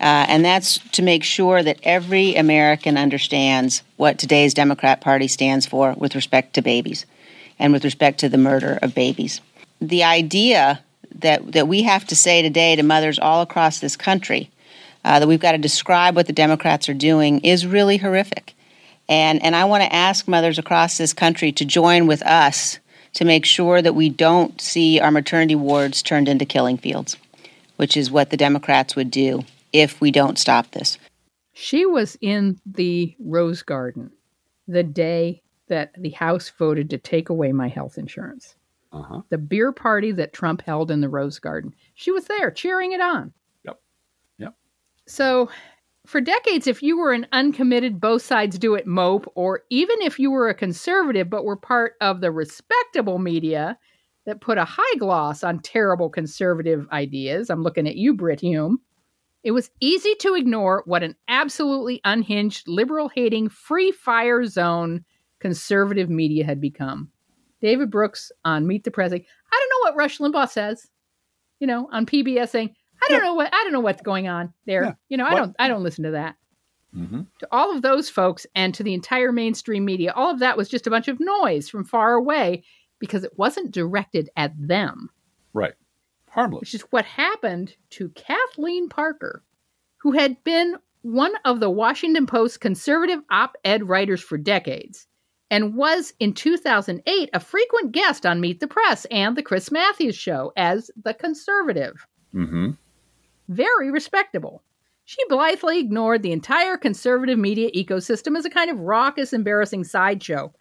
Uh, 0.00 0.24
and 0.28 0.44
that's 0.44 0.78
to 0.92 1.02
make 1.02 1.22
sure 1.22 1.62
that 1.62 1.78
every 1.82 2.34
American 2.34 2.96
understands 2.96 3.82
what 3.96 4.18
today's 4.18 4.54
Democrat 4.54 5.02
Party 5.02 5.28
stands 5.28 5.66
for 5.66 5.94
with 5.98 6.14
respect 6.14 6.54
to 6.54 6.62
babies 6.62 7.04
and 7.58 7.72
with 7.72 7.84
respect 7.84 8.18
to 8.20 8.28
the 8.28 8.38
murder 8.38 8.78
of 8.80 8.94
babies. 8.94 9.42
The 9.80 10.02
idea 10.02 10.80
that, 11.20 11.52
that 11.52 11.68
we 11.68 11.82
have 11.82 12.06
to 12.08 12.16
say 12.16 12.42
today 12.42 12.76
to 12.76 12.82
mothers 12.82 13.18
all 13.18 13.42
across 13.42 13.78
this 13.78 13.96
country 13.96 14.50
uh, 15.04 15.18
that 15.18 15.28
we've 15.28 15.40
got 15.40 15.52
to 15.52 15.58
describe 15.58 16.16
what 16.16 16.26
the 16.26 16.32
Democrats 16.32 16.88
are 16.88 16.94
doing 16.94 17.40
is 17.40 17.66
really 17.66 17.96
horrific. 17.96 18.54
And, 19.08 19.42
and 19.42 19.56
I 19.56 19.64
want 19.64 19.82
to 19.82 19.92
ask 19.92 20.28
mothers 20.28 20.58
across 20.58 20.98
this 20.98 21.12
country 21.12 21.52
to 21.52 21.64
join 21.64 22.06
with 22.06 22.22
us 22.22 22.78
to 23.14 23.24
make 23.24 23.44
sure 23.44 23.82
that 23.82 23.94
we 23.94 24.08
don't 24.08 24.60
see 24.60 25.00
our 25.00 25.10
maternity 25.10 25.56
wards 25.56 26.02
turned 26.02 26.28
into 26.28 26.44
killing 26.44 26.78
fields, 26.78 27.16
which 27.76 27.96
is 27.96 28.10
what 28.10 28.30
the 28.30 28.36
Democrats 28.36 28.94
would 28.94 29.10
do 29.10 29.44
if 29.72 30.00
we 30.00 30.10
don't 30.10 30.38
stop 30.38 30.70
this. 30.70 30.98
She 31.52 31.86
was 31.86 32.16
in 32.20 32.60
the 32.64 33.16
Rose 33.18 33.62
Garden 33.62 34.12
the 34.68 34.84
day 34.84 35.42
that 35.66 35.90
the 35.98 36.10
House 36.10 36.50
voted 36.56 36.90
to 36.90 36.98
take 36.98 37.28
away 37.28 37.52
my 37.52 37.68
health 37.68 37.98
insurance. 37.98 38.54
Uh-huh. 38.92 39.22
The 39.28 39.38
beer 39.38 39.72
party 39.72 40.12
that 40.12 40.32
Trump 40.32 40.62
held 40.62 40.90
in 40.90 41.00
the 41.00 41.08
Rose 41.08 41.38
Garden. 41.38 41.72
She 41.94 42.10
was 42.10 42.24
there 42.24 42.50
cheering 42.50 42.92
it 42.92 43.00
on. 43.00 43.32
Yep. 43.64 43.80
Yep. 44.38 44.54
So, 45.06 45.48
for 46.06 46.20
decades, 46.20 46.66
if 46.66 46.82
you 46.82 46.98
were 46.98 47.12
an 47.12 47.26
uncommitted, 47.32 48.00
both 48.00 48.22
sides 48.22 48.58
do 48.58 48.74
it 48.74 48.86
mope, 48.86 49.30
or 49.36 49.62
even 49.70 50.00
if 50.00 50.18
you 50.18 50.30
were 50.30 50.48
a 50.48 50.54
conservative 50.54 51.30
but 51.30 51.44
were 51.44 51.56
part 51.56 51.94
of 52.00 52.20
the 52.20 52.32
respectable 52.32 53.18
media 53.18 53.78
that 54.26 54.40
put 54.40 54.58
a 54.58 54.64
high 54.64 54.96
gloss 54.98 55.44
on 55.44 55.60
terrible 55.60 56.10
conservative 56.10 56.88
ideas, 56.90 57.48
I'm 57.48 57.62
looking 57.62 57.86
at 57.86 57.96
you, 57.96 58.14
Brit 58.14 58.40
Hume, 58.40 58.80
it 59.44 59.52
was 59.52 59.70
easy 59.80 60.14
to 60.20 60.34
ignore 60.34 60.82
what 60.84 61.02
an 61.02 61.16
absolutely 61.28 62.00
unhinged, 62.04 62.66
liberal 62.68 63.08
hating, 63.08 63.48
free 63.48 63.92
fire 63.92 64.44
zone 64.46 65.04
conservative 65.38 66.10
media 66.10 66.44
had 66.44 66.60
become. 66.60 67.10
David 67.60 67.90
Brooks 67.90 68.32
on 68.44 68.66
Meet 68.66 68.84
the 68.84 68.90
Press, 68.90 69.12
I 69.12 69.16
don't 69.18 69.20
know 69.70 69.90
what 69.90 69.96
Rush 69.96 70.18
Limbaugh 70.18 70.48
says, 70.48 70.88
you 71.58 71.66
know, 71.66 71.88
on 71.92 72.06
PBS 72.06 72.48
saying, 72.50 72.74
I 73.02 73.06
don't 73.08 73.20
Yeah. 73.20 73.24
know 73.28 73.34
what 73.34 73.48
I 73.52 73.62
don't 73.64 73.72
know 73.72 73.80
what's 73.80 74.02
going 74.02 74.28
on 74.28 74.52
there. 74.66 74.84
Yeah. 74.84 74.94
You 75.08 75.16
know, 75.16 75.24
I 75.26 75.32
What- 75.32 75.38
don't 75.40 75.56
I 75.58 75.68
don't 75.68 75.82
listen 75.82 76.04
to 76.04 76.10
that. 76.12 76.36
Mm-hmm. 76.94 77.22
To 77.38 77.48
all 77.52 77.74
of 77.74 77.82
those 77.82 78.10
folks 78.10 78.46
and 78.54 78.74
to 78.74 78.82
the 78.82 78.94
entire 78.94 79.30
mainstream 79.30 79.84
media, 79.84 80.12
all 80.14 80.30
of 80.30 80.40
that 80.40 80.56
was 80.56 80.68
just 80.68 80.86
a 80.86 80.90
bunch 80.90 81.06
of 81.08 81.20
noise 81.20 81.68
from 81.68 81.84
far 81.84 82.14
away 82.14 82.64
because 82.98 83.22
it 83.24 83.38
wasn't 83.38 83.70
directed 83.70 84.28
at 84.36 84.52
them 84.58 85.08
Right. 85.52 85.74
Harmless. 86.28 86.60
which 86.60 86.74
is 86.74 86.82
what 86.90 87.04
happened 87.04 87.74
to 87.90 88.08
Kathleen 88.10 88.88
Parker, 88.88 89.42
who 89.98 90.12
had 90.12 90.42
been 90.44 90.76
one 91.02 91.32
of 91.44 91.60
the 91.60 91.70
Washington 91.70 92.26
Post 92.26 92.60
conservative 92.60 93.20
op 93.30 93.56
ed 93.64 93.88
writers 93.88 94.20
for 94.20 94.36
decades 94.36 95.06
and 95.50 95.74
was 95.74 96.12
in 96.20 96.32
2008 96.32 97.30
a 97.32 97.40
frequent 97.40 97.92
guest 97.92 98.24
on 98.24 98.40
Meet 98.40 98.60
the 98.60 98.68
Press 98.68 99.04
and 99.10 99.36
The 99.36 99.42
Chris 99.42 99.70
Matthews 99.70 100.16
Show 100.16 100.52
as 100.56 100.90
the 101.02 101.14
conservative. 101.14 102.06
Mm-hmm. 102.34 102.70
Very 103.48 103.90
respectable. 103.90 104.62
She 105.04 105.18
blithely 105.28 105.80
ignored 105.80 106.22
the 106.22 106.30
entire 106.32 106.76
conservative 106.76 107.38
media 107.38 107.70
ecosystem 107.72 108.36
as 108.38 108.44
a 108.44 108.50
kind 108.50 108.70
of 108.70 108.78
raucous, 108.78 109.32
embarrassing 109.32 109.82
sideshow. 109.84 110.52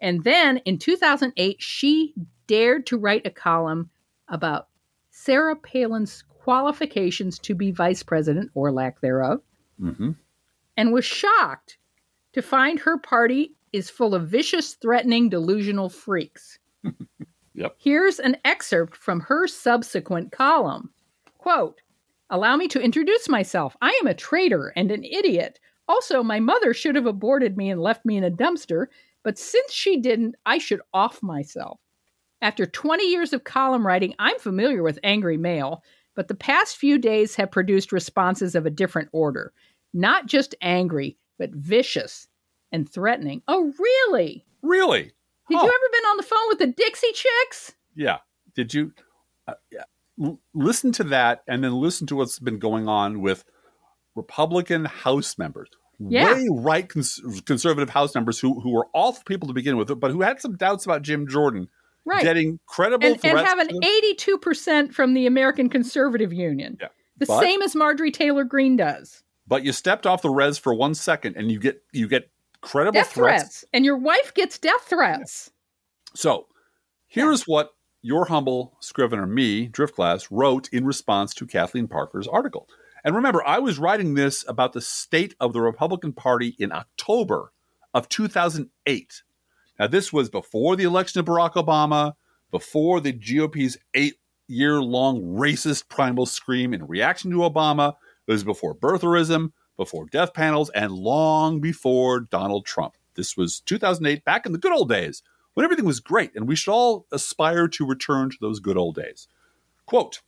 And 0.00 0.22
then 0.22 0.58
in 0.58 0.78
2008, 0.78 1.56
she 1.60 2.14
dared 2.46 2.86
to 2.86 2.98
write 2.98 3.26
a 3.26 3.30
column 3.30 3.90
about 4.28 4.68
Sarah 5.10 5.56
Palin's 5.56 6.22
qualifications 6.28 7.38
to 7.40 7.54
be 7.54 7.70
vice 7.72 8.02
president 8.02 8.50
or 8.54 8.72
lack 8.72 9.00
thereof, 9.00 9.40
Mm-hmm. 9.80 10.10
and 10.76 10.92
was 10.92 11.04
shocked 11.04 11.78
to 12.34 12.42
find 12.42 12.78
her 12.80 12.98
party 12.98 13.52
is 13.72 13.90
full 13.90 14.14
of 14.14 14.28
vicious, 14.28 14.74
threatening, 14.74 15.28
delusional 15.28 15.88
freaks. 15.88 16.58
Yep. 17.54 17.76
Here's 17.78 18.18
an 18.18 18.36
excerpt 18.44 18.96
from 18.96 19.20
her 19.20 19.46
subsequent 19.46 20.32
column. 20.32 20.90
Quote, 21.38 21.80
Allow 22.30 22.56
me 22.56 22.66
to 22.68 22.80
introduce 22.80 23.28
myself. 23.28 23.76
I 23.82 23.98
am 24.00 24.06
a 24.06 24.14
traitor 24.14 24.72
and 24.74 24.90
an 24.90 25.04
idiot. 25.04 25.60
Also, 25.86 26.22
my 26.22 26.40
mother 26.40 26.72
should 26.72 26.94
have 26.94 27.04
aborted 27.04 27.58
me 27.58 27.68
and 27.68 27.80
left 27.80 28.06
me 28.06 28.16
in 28.16 28.24
a 28.24 28.30
dumpster, 28.30 28.86
but 29.22 29.38
since 29.38 29.70
she 29.70 30.00
didn't, 30.00 30.36
I 30.46 30.56
should 30.56 30.80
off 30.94 31.22
myself. 31.22 31.78
After 32.40 32.64
20 32.64 33.04
years 33.04 33.34
of 33.34 33.44
column 33.44 33.86
writing, 33.86 34.14
I'm 34.18 34.38
familiar 34.38 34.82
with 34.82 34.98
angry 35.04 35.36
mail, 35.36 35.82
but 36.14 36.28
the 36.28 36.34
past 36.34 36.78
few 36.78 36.96
days 36.96 37.34
have 37.34 37.50
produced 37.50 37.92
responses 37.92 38.54
of 38.54 38.64
a 38.64 38.70
different 38.70 39.10
order. 39.12 39.52
Not 39.92 40.24
just 40.26 40.54
angry, 40.62 41.18
but 41.38 41.50
vicious 41.50 42.28
and 42.72 42.88
threatening. 42.90 43.42
Oh, 43.48 43.72
really? 43.78 44.44
Really? 44.62 45.12
Did 45.48 45.58
Oh. 45.58 45.64
you 45.64 45.68
ever 45.68 45.88
been 45.92 46.04
on 46.04 46.16
the 46.16 46.22
phone 46.22 46.48
with 46.48 46.58
the 46.58 46.66
Dixie 46.68 47.12
Chicks? 47.12 47.72
Yeah. 47.94 48.18
Did 48.54 48.72
you 48.74 48.92
uh, 49.46 49.54
yeah. 49.70 49.84
L- 50.22 50.40
listen 50.54 50.92
to 50.92 51.04
that 51.04 51.42
and 51.48 51.62
then 51.64 51.72
listen 51.74 52.06
to 52.08 52.16
what's 52.16 52.38
been 52.38 52.58
going 52.58 52.88
on 52.88 53.20
with 53.20 53.44
Republican 54.14 54.84
House 54.84 55.38
members? 55.38 55.68
Yeah. 55.98 56.34
Way 56.34 56.48
right 56.50 56.88
cons- 56.88 57.20
conservative 57.46 57.90
House 57.90 58.14
members 58.14 58.38
who 58.40 58.60
who 58.60 58.70
were 58.70 58.86
awful 58.94 59.22
people 59.24 59.48
to 59.48 59.54
begin 59.54 59.76
with, 59.76 59.98
but 60.00 60.10
who 60.10 60.22
had 60.22 60.40
some 60.40 60.56
doubts 60.56 60.84
about 60.84 61.02
Jim 61.02 61.28
Jordan 61.28 61.68
Right. 62.04 62.22
getting 62.22 62.58
credible 62.66 63.06
and, 63.06 63.24
and 63.24 63.38
have 63.38 63.60
an 63.60 63.68
82% 63.80 64.92
from 64.92 65.14
the 65.14 65.26
American 65.26 65.68
Conservative 65.68 66.32
Union. 66.32 66.76
Yeah. 66.80 66.88
The 67.18 67.26
But- 67.26 67.40
same 67.40 67.62
as 67.62 67.76
Marjorie 67.76 68.10
Taylor 68.10 68.42
Greene 68.44 68.76
does. 68.76 69.22
but 69.46 69.64
you 69.64 69.72
stepped 69.72 70.06
off 70.06 70.22
the 70.22 70.30
res 70.30 70.58
for 70.58 70.74
one 70.74 70.94
second 70.94 71.36
and 71.36 71.50
you 71.52 71.58
get 71.60 71.82
you 71.92 72.08
get 72.08 72.30
credible 72.62 73.00
Death 73.00 73.12
threats. 73.12 73.64
And 73.72 73.84
your 73.84 73.98
wife 73.98 74.32
gets 74.34 74.58
death 74.58 74.82
threats. 74.86 75.50
So 76.14 76.46
here's 77.06 77.46
what 77.46 77.74
your 78.00 78.26
humble 78.26 78.76
scrivener, 78.80 79.26
me, 79.26 79.68
Driftglass, 79.68 80.28
wrote 80.30 80.68
in 80.70 80.84
response 80.84 81.34
to 81.34 81.46
Kathleen 81.46 81.86
Parker's 81.86 82.26
article. 82.26 82.68
And 83.04 83.14
remember, 83.14 83.46
I 83.46 83.58
was 83.58 83.78
writing 83.78 84.14
this 84.14 84.44
about 84.48 84.72
the 84.72 84.80
state 84.80 85.34
of 85.40 85.52
the 85.52 85.60
Republican 85.60 86.12
Party 86.12 86.56
in 86.58 86.72
October 86.72 87.52
of 87.94 88.08
2008. 88.08 89.22
Now, 89.78 89.86
this 89.86 90.12
was 90.12 90.30
before 90.30 90.76
the 90.76 90.84
election 90.84 91.20
of 91.20 91.26
Barack 91.26 91.54
Obama, 91.54 92.14
before 92.50 93.00
the 93.00 93.12
GOP's 93.12 93.76
eight 93.94 94.16
year 94.46 94.80
long 94.82 95.20
racist 95.22 95.88
primal 95.88 96.26
scream 96.26 96.74
in 96.74 96.86
reaction 96.86 97.30
to 97.30 97.38
Obama. 97.38 97.94
It 98.26 98.32
was 98.32 98.44
before 98.44 98.74
birtherism, 98.74 99.52
before 99.76 100.06
death 100.06 100.34
panels, 100.34 100.70
and 100.70 100.92
long 100.92 101.60
before 101.60 102.20
Donald 102.20 102.66
Trump. 102.66 102.96
This 103.14 103.36
was 103.36 103.60
2008, 103.60 104.24
back 104.24 104.46
in 104.46 104.52
the 104.52 104.58
good 104.58 104.72
old 104.72 104.88
days 104.88 105.22
when 105.54 105.64
everything 105.64 105.84
was 105.84 106.00
great, 106.00 106.30
and 106.34 106.48
we 106.48 106.56
should 106.56 106.72
all 106.72 107.06
aspire 107.12 107.68
to 107.68 107.86
return 107.86 108.30
to 108.30 108.36
those 108.40 108.60
good 108.60 108.76
old 108.76 108.94
days. 108.94 109.28
Quote 109.86 110.20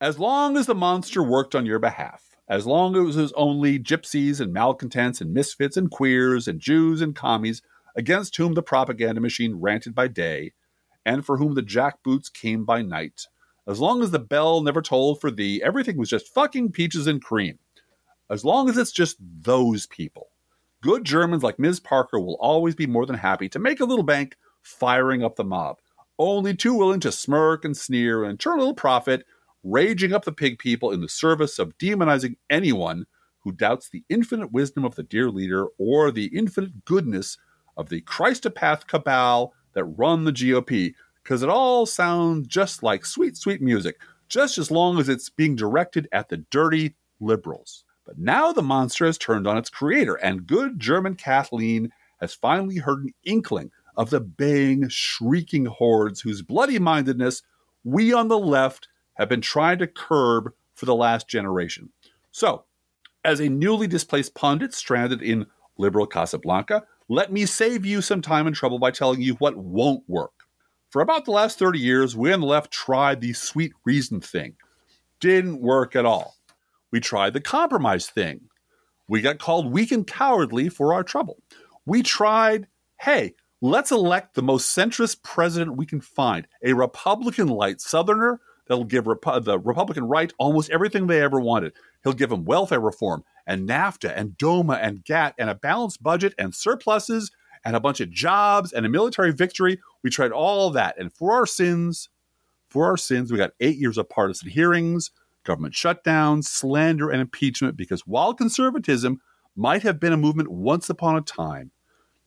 As 0.00 0.18
long 0.18 0.56
as 0.56 0.66
the 0.66 0.74
monster 0.74 1.22
worked 1.22 1.54
on 1.54 1.66
your 1.66 1.78
behalf, 1.78 2.36
as 2.48 2.66
long 2.66 2.94
as 2.96 3.16
it 3.16 3.20
was 3.20 3.32
only 3.32 3.78
gypsies 3.78 4.40
and 4.40 4.52
malcontents 4.52 5.20
and 5.20 5.32
misfits 5.32 5.76
and 5.76 5.90
queers 5.90 6.46
and 6.48 6.60
Jews 6.60 7.00
and 7.00 7.14
commies 7.14 7.62
against 7.96 8.36
whom 8.36 8.54
the 8.54 8.62
propaganda 8.62 9.20
machine 9.20 9.56
ranted 9.56 9.94
by 9.94 10.08
day, 10.08 10.52
and 11.04 11.24
for 11.24 11.38
whom 11.38 11.54
the 11.54 11.62
jackboots 11.62 12.32
came 12.32 12.64
by 12.64 12.82
night, 12.82 13.26
as 13.66 13.78
long 13.78 14.02
as 14.02 14.10
the 14.10 14.18
bell 14.18 14.60
never 14.60 14.82
tolled 14.82 15.20
for 15.20 15.30
thee, 15.30 15.62
everything 15.62 15.96
was 15.96 16.10
just 16.10 16.32
fucking 16.34 16.72
peaches 16.72 17.06
and 17.06 17.22
cream. 17.22 17.58
As 18.32 18.46
long 18.46 18.70
as 18.70 18.78
it's 18.78 18.92
just 18.92 19.18
those 19.20 19.84
people. 19.84 20.28
Good 20.80 21.04
Germans 21.04 21.42
like 21.42 21.58
Ms. 21.58 21.80
Parker 21.80 22.18
will 22.18 22.38
always 22.40 22.74
be 22.74 22.86
more 22.86 23.04
than 23.04 23.16
happy 23.16 23.46
to 23.50 23.58
make 23.58 23.78
a 23.78 23.84
little 23.84 24.02
bank 24.02 24.36
firing 24.62 25.22
up 25.22 25.36
the 25.36 25.44
mob, 25.44 25.80
only 26.18 26.56
too 26.56 26.72
willing 26.72 27.00
to 27.00 27.12
smirk 27.12 27.62
and 27.62 27.76
sneer 27.76 28.24
and 28.24 28.40
turn 28.40 28.54
a 28.54 28.60
little 28.60 28.72
profit, 28.72 29.26
raging 29.62 30.14
up 30.14 30.24
the 30.24 30.32
pig 30.32 30.58
people 30.58 30.92
in 30.92 31.02
the 31.02 31.10
service 31.10 31.58
of 31.58 31.76
demonizing 31.76 32.36
anyone 32.48 33.04
who 33.40 33.52
doubts 33.52 33.90
the 33.90 34.02
infinite 34.08 34.50
wisdom 34.50 34.82
of 34.82 34.94
the 34.94 35.02
dear 35.02 35.28
leader 35.28 35.66
or 35.76 36.10
the 36.10 36.34
infinite 36.34 36.86
goodness 36.86 37.36
of 37.76 37.90
the 37.90 38.00
Christopath 38.00 38.86
cabal 38.86 39.52
that 39.74 39.84
run 39.84 40.24
the 40.24 40.32
GOP, 40.32 40.94
because 41.22 41.42
it 41.42 41.50
all 41.50 41.84
sounds 41.84 42.48
just 42.48 42.82
like 42.82 43.04
sweet, 43.04 43.36
sweet 43.36 43.60
music, 43.60 44.00
just 44.30 44.56
as 44.56 44.70
long 44.70 44.98
as 44.98 45.10
it's 45.10 45.28
being 45.28 45.54
directed 45.54 46.08
at 46.12 46.30
the 46.30 46.38
dirty 46.38 46.96
liberals. 47.20 47.84
But 48.04 48.18
now 48.18 48.52
the 48.52 48.62
monster 48.62 49.06
has 49.06 49.18
turned 49.18 49.46
on 49.46 49.56
its 49.56 49.70
creator, 49.70 50.14
and 50.14 50.46
good 50.46 50.80
German 50.80 51.14
Kathleen 51.14 51.92
has 52.20 52.34
finally 52.34 52.78
heard 52.78 53.04
an 53.04 53.14
inkling 53.24 53.70
of 53.96 54.10
the 54.10 54.20
baying, 54.20 54.88
shrieking 54.88 55.66
hordes 55.66 56.20
whose 56.20 56.42
bloody 56.42 56.78
mindedness 56.78 57.42
we 57.84 58.12
on 58.12 58.28
the 58.28 58.38
left 58.38 58.88
have 59.14 59.28
been 59.28 59.40
trying 59.40 59.78
to 59.78 59.86
curb 59.86 60.52
for 60.74 60.86
the 60.86 60.94
last 60.94 61.28
generation. 61.28 61.90
So, 62.30 62.64
as 63.24 63.40
a 63.40 63.48
newly 63.48 63.86
displaced 63.86 64.34
pundit 64.34 64.74
stranded 64.74 65.22
in 65.22 65.46
liberal 65.78 66.06
Casablanca, 66.06 66.84
let 67.08 67.32
me 67.32 67.46
save 67.46 67.84
you 67.84 68.00
some 68.00 68.22
time 68.22 68.46
and 68.46 68.56
trouble 68.56 68.78
by 68.78 68.90
telling 68.90 69.20
you 69.20 69.34
what 69.34 69.56
won't 69.56 70.02
work. 70.08 70.32
For 70.90 71.02
about 71.02 71.24
the 71.24 71.30
last 71.30 71.58
30 71.58 71.78
years, 71.78 72.16
we 72.16 72.32
on 72.32 72.40
the 72.40 72.46
left 72.46 72.70
tried 72.70 73.20
the 73.20 73.32
sweet 73.32 73.72
reason 73.84 74.20
thing. 74.20 74.56
Didn't 75.20 75.60
work 75.60 75.96
at 75.96 76.04
all. 76.04 76.36
We 76.92 77.00
tried 77.00 77.32
the 77.32 77.40
compromise 77.40 78.06
thing. 78.06 78.42
We 79.08 79.20
got 79.20 79.38
called 79.38 79.72
weak 79.72 79.90
and 79.90 80.06
cowardly 80.06 80.68
for 80.68 80.94
our 80.94 81.02
trouble. 81.02 81.42
We 81.84 82.02
tried, 82.02 82.68
hey, 83.00 83.34
let's 83.60 83.90
elect 83.90 84.34
the 84.34 84.42
most 84.42 84.76
centrist 84.76 85.22
president 85.22 85.76
we 85.76 85.86
can 85.86 86.00
find, 86.00 86.46
a 86.62 86.74
Republican 86.74 87.48
light 87.48 87.80
Southerner 87.80 88.40
that'll 88.66 88.84
give 88.84 89.04
the 89.04 89.60
Republican 89.62 90.04
right 90.04 90.32
almost 90.38 90.70
everything 90.70 91.06
they 91.06 91.20
ever 91.20 91.40
wanted. 91.40 91.72
He'll 92.04 92.12
give 92.12 92.30
them 92.30 92.44
welfare 92.44 92.80
reform 92.80 93.24
and 93.46 93.68
NAFTA 93.68 94.12
and 94.16 94.38
DOMA 94.38 94.74
and 94.74 95.04
GATT 95.04 95.34
and 95.38 95.50
a 95.50 95.54
balanced 95.54 96.02
budget 96.02 96.34
and 96.38 96.54
surpluses 96.54 97.32
and 97.64 97.74
a 97.74 97.80
bunch 97.80 98.00
of 98.00 98.10
jobs 98.10 98.72
and 98.72 98.86
a 98.86 98.88
military 98.88 99.32
victory. 99.32 99.80
We 100.02 100.10
tried 100.10 100.32
all 100.32 100.70
that. 100.70 100.98
And 100.98 101.12
for 101.12 101.32
our 101.32 101.46
sins, 101.46 102.08
for 102.68 102.86
our 102.86 102.96
sins, 102.96 103.30
we 103.30 103.38
got 103.38 103.52
eight 103.60 103.76
years 103.76 103.98
of 103.98 104.08
partisan 104.08 104.50
hearings, 104.50 105.10
government 105.44 105.74
shutdowns, 105.74 106.44
slander, 106.44 107.10
and 107.10 107.20
impeachment 107.20 107.76
because 107.76 108.06
while 108.06 108.34
conservatism 108.34 109.20
might 109.56 109.82
have 109.82 110.00
been 110.00 110.12
a 110.12 110.16
movement 110.16 110.50
once 110.50 110.88
upon 110.88 111.16
a 111.16 111.20
time, 111.20 111.70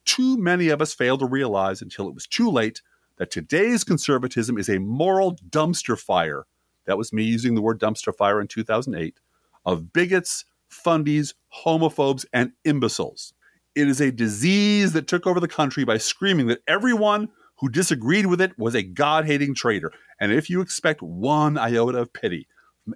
too 0.05 0.37
many 0.37 0.69
of 0.69 0.81
us 0.81 0.93
failed 0.93 1.19
to 1.19 1.25
realize 1.25 1.81
until 1.81 2.07
it 2.07 2.13
was 2.13 2.27
too 2.27 2.49
late 2.49 2.81
that 3.17 3.31
today's 3.31 3.83
conservatism 3.83 4.57
is 4.57 4.69
a 4.69 4.79
moral 4.79 5.37
dumpster 5.49 5.97
fire. 5.97 6.45
That 6.85 6.97
was 6.97 7.13
me 7.13 7.23
using 7.23 7.55
the 7.55 7.61
word 7.61 7.79
dumpster 7.79 8.15
fire 8.15 8.39
in 8.39 8.47
2008 8.47 9.19
of 9.65 9.91
bigots, 9.91 10.45
fundies, 10.69 11.33
homophobes, 11.65 12.25
and 12.31 12.51
imbeciles. 12.63 13.33
It 13.73 13.87
is 13.87 13.99
a 13.99 14.11
disease 14.11 14.93
that 14.93 15.07
took 15.07 15.25
over 15.25 15.39
the 15.39 15.47
country 15.47 15.83
by 15.83 15.97
screaming 15.97 16.47
that 16.47 16.61
everyone 16.67 17.29
who 17.57 17.69
disagreed 17.69 18.27
with 18.27 18.41
it 18.41 18.57
was 18.57 18.75
a 18.75 18.83
God 18.83 19.25
hating 19.25 19.55
traitor. 19.55 19.91
And 20.19 20.31
if 20.31 20.49
you 20.49 20.61
expect 20.61 21.01
one 21.01 21.57
iota 21.57 21.99
of 21.99 22.13
pity 22.13 22.47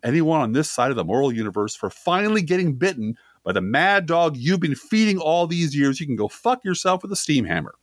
anyone 0.04 0.42
on 0.42 0.52
this 0.52 0.70
side 0.70 0.92
of 0.92 0.98
the 0.98 1.04
moral 1.04 1.32
universe 1.32 1.76
for 1.76 1.90
finally 1.90 2.42
getting 2.42 2.74
bitten 2.74 3.16
by 3.44 3.54
the 3.54 3.62
mad 3.62 4.06
dog 4.06 4.38
you've 4.38 4.60
been 4.60 4.76
feeding 4.76 5.18
all 5.18 5.48
these 5.48 5.76
years, 5.76 6.00
you 6.00 6.06
can 6.06 6.16
go 6.16 6.28
fuck 6.28 6.64
yourself 6.64 7.02
with 7.02 7.12
a 7.12 7.16
steam 7.16 7.46
hammer. 7.46 7.76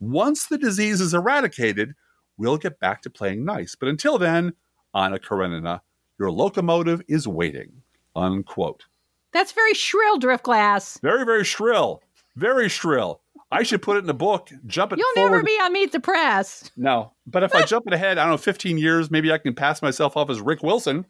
Once 0.00 0.46
the 0.46 0.58
disease 0.58 1.00
is 1.00 1.14
eradicated, 1.14 1.94
we'll 2.36 2.58
get 2.58 2.78
back 2.80 3.02
to 3.02 3.10
playing 3.10 3.44
nice. 3.44 3.74
But 3.74 3.88
until 3.88 4.18
then, 4.18 4.52
Anna 4.94 5.18
Karenina, 5.18 5.82
your 6.18 6.30
locomotive 6.30 7.02
is 7.08 7.26
waiting. 7.26 7.82
Unquote. 8.14 8.84
That's 9.32 9.52
very 9.52 9.74
shrill, 9.74 10.18
Driftglass. 10.18 11.00
Very, 11.02 11.24
very 11.24 11.44
shrill. 11.44 12.02
Very 12.36 12.68
shrill. 12.68 13.20
I 13.50 13.62
should 13.62 13.82
put 13.82 13.96
it 13.96 14.04
in 14.04 14.10
a 14.10 14.14
book. 14.14 14.50
Jump 14.66 14.92
it 14.92 14.98
You'll 14.98 15.12
forward. 15.14 15.30
never 15.30 15.42
be 15.44 15.52
on 15.62 15.72
Meet 15.72 15.92
the 15.92 16.00
Press. 16.00 16.70
No, 16.76 17.12
but 17.26 17.42
if 17.42 17.54
I 17.54 17.62
jump 17.62 17.86
it 17.86 17.92
ahead, 17.92 18.18
I 18.18 18.22
don't 18.24 18.32
know, 18.32 18.38
15 18.38 18.78
years, 18.78 19.10
maybe 19.10 19.30
I 19.30 19.38
can 19.38 19.54
pass 19.54 19.82
myself 19.82 20.16
off 20.16 20.30
as 20.30 20.40
Rick 20.40 20.62
Wilson, 20.62 21.06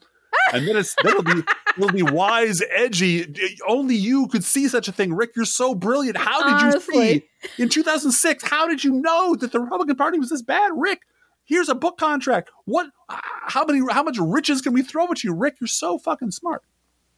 and 0.53 0.67
then 0.67 0.77
it's 0.77 0.95
then 1.03 1.13
it'll 1.13 1.23
be 1.23 1.43
it'll 1.77 1.91
be 1.91 2.03
wise, 2.03 2.63
edgy. 2.75 3.27
Only 3.67 3.95
you 3.97 4.29
could 4.29 4.45
see 4.45 4.69
such 4.69 4.89
a 4.89 4.93
thing, 4.93 5.13
Rick. 5.15 5.31
You're 5.37 5.45
so 5.45 5.75
brilliant. 5.75 6.17
How 6.17 6.43
did 6.43 6.67
Honestly. 6.67 6.97
you 7.15 7.23
see 7.57 7.63
in 7.63 7.69
2006? 7.69 8.45
How 8.45 8.67
did 8.67 8.85
you 8.85 8.93
know 8.93 9.35
that 9.37 9.53
the 9.53 9.61
Republican 9.61 9.97
Party 9.97 10.19
was 10.19 10.31
this 10.31 10.43
bad, 10.43 10.73
Rick? 10.77 11.03
Here's 11.45 11.69
a 11.69 11.75
book 11.75 11.97
contract. 11.99 12.51
What? 12.65 12.89
How 13.09 13.65
many? 13.65 13.81
How 13.91 14.03
much 14.03 14.19
riches 14.19 14.61
can 14.63 14.73
we 14.73 14.83
throw 14.83 15.11
at 15.11 15.23
you, 15.23 15.33
Rick? 15.35 15.57
You're 15.61 15.69
so 15.69 15.99
fucking 15.99 16.33
smart. 16.33 16.63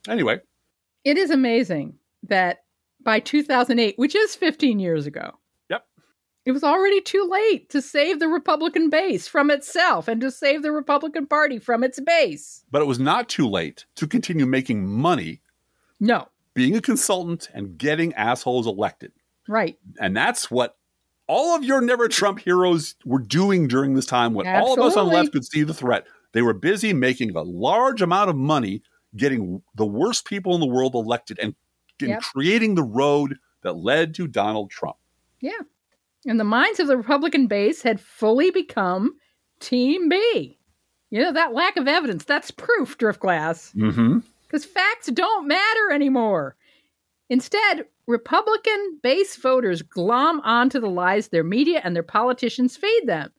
Anyway, 0.09 0.41
It 1.05 1.19
is 1.19 1.31
amazing 1.31 1.95
that 2.25 2.59
by 3.03 3.21
2008, 3.21 3.95
which 3.99 4.15
is 4.15 4.35
15 4.35 4.79
years 4.79 5.07
ago. 5.07 5.39
It 6.49 6.53
was 6.53 6.65
already 6.65 7.01
too 7.01 7.29
late 7.31 7.69
to 7.71 7.83
save 7.83 8.19
the 8.21 8.29
Republican 8.29 8.89
base 8.91 9.29
from 9.29 9.51
itself 9.51 10.09
and 10.09 10.21
to 10.21 10.31
save 10.31 10.63
the 10.63 10.73
Republican 10.73 11.27
Party 11.27 11.59
from 11.59 11.85
its 11.85 12.01
base. 12.01 12.65
but 12.71 12.83
it 12.83 12.87
was 12.87 12.99
not 12.99 13.29
too 13.29 13.49
late 13.49 13.85
to 13.97 14.07
continue 14.07 14.47
making 14.47 14.87
money, 14.87 15.41
No, 16.01 16.29
being 16.55 16.75
a 16.77 16.81
consultant, 16.81 17.49
and 17.55 17.77
getting 17.79 18.15
assholes 18.15 18.67
elected. 18.67 19.13
right. 19.49 19.79
And 20.01 20.17
that's 20.17 20.51
what 20.51 20.77
all 21.27 21.55
of 21.55 21.63
your 21.63 21.81
Never 21.83 22.09
Trump 22.09 22.39
heroes 22.41 22.95
were 23.05 23.19
doing 23.21 23.69
during 23.69 23.95
this 23.95 24.07
time 24.07 24.33
when 24.35 24.47
all 24.47 24.73
of 24.73 24.79
us 24.81 24.97
on 24.97 25.09
the 25.09 25.13
left 25.15 25.33
could 25.33 25.45
see 25.45 25.63
the 25.63 25.75
threat. 25.75 26.07
They 26.33 26.41
were 26.43 26.55
busy 26.55 26.93
making 26.95 27.37
a 27.37 27.43
large 27.43 28.01
amount 28.03 28.31
of 28.31 28.37
money, 28.37 28.83
getting 29.17 29.63
the 29.75 29.85
worst 29.87 30.25
people 30.27 30.55
in 30.55 30.61
the 30.61 30.67
world 30.67 30.95
elected, 30.95 31.39
and, 31.39 31.55
and 32.01 32.09
Yep. 32.11 32.23
creating 32.23 32.75
the 32.77 32.83
road 32.83 33.37
that 33.63 33.75
led 33.77 34.15
to 34.15 34.27
Donald 34.27 34.71
Trump. 34.71 34.97
Yeah. 35.41 35.53
And 36.27 36.39
the 36.39 36.45
minds 36.45 36.81
of 36.81 36.87
the 36.89 36.97
Republican 36.97 37.47
base 37.47 37.83
had 37.83 38.01
fully 38.01 38.51
become 38.51 39.15
Team 39.61 40.09
B. 40.09 40.59
You 41.11 41.23
know, 41.23 41.33
that 41.33 41.55
lack 41.55 41.77
of 41.77 41.89
evidence, 41.89 42.25
that's 42.25 42.51
proof, 42.51 42.99
Driftglass. 42.99 43.75
Mm-hmm. 43.75 44.19
because 44.43 44.65
facts 44.65 45.11
don't 45.11 45.49
matter 45.49 45.91
anymore. 45.93 46.57
Instead, 47.31 47.87
Republican 48.07 48.99
base 49.03 49.37
voters 49.37 49.83
glom 49.83 50.41
onto 50.41 50.81
the 50.81 50.89
lies 50.89 51.29
their 51.29 51.45
media 51.45 51.81
and 51.85 51.95
their 51.95 52.03
politicians 52.03 52.77
feed 52.77 53.03
them 53.07 53.31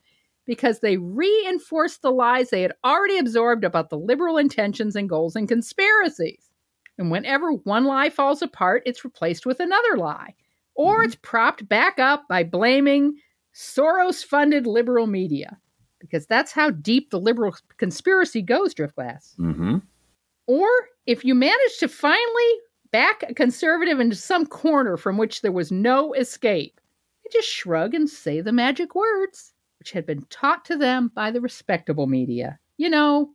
because 0.45 0.79
they 0.79 0.97
reinforce 0.97 1.97
the 1.97 2.11
lies 2.11 2.49
they 2.49 2.61
had 2.61 2.73
already 2.83 3.17
absorbed 3.17 3.63
about 3.63 3.89
the 3.89 3.97
liberal 3.97 4.37
intentions 4.37 4.95
and 4.95 5.09
goals 5.09 5.35
and 5.35 5.47
conspiracies. 5.47 6.49
And 6.97 7.11
whenever 7.11 7.51
one 7.51 7.85
lie 7.85 8.09
falls 8.09 8.41
apart, 8.41 8.83
it's 8.85 9.05
replaced 9.05 9.45
with 9.45 9.59
another 9.59 9.95
lie, 9.97 10.35
or 10.79 11.03
it's 11.03 11.17
propped 11.21 11.67
back 11.67 11.99
up 11.99 12.25
by 12.29 12.41
blaming 12.41 13.13
Soros 13.53 14.23
funded 14.23 14.65
liberal 14.65 15.07
media, 15.07 15.57
because 15.99 16.25
that's 16.25 16.53
how 16.53 16.69
deep 16.69 17.09
the 17.09 17.19
liberal 17.19 17.53
conspiracy 17.75 18.41
goes, 18.41 18.73
Driftglass. 18.73 19.35
Mm-hmm. 19.35 19.79
Or 20.47 20.69
if 21.05 21.25
you 21.25 21.35
manage 21.35 21.77
to 21.79 21.89
finally 21.89 22.53
back 22.91 23.23
a 23.27 23.33
conservative 23.33 23.99
into 23.99 24.15
some 24.15 24.45
corner 24.45 24.95
from 24.95 25.17
which 25.17 25.41
there 25.41 25.51
was 25.51 25.69
no 25.69 26.13
escape, 26.13 26.79
they 27.25 27.29
just 27.37 27.49
shrug 27.49 27.93
and 27.93 28.09
say 28.09 28.39
the 28.39 28.53
magic 28.53 28.95
words, 28.95 29.53
which 29.79 29.91
had 29.91 30.05
been 30.05 30.21
taught 30.29 30.63
to 30.63 30.77
them 30.77 31.11
by 31.13 31.29
the 31.29 31.41
respectable 31.41 32.07
media. 32.07 32.57
You 32.77 32.89
know, 32.89 33.31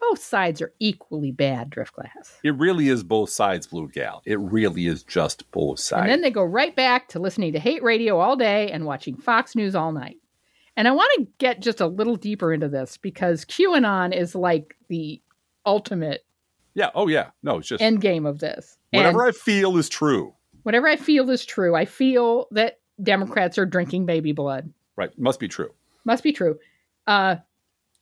both 0.00 0.22
sides 0.22 0.60
are 0.62 0.72
equally 0.78 1.30
bad, 1.30 1.70
Driftglass. 1.70 2.38
It 2.42 2.56
really 2.56 2.88
is 2.88 3.02
both 3.02 3.30
sides, 3.30 3.66
Blue 3.66 3.88
Gal. 3.88 4.22
It 4.24 4.38
really 4.38 4.86
is 4.86 5.02
just 5.02 5.50
both 5.50 5.78
sides. 5.78 6.02
And 6.02 6.10
then 6.10 6.22
they 6.22 6.30
go 6.30 6.44
right 6.44 6.74
back 6.74 7.08
to 7.08 7.18
listening 7.18 7.52
to 7.52 7.58
hate 7.58 7.82
radio 7.82 8.18
all 8.18 8.36
day 8.36 8.70
and 8.70 8.86
watching 8.86 9.16
Fox 9.16 9.54
News 9.54 9.74
all 9.74 9.92
night. 9.92 10.16
And 10.76 10.88
I 10.88 10.92
want 10.92 11.10
to 11.16 11.28
get 11.38 11.60
just 11.60 11.80
a 11.80 11.86
little 11.86 12.16
deeper 12.16 12.52
into 12.52 12.68
this 12.68 12.96
because 12.96 13.44
QAnon 13.44 14.16
is 14.16 14.34
like 14.34 14.76
the 14.88 15.20
ultimate 15.66 16.24
yeah. 16.74 16.90
Oh, 16.94 17.08
yeah. 17.08 17.30
No, 17.42 17.58
it's 17.58 17.68
just 17.68 17.82
end 17.82 18.00
game 18.00 18.26
of 18.26 18.38
this. 18.38 18.78
Whatever 18.92 19.26
I 19.26 19.32
feel 19.32 19.76
is 19.76 19.88
true. 19.88 20.34
Whatever 20.62 20.88
I 20.88 20.96
feel 20.96 21.28
is 21.30 21.44
true. 21.44 21.74
I 21.74 21.84
feel 21.84 22.46
that 22.52 22.80
Democrats 23.02 23.58
are 23.58 23.66
drinking 23.66 24.06
baby 24.06 24.32
blood. 24.32 24.72
Right. 24.96 25.16
Must 25.18 25.40
be 25.40 25.48
true. 25.48 25.72
Must 26.04 26.22
be 26.22 26.32
true. 26.32 26.58
Uh, 27.06 27.36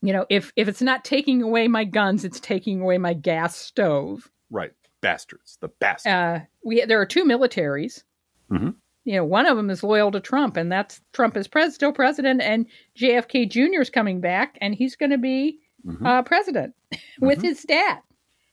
you 0.03 0.13
know, 0.13 0.27
if 0.31 0.53
if 0.57 0.69
it's 0.69 0.83
not 0.83 1.05
taking 1.05 1.43
away 1.43 1.69
my 1.69 1.85
guns, 1.85 2.25
it's 2.25 2.41
taking 2.41 2.81
away 2.81 2.99
my 2.99 3.15
gas 3.15 3.57
stove. 3.57 4.31
Right. 4.51 4.73
Bastards. 5.01 5.59
The 5.61 5.69
bastards. 5.69 6.13
Uh, 6.13 6.41
we 6.65 6.85
there 6.85 7.01
are 7.01 7.07
two 7.07 7.25
militaries. 7.25 8.03
Mhm. 8.51 8.75
You 9.05 9.15
know, 9.17 9.25
one 9.25 9.47
of 9.47 9.57
them 9.57 9.71
is 9.71 9.83
loyal 9.83 10.11
to 10.13 10.21
Trump, 10.21 10.57
and 10.57 10.71
that's 10.71 11.01
Trump 11.13 11.37
is 11.37 11.49
pres- 11.49 11.75
still 11.75 11.93
president, 11.93 12.43
and 12.43 12.67
JFK 12.97 13.47
Jr. 13.49 13.81
is 13.81 13.91
coming 13.91 14.21
back, 14.21 14.59
and 14.61 14.75
he's 14.75 14.97
going 14.97 15.11
to 15.11 15.19
be 15.19 15.61
Mhm. 15.87 16.05
uh, 16.05 16.23
president 16.23 16.75
with 17.21 17.39
Mhm. 17.39 17.43
his 17.45 17.63
dad. 17.63 18.01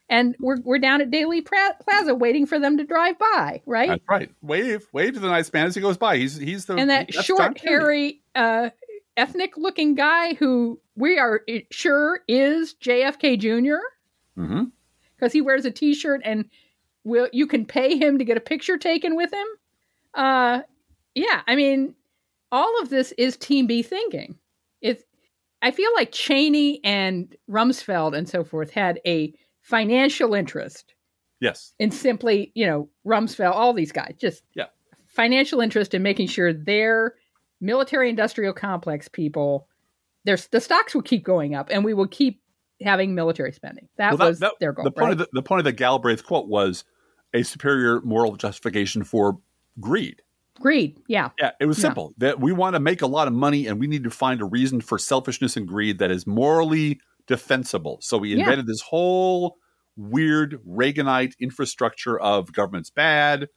And 0.08 0.36
we're 0.39 0.58
we're 0.64 0.78
down 0.78 1.02
at 1.02 1.10
Dealey 1.10 1.43
Plaza 1.43 2.14
waiting 2.14 2.46
for 2.46 2.60
them 2.60 2.78
to 2.78 2.84
drive 2.84 3.18
by, 3.18 3.62
right? 3.66 3.89
That's 3.89 4.04
right. 4.08 4.30
Wave, 4.43 4.88
wave 4.93 5.16
to 5.16 5.20
the 5.20 5.28
nice 5.28 5.52
man 5.52 5.66
as 5.66 5.74
he 5.76 5.82
goes 5.82 5.98
by. 5.98 6.18
He's 6.18 6.38
he's 6.38 6.66
the 6.66 6.76
and 6.76 6.89
that 6.91 7.12
short, 7.12 7.58
hairy, 7.60 8.22
uh, 8.36 8.70
ethnic-looking 9.18 9.95
guy 9.95 10.34
who 10.36 10.80
we 10.95 11.18
are 11.18 11.41
sure 11.72 12.22
is 12.28 12.74
JFK 12.76 13.38
Jr. 13.38 13.78
Mhm. 14.38 14.72
because 15.16 15.32
he 15.32 15.39
wears 15.41 15.63
a 15.66 15.72
T-shirt 15.72 16.22
and 16.26 16.49
will 17.05 17.30
you 17.32 17.47
can 17.47 17.66
pay 17.66 17.97
him 17.97 18.18
to 18.18 18.26
get 18.26 18.36
a 18.38 18.41
picture 18.41 18.78
taken 18.78 19.16
with 19.16 19.32
him. 19.34 19.47
Uh, 20.13 20.61
yeah, 21.13 21.41
I 21.47 21.55
mean, 21.55 21.95
all 22.51 22.82
of 22.82 22.89
this 22.89 23.13
is 23.13 23.38
Team 23.38 23.66
B 23.68 23.82
thinking. 23.82 24.38
It's 24.82 25.03
I 25.61 25.72
feel 25.72 25.89
like 25.95 26.11
Cheney 26.11 26.80
and 26.84 27.34
Rumsfeld 27.49 28.16
and 28.16 28.28
so 28.30 28.43
forth 28.43 28.70
had 28.72 28.99
a 29.05 29.34
financial 29.61 30.34
interest 30.36 30.93
Yes. 31.39 31.74
in 31.80 31.89
simply, 31.91 32.51
you 32.55 32.66
know, 32.68 32.89
Rumsfeld, 33.05 33.51
all 33.53 33.74
these 33.74 33.91
guys, 33.91 34.16
just 34.20 34.43
Yeah. 34.53 34.68
financial 35.05 35.61
interest 35.61 35.93
in 35.93 36.03
making 36.03 36.28
sure 36.28 36.51
their 36.53 37.16
military 37.66 38.09
industrial 38.09 38.53
complex 38.53 39.07
people, 39.07 39.68
their 40.24 40.38
the 40.51 40.61
stocks 40.61 40.93
will 40.95 41.01
keep 41.01 41.24
going 41.24 41.55
up 41.55 41.70
and 41.72 41.84
we 41.84 41.93
will 41.93 42.07
keep 42.07 42.41
having 42.82 43.16
military 43.16 43.51
spending. 43.51 43.88
That 43.97 44.11
Well, 44.11 44.18
that- 44.18 44.28
was 44.28 44.39
that- 44.39 44.53
their 44.59 44.74
goal. 44.74 44.84
The 44.86 44.91
point 44.91 45.03
right? 45.03 45.11
of 45.13 45.18
the, 45.20 45.28
the 45.34 45.41
point 45.41 45.59
of 45.59 45.66
the 45.66 45.72
Galbraith 45.72 46.26
quote 46.26 46.47
was 46.47 46.84
a 47.34 47.43
superior 47.43 48.01
moral 48.01 48.36
justification 48.36 49.03
for 49.03 49.39
greed. 49.80 50.22
Greed. 50.59 51.01
Yeah. 51.07 51.32
Yeah, 51.39 51.51
it 51.59 51.66
was 51.66 51.78
Yeah. 51.78 51.82
simple 51.84 52.13
that 52.18 52.39
we 52.39 52.53
want 52.53 52.76
to 52.76 52.80
make 52.80 53.01
a 53.01 53.07
lot 53.07 53.28
of 53.28 53.34
money 53.34 53.68
and 53.68 53.78
we 53.80 53.88
need 53.88 54.05
to 54.05 54.09
find 54.09 54.41
a 54.41 54.45
reason 54.45 54.80
for 54.80 54.97
selfishness 54.97 55.57
and 55.57 55.68
greed 55.68 55.99
that 55.99 56.11
is 56.11 56.26
morally 56.26 57.01
defensible. 57.28 57.97
So 58.01 58.18
we 58.18 58.34
Yeah. 58.34 58.39
invented 58.39 58.68
this 58.68 58.82
whole 58.82 59.57
weird 59.97 60.59
Reaganite 60.68 61.34
infrastructure 61.39 62.18
of 62.20 62.53
government's 62.53 62.89
bad, 62.89 63.49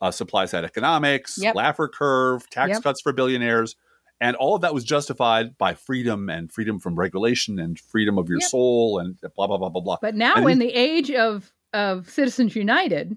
uh, 0.00 0.10
supply 0.10 0.46
side 0.46 0.64
economics, 0.64 1.38
Yep. 1.40 1.54
Laffer 1.54 1.90
curve, 1.92 2.48
tax 2.50 2.70
Yep. 2.70 2.82
cuts 2.82 3.00
for 3.00 3.12
billionaires. 3.12 3.76
And 4.22 4.36
all 4.36 4.54
of 4.54 4.60
that 4.62 4.74
was 4.74 4.84
justified 4.84 5.56
by 5.56 5.72
freedom 5.74 6.28
and 6.28 6.52
freedom 6.52 6.78
from 6.78 6.94
regulation 6.94 7.58
and 7.58 7.78
freedom 7.78 8.18
of 8.18 8.28
your 8.28 8.38
Yep. 8.40 8.50
soul 8.50 8.98
and 8.98 9.18
blah, 9.36 9.46
blah, 9.46 9.56
blah, 9.56 9.68
blah, 9.70 9.80
blah. 9.80 9.96
But 10.02 10.14
now 10.14 10.46
in 10.46 10.58
the 10.58 10.72
age 10.74 11.10
of 11.10 11.52
of 11.72 12.10
Citizens 12.10 12.56
United, 12.56 13.16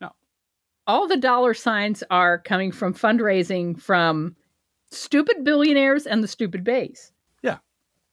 No. 0.00 0.10
all 0.86 1.08
the 1.08 1.16
dollar 1.16 1.54
signs 1.54 2.04
are 2.10 2.38
coming 2.38 2.70
from 2.70 2.92
fundraising 2.94 3.80
from 3.80 4.36
stupid 4.90 5.42
billionaires 5.42 6.06
and 6.06 6.22
the 6.22 6.28
stupid 6.28 6.62
base. 6.64 7.12
Yeah. 7.42 7.58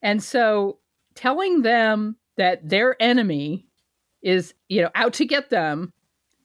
And 0.01 0.23
so 0.23 0.79
telling 1.13 1.61
them 1.63 2.15
that 2.37 2.67
their 2.69 2.95
enemy 3.01 3.67
is, 4.21 4.53
you 4.69 4.81
know, 4.81 4.89
out 4.95 5.11
to 5.13 5.25
get 5.25 5.49
them 5.49 5.91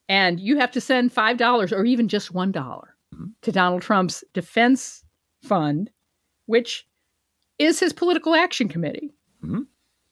and 0.09 0.39
you 0.41 0.59
have 0.59 0.71
to 0.73 0.81
send 0.81 1.13
$5 1.13 1.73
or 1.73 1.85
even 1.85 2.09
just 2.09 2.33
$1 2.33 2.95
Mhm. 3.15 3.33
to 3.43 3.53
Donald 3.53 3.83
Trump's 3.83 4.25
defense 4.33 5.05
fund, 5.43 5.91
which 6.47 6.87
is 7.59 7.81
his 7.81 7.93
political 7.93 8.35
action 8.35 8.69
committee. 8.69 9.15
Mhm. 9.43 9.67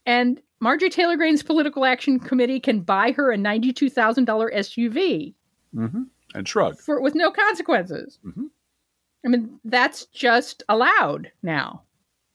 And 0.06 0.40
Marjorie 0.60 0.90
Taylor 0.90 1.16
Greene's 1.16 1.42
political 1.42 1.84
action 1.84 2.18
committee 2.18 2.60
can 2.60 2.80
buy 2.80 3.12
her 3.12 3.30
a 3.32 3.36
$92,000 3.36 4.50
SUV 4.52 5.34
hmm 5.74 6.04
And 6.34 6.48
shrug. 6.48 6.78
for 6.78 7.00
with 7.00 7.14
no 7.14 7.30
consequences. 7.30 8.18
Mhm. 8.24 8.50
I 9.24 9.28
mean, 9.28 9.58
that's 9.64 10.06
just 10.06 10.62
allowed 10.68 11.30
now. 11.42 11.82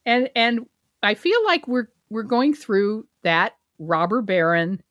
And 0.05 0.29
and 0.35 0.67
I 1.03 1.13
feel 1.15 1.43
like 1.45 1.67
we're 1.67 1.87
we're 2.09 2.23
going 2.23 2.53
through 2.53 3.07
that 3.23 3.55
robber 3.79 4.21
baron 4.21 4.81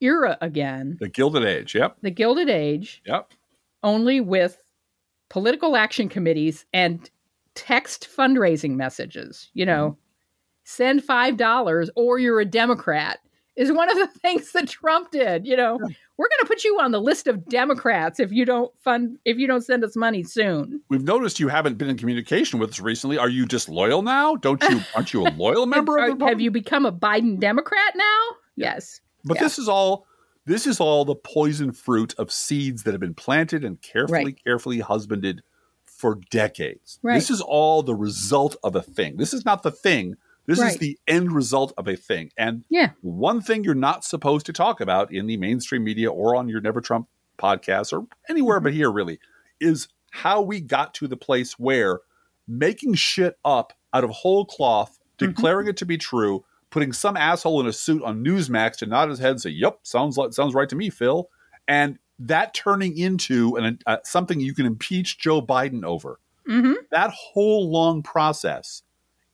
era 0.00 0.36
again, 0.40 0.96
The 1.00 1.08
Gilded 1.08 1.44
Age. 1.44 1.74
Yep. 1.74 1.96
the 2.02 2.10
Gilded 2.10 2.48
Age, 2.48 3.02
Yep. 3.06 3.32
only 3.82 4.20
with 4.20 4.62
political 5.28 5.76
action 5.76 6.08
committees 6.08 6.64
and 6.72 7.10
text 7.54 8.08
fundraising 8.14 8.76
messages. 8.76 9.50
You 9.54 9.66
know, 9.66 9.90
mm-hmm. 9.90 10.00
send 10.64 11.04
five 11.04 11.36
dollars 11.36 11.90
or 11.96 12.18
you're 12.18 12.40
a 12.40 12.44
Democrat 12.44 13.18
is 13.56 13.72
one 13.72 13.90
of 13.90 13.96
the 13.96 14.06
things 14.20 14.52
that 14.52 14.68
Trump 14.68 15.10
did. 15.10 15.46
You 15.46 15.56
know, 15.56 15.78
we're 15.78 16.28
going 16.28 16.40
to 16.42 16.46
put 16.46 16.64
you 16.64 16.78
on 16.80 16.92
the 16.92 17.00
list 17.00 17.26
of 17.26 17.48
Democrats 17.48 18.20
if 18.20 18.30
you 18.30 18.44
don't 18.44 18.72
fund 18.78 19.18
if 19.24 19.38
you 19.38 19.46
don't 19.46 19.64
send 19.64 19.82
us 19.82 19.96
money 19.96 20.22
soon. 20.22 20.80
We've 20.88 21.02
noticed 21.02 21.40
you 21.40 21.48
haven't 21.48 21.78
been 21.78 21.88
in 21.88 21.96
communication 21.96 22.58
with 22.58 22.70
us 22.70 22.80
recently. 22.80 23.18
Are 23.18 23.28
you 23.28 23.46
disloyal 23.46 24.02
now? 24.02 24.36
Don't 24.36 24.62
you? 24.62 24.80
Aren't 24.94 25.12
you 25.12 25.26
a 25.26 25.30
loyal 25.30 25.66
member 25.66 25.98
of 25.98 26.18
the 26.18 26.26
have 26.26 26.40
you 26.40 26.50
become 26.50 26.86
a 26.86 26.92
Biden 26.92 27.40
Democrat 27.40 27.94
now? 27.96 28.22
Yes. 28.56 29.00
But 29.26 29.36
Yeah. 29.36 29.42
this 29.44 29.58
is 29.58 29.68
all. 29.68 30.06
This 30.46 30.64
is 30.64 30.78
all 30.78 31.04
the 31.04 31.16
poison 31.16 31.72
fruit 31.72 32.14
of 32.18 32.30
seeds 32.30 32.84
that 32.84 32.92
have 32.92 33.00
been 33.00 33.14
planted 33.14 33.64
and 33.64 33.82
carefully, 33.82 34.24
Right. 34.24 34.44
carefully 34.44 34.78
husbanded 34.78 35.42
for 35.84 36.20
decades. 36.30 37.00
Right. 37.02 37.14
This 37.16 37.30
is 37.30 37.40
all 37.40 37.82
the 37.82 37.96
result 37.96 38.54
of 38.62 38.76
a 38.76 38.82
thing. 38.82 39.16
This 39.16 39.34
is 39.34 39.44
not 39.44 39.64
the 39.64 39.72
thing. 39.72 40.14
This 40.46 40.60
is 40.60 40.76
the 40.76 40.96
end 41.08 41.32
result 41.32 41.72
of 41.76 41.88
a 41.88 41.96
thing. 41.96 42.30
And 42.38 42.62
Yeah. 42.70 42.90
one 43.02 43.40
thing 43.40 43.64
you're 43.64 43.74
not 43.74 44.04
supposed 44.04 44.46
to 44.46 44.52
talk 44.52 44.80
about 44.80 45.12
in 45.12 45.26
the 45.26 45.36
mainstream 45.36 45.82
media 45.82 46.12
or 46.12 46.36
on 46.36 46.48
your 46.48 46.60
Never 46.60 46.80
Trump 46.80 47.08
podcast 47.38 47.92
or 47.92 48.06
anywhere 48.28 48.58
Mm-hmm. 48.58 48.64
but 48.64 48.72
here 48.74 48.92
really 48.92 49.18
is 49.58 49.88
how 50.12 50.40
we 50.40 50.60
got 50.60 50.94
to 50.94 51.08
the 51.08 51.16
place 51.16 51.58
where 51.58 51.98
making 52.46 52.94
shit 52.94 53.36
up 53.44 53.72
out 53.92 54.04
of 54.04 54.10
whole 54.10 54.44
cloth, 54.44 54.96
Mm-hmm. 55.18 55.32
declaring 55.32 55.66
it 55.66 55.76
to 55.78 55.86
be 55.86 55.98
true, 55.98 56.44
putting 56.76 56.92
some 56.92 57.16
asshole 57.16 57.58
in 57.58 57.66
a 57.66 57.72
suit 57.72 58.02
on 58.02 58.22
Newsmax 58.22 58.76
to 58.76 58.84
nod 58.84 59.08
his 59.08 59.18
head 59.18 59.30
and 59.30 59.40
say, 59.40 59.48
"Yep, 59.48 59.78
sounds 59.82 60.18
like 60.18 60.34
sounds 60.34 60.52
right 60.52 60.68
to 60.68 60.76
me, 60.76 60.90
Phil," 60.90 61.30
and 61.66 61.98
that 62.18 62.52
turning 62.52 62.98
into 62.98 63.56
an, 63.56 63.78
uh, 63.86 63.96
something 64.04 64.40
you 64.40 64.52
can 64.52 64.66
impeach 64.66 65.16
Joe 65.18 65.40
Biden 65.40 65.84
over. 65.86 66.20
hmm 66.46 66.74
That 66.90 67.12
whole 67.12 67.70
long 67.72 68.02
process 68.02 68.82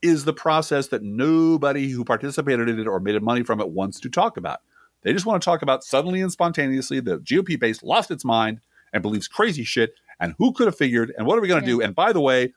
is 0.03 0.24
the 0.24 0.32
process 0.32 0.86
that 0.88 1.03
nobody 1.03 1.88
who 1.88 2.05
participated 2.05 2.68
in 2.68 2.78
it 2.78 2.86
or 2.86 3.01
made 3.01 3.20
money 3.20 3.43
from 3.43 3.61
it 3.61 3.70
wants 3.70 3.99
to 3.99 4.09
talk 4.09 4.36
about. 4.36 4.61
They 5.03 5.12
just 5.12 5.26
want 5.26 5.43
to 5.43 5.45
talk 5.45 5.62
about 5.62 5.82
suddenly 5.82 6.20
and 6.20 6.30
spontaneously 6.30 7.01
the 7.01 7.18
GOP 7.18 7.59
base 7.59 7.82
lost 7.82 8.12
its 8.12 8.24
mind 8.24 8.61
and 8.93 9.03
believes 9.03 9.26
crazy 9.26 9.64
shit. 9.64 9.95
And 10.20 10.36
who 10.38 10.53
could 10.53 10.66
have 10.68 10.76
figured? 10.76 11.12
And 11.18 11.26
what 11.26 11.36
are 11.36 11.40
we 11.40 11.49
going 11.49 11.61
to 11.64 11.66
Yeah. 11.68 11.78
do? 11.78 11.82
And 11.82 11.93
by 11.93 12.12
the 12.12 12.20
way, 12.20 12.55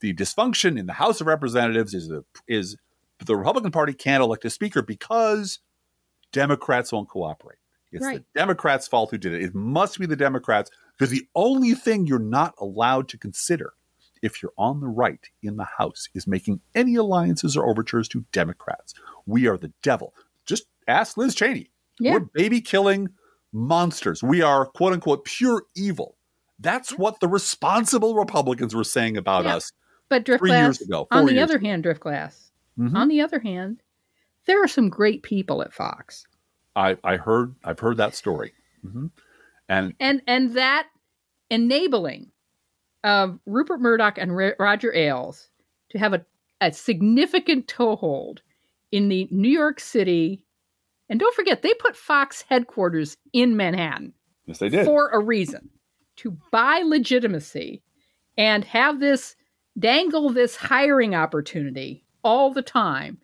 the 0.00 0.12
dysfunction 0.12 0.76
in 0.76 0.86
the 0.86 0.94
House 0.94 1.20
of 1.20 1.28
Representatives 1.28 1.94
is 1.94 2.08
the 2.08 2.24
is 2.48 2.76
the 3.24 3.36
Republican 3.36 3.70
Party 3.70 3.92
can't 3.92 4.22
elect 4.22 4.44
a 4.44 4.50
speaker 4.50 4.82
because 4.82 5.60
Democrats 6.32 6.92
won't 6.92 7.08
cooperate. 7.08 7.58
It's 7.92 8.04
Right. 8.04 8.18
the 8.34 8.38
Democrats' 8.40 8.88
fault 8.88 9.10
who 9.10 9.18
did 9.18 9.32
it. 9.34 9.42
It 9.42 9.54
must 9.54 9.98
be 9.98 10.06
the 10.06 10.16
Democrats 10.16 10.70
because 10.96 11.10
the 11.10 11.26
only 11.34 11.74
thing 11.74 12.06
you're 12.06 12.18
not 12.18 12.54
allowed 12.58 13.08
to 13.10 13.18
consider 13.18 13.74
if 14.22 14.42
you're 14.42 14.52
on 14.58 14.80
the 14.80 14.88
right 14.88 15.28
in 15.42 15.56
the 15.56 15.66
House 15.78 16.08
is 16.14 16.26
making 16.26 16.60
any 16.74 16.96
alliances 16.96 17.56
or 17.56 17.68
overtures 17.68 18.08
to 18.08 18.24
Democrats. 18.32 18.94
We 19.26 19.46
are 19.46 19.56
the 19.58 19.72
devil. 19.82 20.12
Just 20.46 20.64
ask 20.88 21.16
Liz 21.16 21.34
Cheney. 21.34 21.70
Yeah. 22.00 22.14
We're 22.14 22.20
baby 22.20 22.60
killing 22.60 23.10
monsters. 23.52 24.22
We 24.22 24.42
are 24.42 24.66
quote 24.66 24.92
unquote 24.94 25.24
pure 25.24 25.62
evil. 25.76 26.16
That's 26.58 26.90
what 26.98 27.20
the 27.20 27.28
responsible 27.28 28.14
Republicans 28.16 28.74
were 28.74 28.84
saying 28.84 29.16
about 29.16 29.44
Yeah. 29.44 29.56
us. 29.56 29.72
But 30.08 30.24
Three 30.26 30.50
years 30.50 30.78
Driftglass, 30.78 30.80
ago, 30.82 31.06
on 31.10 31.26
the 31.26 31.38
other 31.38 31.58
hand, 31.58 31.84
Driftglass, 31.84 32.43
Mhm. 32.78 32.94
on 32.96 33.08
the 33.08 33.20
other 33.20 33.38
hand, 33.38 33.82
there 34.46 34.62
are 34.62 34.68
some 34.68 34.88
great 34.90 35.22
people 35.22 35.62
at 35.62 35.72
Fox. 35.72 36.26
I, 36.76 36.96
I 37.04 37.16
heard 37.16 37.54
I've 37.64 37.78
heard 37.78 37.96
that 37.98 38.14
story. 38.14 38.52
Mhm. 38.84 39.10
And 39.68 39.94
and 40.00 40.22
and 40.26 40.54
that 40.54 40.88
enabling 41.50 42.30
of 43.04 43.38
Rupert 43.46 43.80
Murdoch 43.80 44.18
and 44.18 44.36
Ro- 44.36 44.54
Roger 44.58 44.92
Ailes 44.94 45.48
to 45.90 45.98
have 45.98 46.14
a, 46.14 46.24
a 46.60 46.72
significant 46.72 47.68
toehold 47.68 48.42
in 48.90 49.08
the 49.08 49.28
New 49.30 49.48
York 49.50 49.78
City, 49.80 50.42
and 51.08 51.20
don't 51.20 51.34
forget 51.34 51.62
they 51.62 51.74
put 51.74 51.96
Fox 51.96 52.42
headquarters 52.48 53.16
in 53.32 53.56
Manhattan 53.56 54.12
yes, 54.46 54.58
they 54.58 54.68
did. 54.68 54.84
for 54.84 55.08
a 55.10 55.18
reason 55.18 55.68
to 56.16 56.36
buy 56.50 56.82
legitimacy 56.84 57.82
and 58.38 58.64
have 58.64 59.00
this 59.00 59.36
dangle 59.78 60.30
this 60.30 60.56
hiring 60.56 61.14
opportunity 61.14 62.03
all 62.24 62.52
the 62.52 62.62
time 62.62 63.18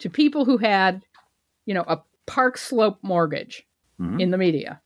to 0.00 0.10
people 0.10 0.44
who 0.44 0.58
had, 0.58 1.02
you 1.66 1.72
know, 1.74 1.84
a 1.86 2.02
Park 2.26 2.58
Slope 2.58 2.98
mortgage 3.02 3.66
Mhm. 4.00 4.20
in 4.20 4.30
the 4.30 4.38
media. 4.38 4.80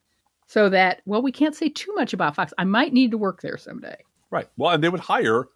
so 0.50 0.70
that 0.70 1.02
well, 1.04 1.20
we 1.20 1.30
can't 1.30 1.54
say 1.54 1.68
too 1.68 1.92
much 1.94 2.14
about 2.14 2.34
Fox. 2.34 2.54
I 2.56 2.64
might 2.64 2.94
need 2.94 3.10
to 3.10 3.18
work 3.18 3.42
there 3.42 3.58
someday. 3.58 3.96
Right. 4.30 4.48
Well, 4.56 4.70
and 4.70 4.82
they 4.82 4.88
would 4.88 5.00
hire 5.00 5.48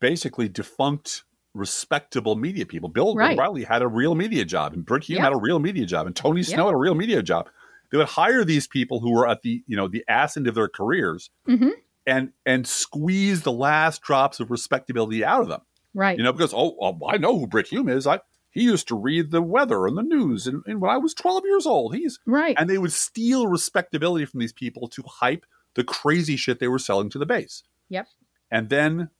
basically 0.00 0.48
defunct, 0.48 1.22
respectable 1.54 2.34
media 2.36 2.66
people. 2.66 2.88
Bill 2.88 3.14
Right. 3.14 3.38
O'Reilly 3.38 3.62
had 3.64 3.82
a 3.82 3.88
real 3.88 4.14
media 4.16 4.44
job, 4.44 4.72
and 4.74 4.84
Brit 4.84 5.04
Hume 5.04 5.20
had 5.22 5.32
a 5.32 5.36
real 5.36 5.58
media 5.60 5.86
job, 5.86 6.06
and 6.06 6.14
Tony 6.16 6.42
Snow 6.42 6.66
had 6.66 6.74
a 6.74 6.78
real 6.78 6.94
media 6.96 7.22
job. 7.22 7.48
They 7.92 7.98
would 7.98 8.08
hire 8.08 8.44
these 8.44 8.66
people 8.66 8.98
who 9.00 9.12
were 9.12 9.28
at 9.28 9.42
the 9.42 9.62
you 9.68 9.76
know 9.76 9.86
the 9.88 10.04
ass 10.08 10.36
end 10.36 10.48
of 10.48 10.54
their 10.56 10.68
careers, 10.68 11.30
Mhm. 11.46 11.72
and 12.06 12.32
and 12.44 12.66
squeeze 12.66 13.42
the 13.42 13.52
last 13.52 14.02
drops 14.02 14.40
of 14.40 14.50
respectability 14.50 15.24
out 15.24 15.42
of 15.42 15.48
them. 15.48 15.60
Right. 15.96 16.18
You 16.18 16.22
know, 16.22 16.32
because 16.32 16.52
oh, 16.54 16.76
well, 16.78 16.98
I 17.08 17.16
know 17.16 17.38
who 17.38 17.46
Brit 17.46 17.68
Hume 17.68 17.88
is. 17.88 18.06
I 18.06 18.20
he 18.50 18.62
used 18.62 18.86
to 18.88 18.94
read 18.94 19.30
the 19.30 19.42
weather 19.42 19.86
and 19.86 19.98
the 19.98 20.02
news, 20.02 20.46
and, 20.46 20.62
and 20.66 20.80
when 20.80 20.90
I 20.90 20.98
was 20.98 21.14
twelve 21.14 21.44
years 21.44 21.66
old, 21.66 21.94
he's 21.96 22.20
right. 22.26 22.54
and 22.58 22.68
they 22.68 22.78
would 22.78 22.92
steal 22.92 23.46
respectability 23.46 24.26
from 24.26 24.40
these 24.40 24.52
people 24.52 24.88
to 24.88 25.02
hype 25.02 25.46
the 25.74 25.84
crazy 25.84 26.36
shit 26.36 26.58
they 26.58 26.68
were 26.68 26.78
selling 26.78 27.10
to 27.10 27.18
the 27.18 27.26
base. 27.26 27.62
Yep. 27.88 28.08
And 28.50 28.68
then 28.68 29.10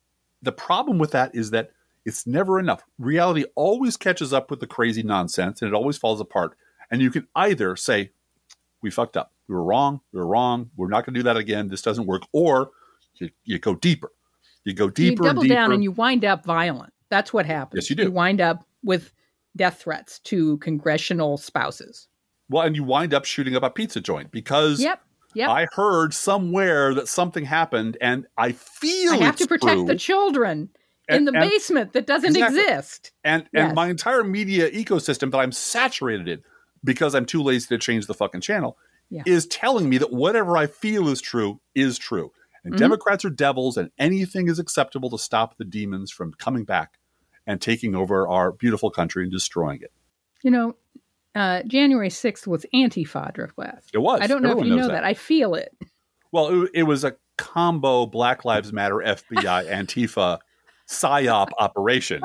the 0.43 0.53
problem 0.53 0.99
with 0.99 1.13
that 1.13 1.35
is 1.35 1.51
that 1.51 1.71
it's 2.05 2.27
never 2.27 2.61
enough. 2.61 2.83
Reality 2.99 3.45
always 3.55 3.97
catches 3.97 4.33
up 4.33 4.51
with 4.51 4.61
the 4.61 4.67
crazy 4.67 5.03
nonsense 5.03 5.61
and 5.61 5.69
it 5.69 5.75
always 5.75 5.99
falls 5.99 6.21
apart. 6.21 6.57
And 6.91 7.03
you 7.03 7.11
can 7.11 7.27
either 7.35 7.75
say, 7.75 8.11
we 8.81 8.91
fucked 8.91 9.17
up. 9.17 9.33
We 9.49 9.55
were 9.55 9.65
wrong. 9.65 10.01
We 10.13 10.21
were 10.21 10.27
wrong. 10.27 10.71
We're 10.77 10.89
not 10.89 11.05
going 11.05 11.15
to 11.15 11.21
do 11.21 11.25
that 11.25 11.37
again. 11.37 11.69
This 11.69 11.83
doesn't 11.83 12.07
work. 12.07 12.23
Or 12.33 12.71
you, 13.17 13.31
you 13.45 13.59
go 13.59 13.75
deeper. 13.75 14.13
You 14.67 14.75
go 14.75 14.87
you 14.87 14.91
deeper 14.91 15.23
double 15.25 15.41
and 15.41 15.49
deeper. 15.49 15.55
down 15.55 15.73
and 15.73 15.83
you 15.83 15.93
wind 15.93 16.25
up 16.25 16.45
violent. 16.45 16.93
That's 17.09 17.33
what 17.33 17.47
happens. 17.47 17.85
Yes, 17.85 17.91
you 17.91 17.97
do. 17.97 18.03
You 18.05 18.11
wind 18.11 18.41
up 18.41 18.67
with 18.83 19.13
death 19.57 19.81
threats 19.81 20.19
to 20.21 20.59
congressional 20.59 21.39
spouses. 21.39 22.09
well, 22.51 22.65
and 22.67 22.77
you 22.77 22.85
wind 22.85 23.15
up 23.15 23.25
shooting 23.25 23.57
up 23.57 23.63
a 23.63 23.71
pizza 23.71 24.01
joint 24.01 24.31
because 24.31 24.81
Yep. 24.81 25.01
Yep. 25.35 25.49
I 25.51 25.67
heard 25.73 26.15
somewhere 26.15 26.95
that 26.95 27.09
something 27.09 27.45
happened 27.45 27.97
and 28.01 28.27
I 28.39 28.53
feel 28.53 29.13
I 29.13 29.17
have 29.19 29.37
to 29.37 29.47
protect 29.47 29.75
true. 29.79 29.87
the 29.87 29.97
children 29.97 30.71
in 31.09 31.17
And- 31.17 31.29
the 31.29 31.33
and- 31.39 31.51
basement 31.51 31.93
that 31.93 32.07
doesn't 32.07 32.31
Exactly. 32.31 32.61
exist. 32.61 33.13
and 33.25 33.45
Yes. 33.53 33.67
and 33.67 33.75
my 33.75 33.89
entire 33.89 34.25
media 34.25 34.71
ecosystem 34.71 35.31
that 35.33 35.39
I'm 35.39 35.53
saturated 35.53 36.29
in 36.29 36.43
because 36.85 37.15
I'm 37.15 37.27
too 37.27 37.43
lazy 37.43 37.67
to 37.69 37.79
change 37.79 38.07
the 38.07 38.15
fucking 38.15 38.41
channel 38.41 38.77
Yeah. 39.11 39.23
is 39.27 39.47
telling 39.47 39.89
me 39.89 39.99
that 39.99 40.13
whatever 40.13 40.57
I 40.57 40.67
feel 40.67 41.09
is 41.09 41.21
true 41.21 41.61
is 41.75 41.99
true. 41.99 42.33
And 42.67 42.75
Mhm. 42.75 42.79
Democrats 42.79 43.25
are 43.25 43.31
devils 43.31 43.77
and 43.77 43.93
anything 43.97 44.49
is 44.49 44.59
acceptable 44.59 45.09
to 45.11 45.19
stop 45.19 45.57
the 45.57 45.65
demons 45.65 46.11
from 46.11 46.35
coming 46.35 46.65
back 46.65 46.99
and 47.47 47.61
taking 47.61 47.95
over 47.95 48.27
our 48.27 48.51
beautiful 48.51 48.91
country 48.91 49.23
and 49.23 49.31
destroying 49.31 49.81
it. 49.83 49.93
You 50.43 50.51
know, 50.51 50.77
uh, 51.37 51.63
January 51.63 52.11
6th 52.11 52.45
was 52.47 52.67
Antifa 52.75 53.33
West. 53.57 53.91
It 53.95 53.99
was. 53.99 54.21
I 54.21 54.27
don't 54.27 54.43
know 54.43 54.51
Everyone 54.51 54.67
if 54.67 54.71
you 54.71 54.77
know 54.81 54.89
that. 54.89 55.05
I 55.05 55.15
feel 55.15 55.55
it. 55.55 55.77
Well, 56.33 56.65
it, 56.65 56.71
it 56.75 56.83
was 56.83 57.05
a 57.05 57.15
combo 57.39 58.05
Black 58.05 58.45
Lives 58.45 58.73
Matter, 58.73 58.97
FBI, 58.97 59.67
Antifa 59.71 60.41
psyop 60.89 61.51
operation. 61.59 62.21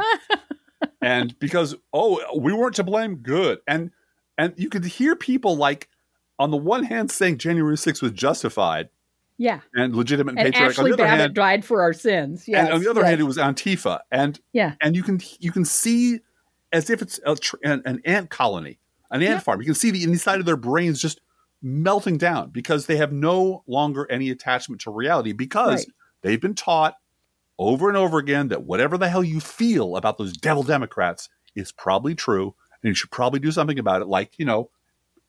and 1.02 1.38
because 1.38 1.76
oh, 1.94 2.40
we 2.40 2.52
weren't 2.52 2.76
to 2.76 2.84
blame, 2.84 3.18
good. 3.18 3.60
And 3.68 3.92
and 4.40 4.56
you 4.58 4.70
could 4.70 4.86
hear 4.86 5.16
people 5.16 5.56
like 5.56 5.88
on 6.40 6.50
the 6.50 6.58
one 6.58 6.84
hand 6.86 7.12
saying 7.12 7.38
January 7.38 7.76
6th 7.76 8.02
was 8.02 8.12
justified 8.12 8.90
Yeah. 9.42 9.62
and 9.74 9.96
legitimate 9.96 10.32
and 10.34 10.40
And 10.40 10.54
patriotic. 10.54 10.78
On 10.78 10.86
Ashley 10.86 10.92
the 10.92 10.94
other 10.96 11.04
Babbitt 11.04 11.20
hand, 11.22 11.34
died 11.34 11.66
for 11.66 11.82
our 11.82 11.94
sins. 11.94 12.48
Yes. 12.48 12.66
and 12.66 12.74
on 12.76 12.82
the 12.82 12.90
other 12.90 13.04
hand, 13.04 13.20
it 13.20 13.24
was 13.24 13.38
Antifa. 13.38 14.02
And 14.12 14.40
yeah. 14.54 14.76
and 14.82 14.96
you 14.96 15.02
can 15.02 15.20
you 15.40 15.52
can 15.52 15.66
see 15.66 16.20
as 16.72 16.90
if 16.92 17.02
it's 17.02 17.20
a, 17.26 17.36
an, 17.64 17.82
an 17.86 18.02
ant 18.06 18.30
colony, 18.30 18.78
an 19.10 19.22
ant 19.24 19.32
Yep. 19.38 19.44
farm. 19.44 19.62
You 19.62 19.66
can 19.66 19.74
see 19.76 19.90
the 19.92 20.04
inside 20.04 20.40
of 20.40 20.46
their 20.46 20.58
brains 20.58 21.02
just 21.02 21.22
melting 21.64 22.18
down 22.18 22.52
because 22.52 22.86
they 22.86 22.98
have 22.98 23.12
no 23.12 23.64
longer 23.68 24.06
any 24.12 24.30
attachment 24.30 24.82
to 24.82 24.92
reality 24.92 25.32
because 25.34 25.82
Right. 25.82 25.88
they've 26.22 26.42
been 26.42 26.56
taught 26.56 26.96
over 27.60 27.88
and 27.90 27.98
over 27.98 28.18
again 28.20 28.48
that 28.50 28.64
whatever 28.64 28.98
the 28.98 29.10
hell 29.10 29.24
you 29.24 29.40
feel 29.40 29.96
about 29.98 30.18
those 30.18 30.34
devil 30.38 30.64
Democrats 30.64 31.30
is 31.56 31.72
probably 31.72 32.14
true, 32.16 32.56
and 32.84 32.90
you 32.90 32.94
should 32.96 33.12
probably 33.12 33.40
do 33.40 33.52
something 33.52 33.78
about 33.80 34.02
it, 34.02 34.08
like 34.08 34.38
you 34.40 34.46
know, 34.46 34.70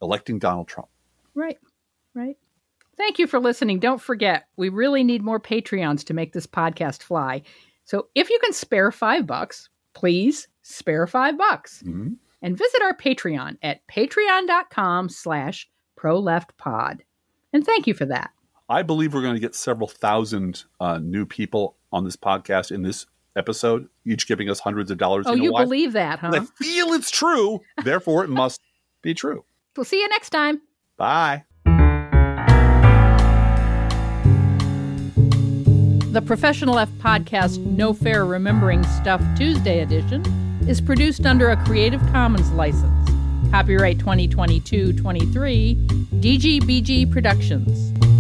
electing 0.01 0.39
Donald 0.39 0.69
Trump. 0.69 0.89
Right. 1.35 1.59
Right. 2.15 2.37
Thank 3.03 3.19
you 3.19 3.27
for 3.27 3.41
listening. 3.41 3.81
Don't 3.81 4.01
forget, 4.01 4.47
we 4.57 4.69
really 4.69 5.03
need 5.03 5.25
more 5.25 5.41
Patreons 5.41 6.05
to 6.05 6.15
make 6.15 6.33
this 6.33 6.47
podcast 6.47 7.03
fly. 7.03 7.43
So 7.85 8.07
if 8.15 8.31
you 8.31 8.39
can 8.41 8.53
spare 8.53 8.93
five 8.93 9.27
bucks, 9.27 9.69
please 9.93 10.47
spare 10.63 11.09
five 11.09 11.37
bucks. 11.37 11.83
Mhm. 11.85 12.19
And 12.43 12.57
visit 12.57 12.81
our 12.81 12.97
Patreon 12.97 13.57
at 13.61 13.85
patreon.com 13.89 15.09
slash 15.09 15.69
proleftpod. 15.99 17.01
And 17.53 17.67
thank 17.67 17.89
you 17.89 17.95
for 17.95 18.07
that. 18.07 18.31
I 18.69 18.83
believe 18.83 19.15
we're 19.15 19.23
going 19.23 19.35
to 19.35 19.41
get 19.41 19.57
several 19.57 19.89
thousand 19.89 20.63
uh, 20.79 20.99
new 20.99 21.27
people 21.27 21.77
on 21.93 22.05
this 22.05 22.17
podcast 22.17 22.71
in 22.71 22.83
this 22.83 23.07
episode, 23.35 23.89
each 24.05 24.29
giving 24.29 24.49
us 24.49 24.61
hundreds 24.61 24.93
of 24.93 24.99
dollars. 24.99 25.27
Oh, 25.27 25.35
know 25.35 25.43
you 25.43 25.51
believe 25.51 25.95
that, 25.95 26.21
huh? 26.21 26.31
I 26.33 26.41
feel 26.65 26.93
it's 26.93 27.11
true, 27.11 27.63
therefore 27.83 28.23
it 28.23 28.31
must 28.31 28.61
be 29.03 29.13
true. 29.13 29.45
We'll 29.77 29.85
see 29.85 30.01
you 30.01 30.09
next 30.09 30.31
time. 30.31 30.63
Bye. 30.97 31.43
The 36.13 36.21
Professional 36.21 36.79
F 36.79 36.91
podcast 36.99 37.57
No 37.65 37.95
Fair 37.95 38.27
Remembering 38.27 38.85
Stuff 38.85 39.23
Tuesday 39.35 39.81
edition 39.81 40.23
is 40.69 40.79
produced 40.79 41.25
under 41.25 41.49
a 41.49 41.65
Creative 41.65 42.03
Commons 42.13 42.51
license. 42.51 43.09
Copyright 43.51 43.99
2022 43.99 44.93
23, 44.93 45.75
DGBG 46.21 47.11
Productions. 47.11 48.12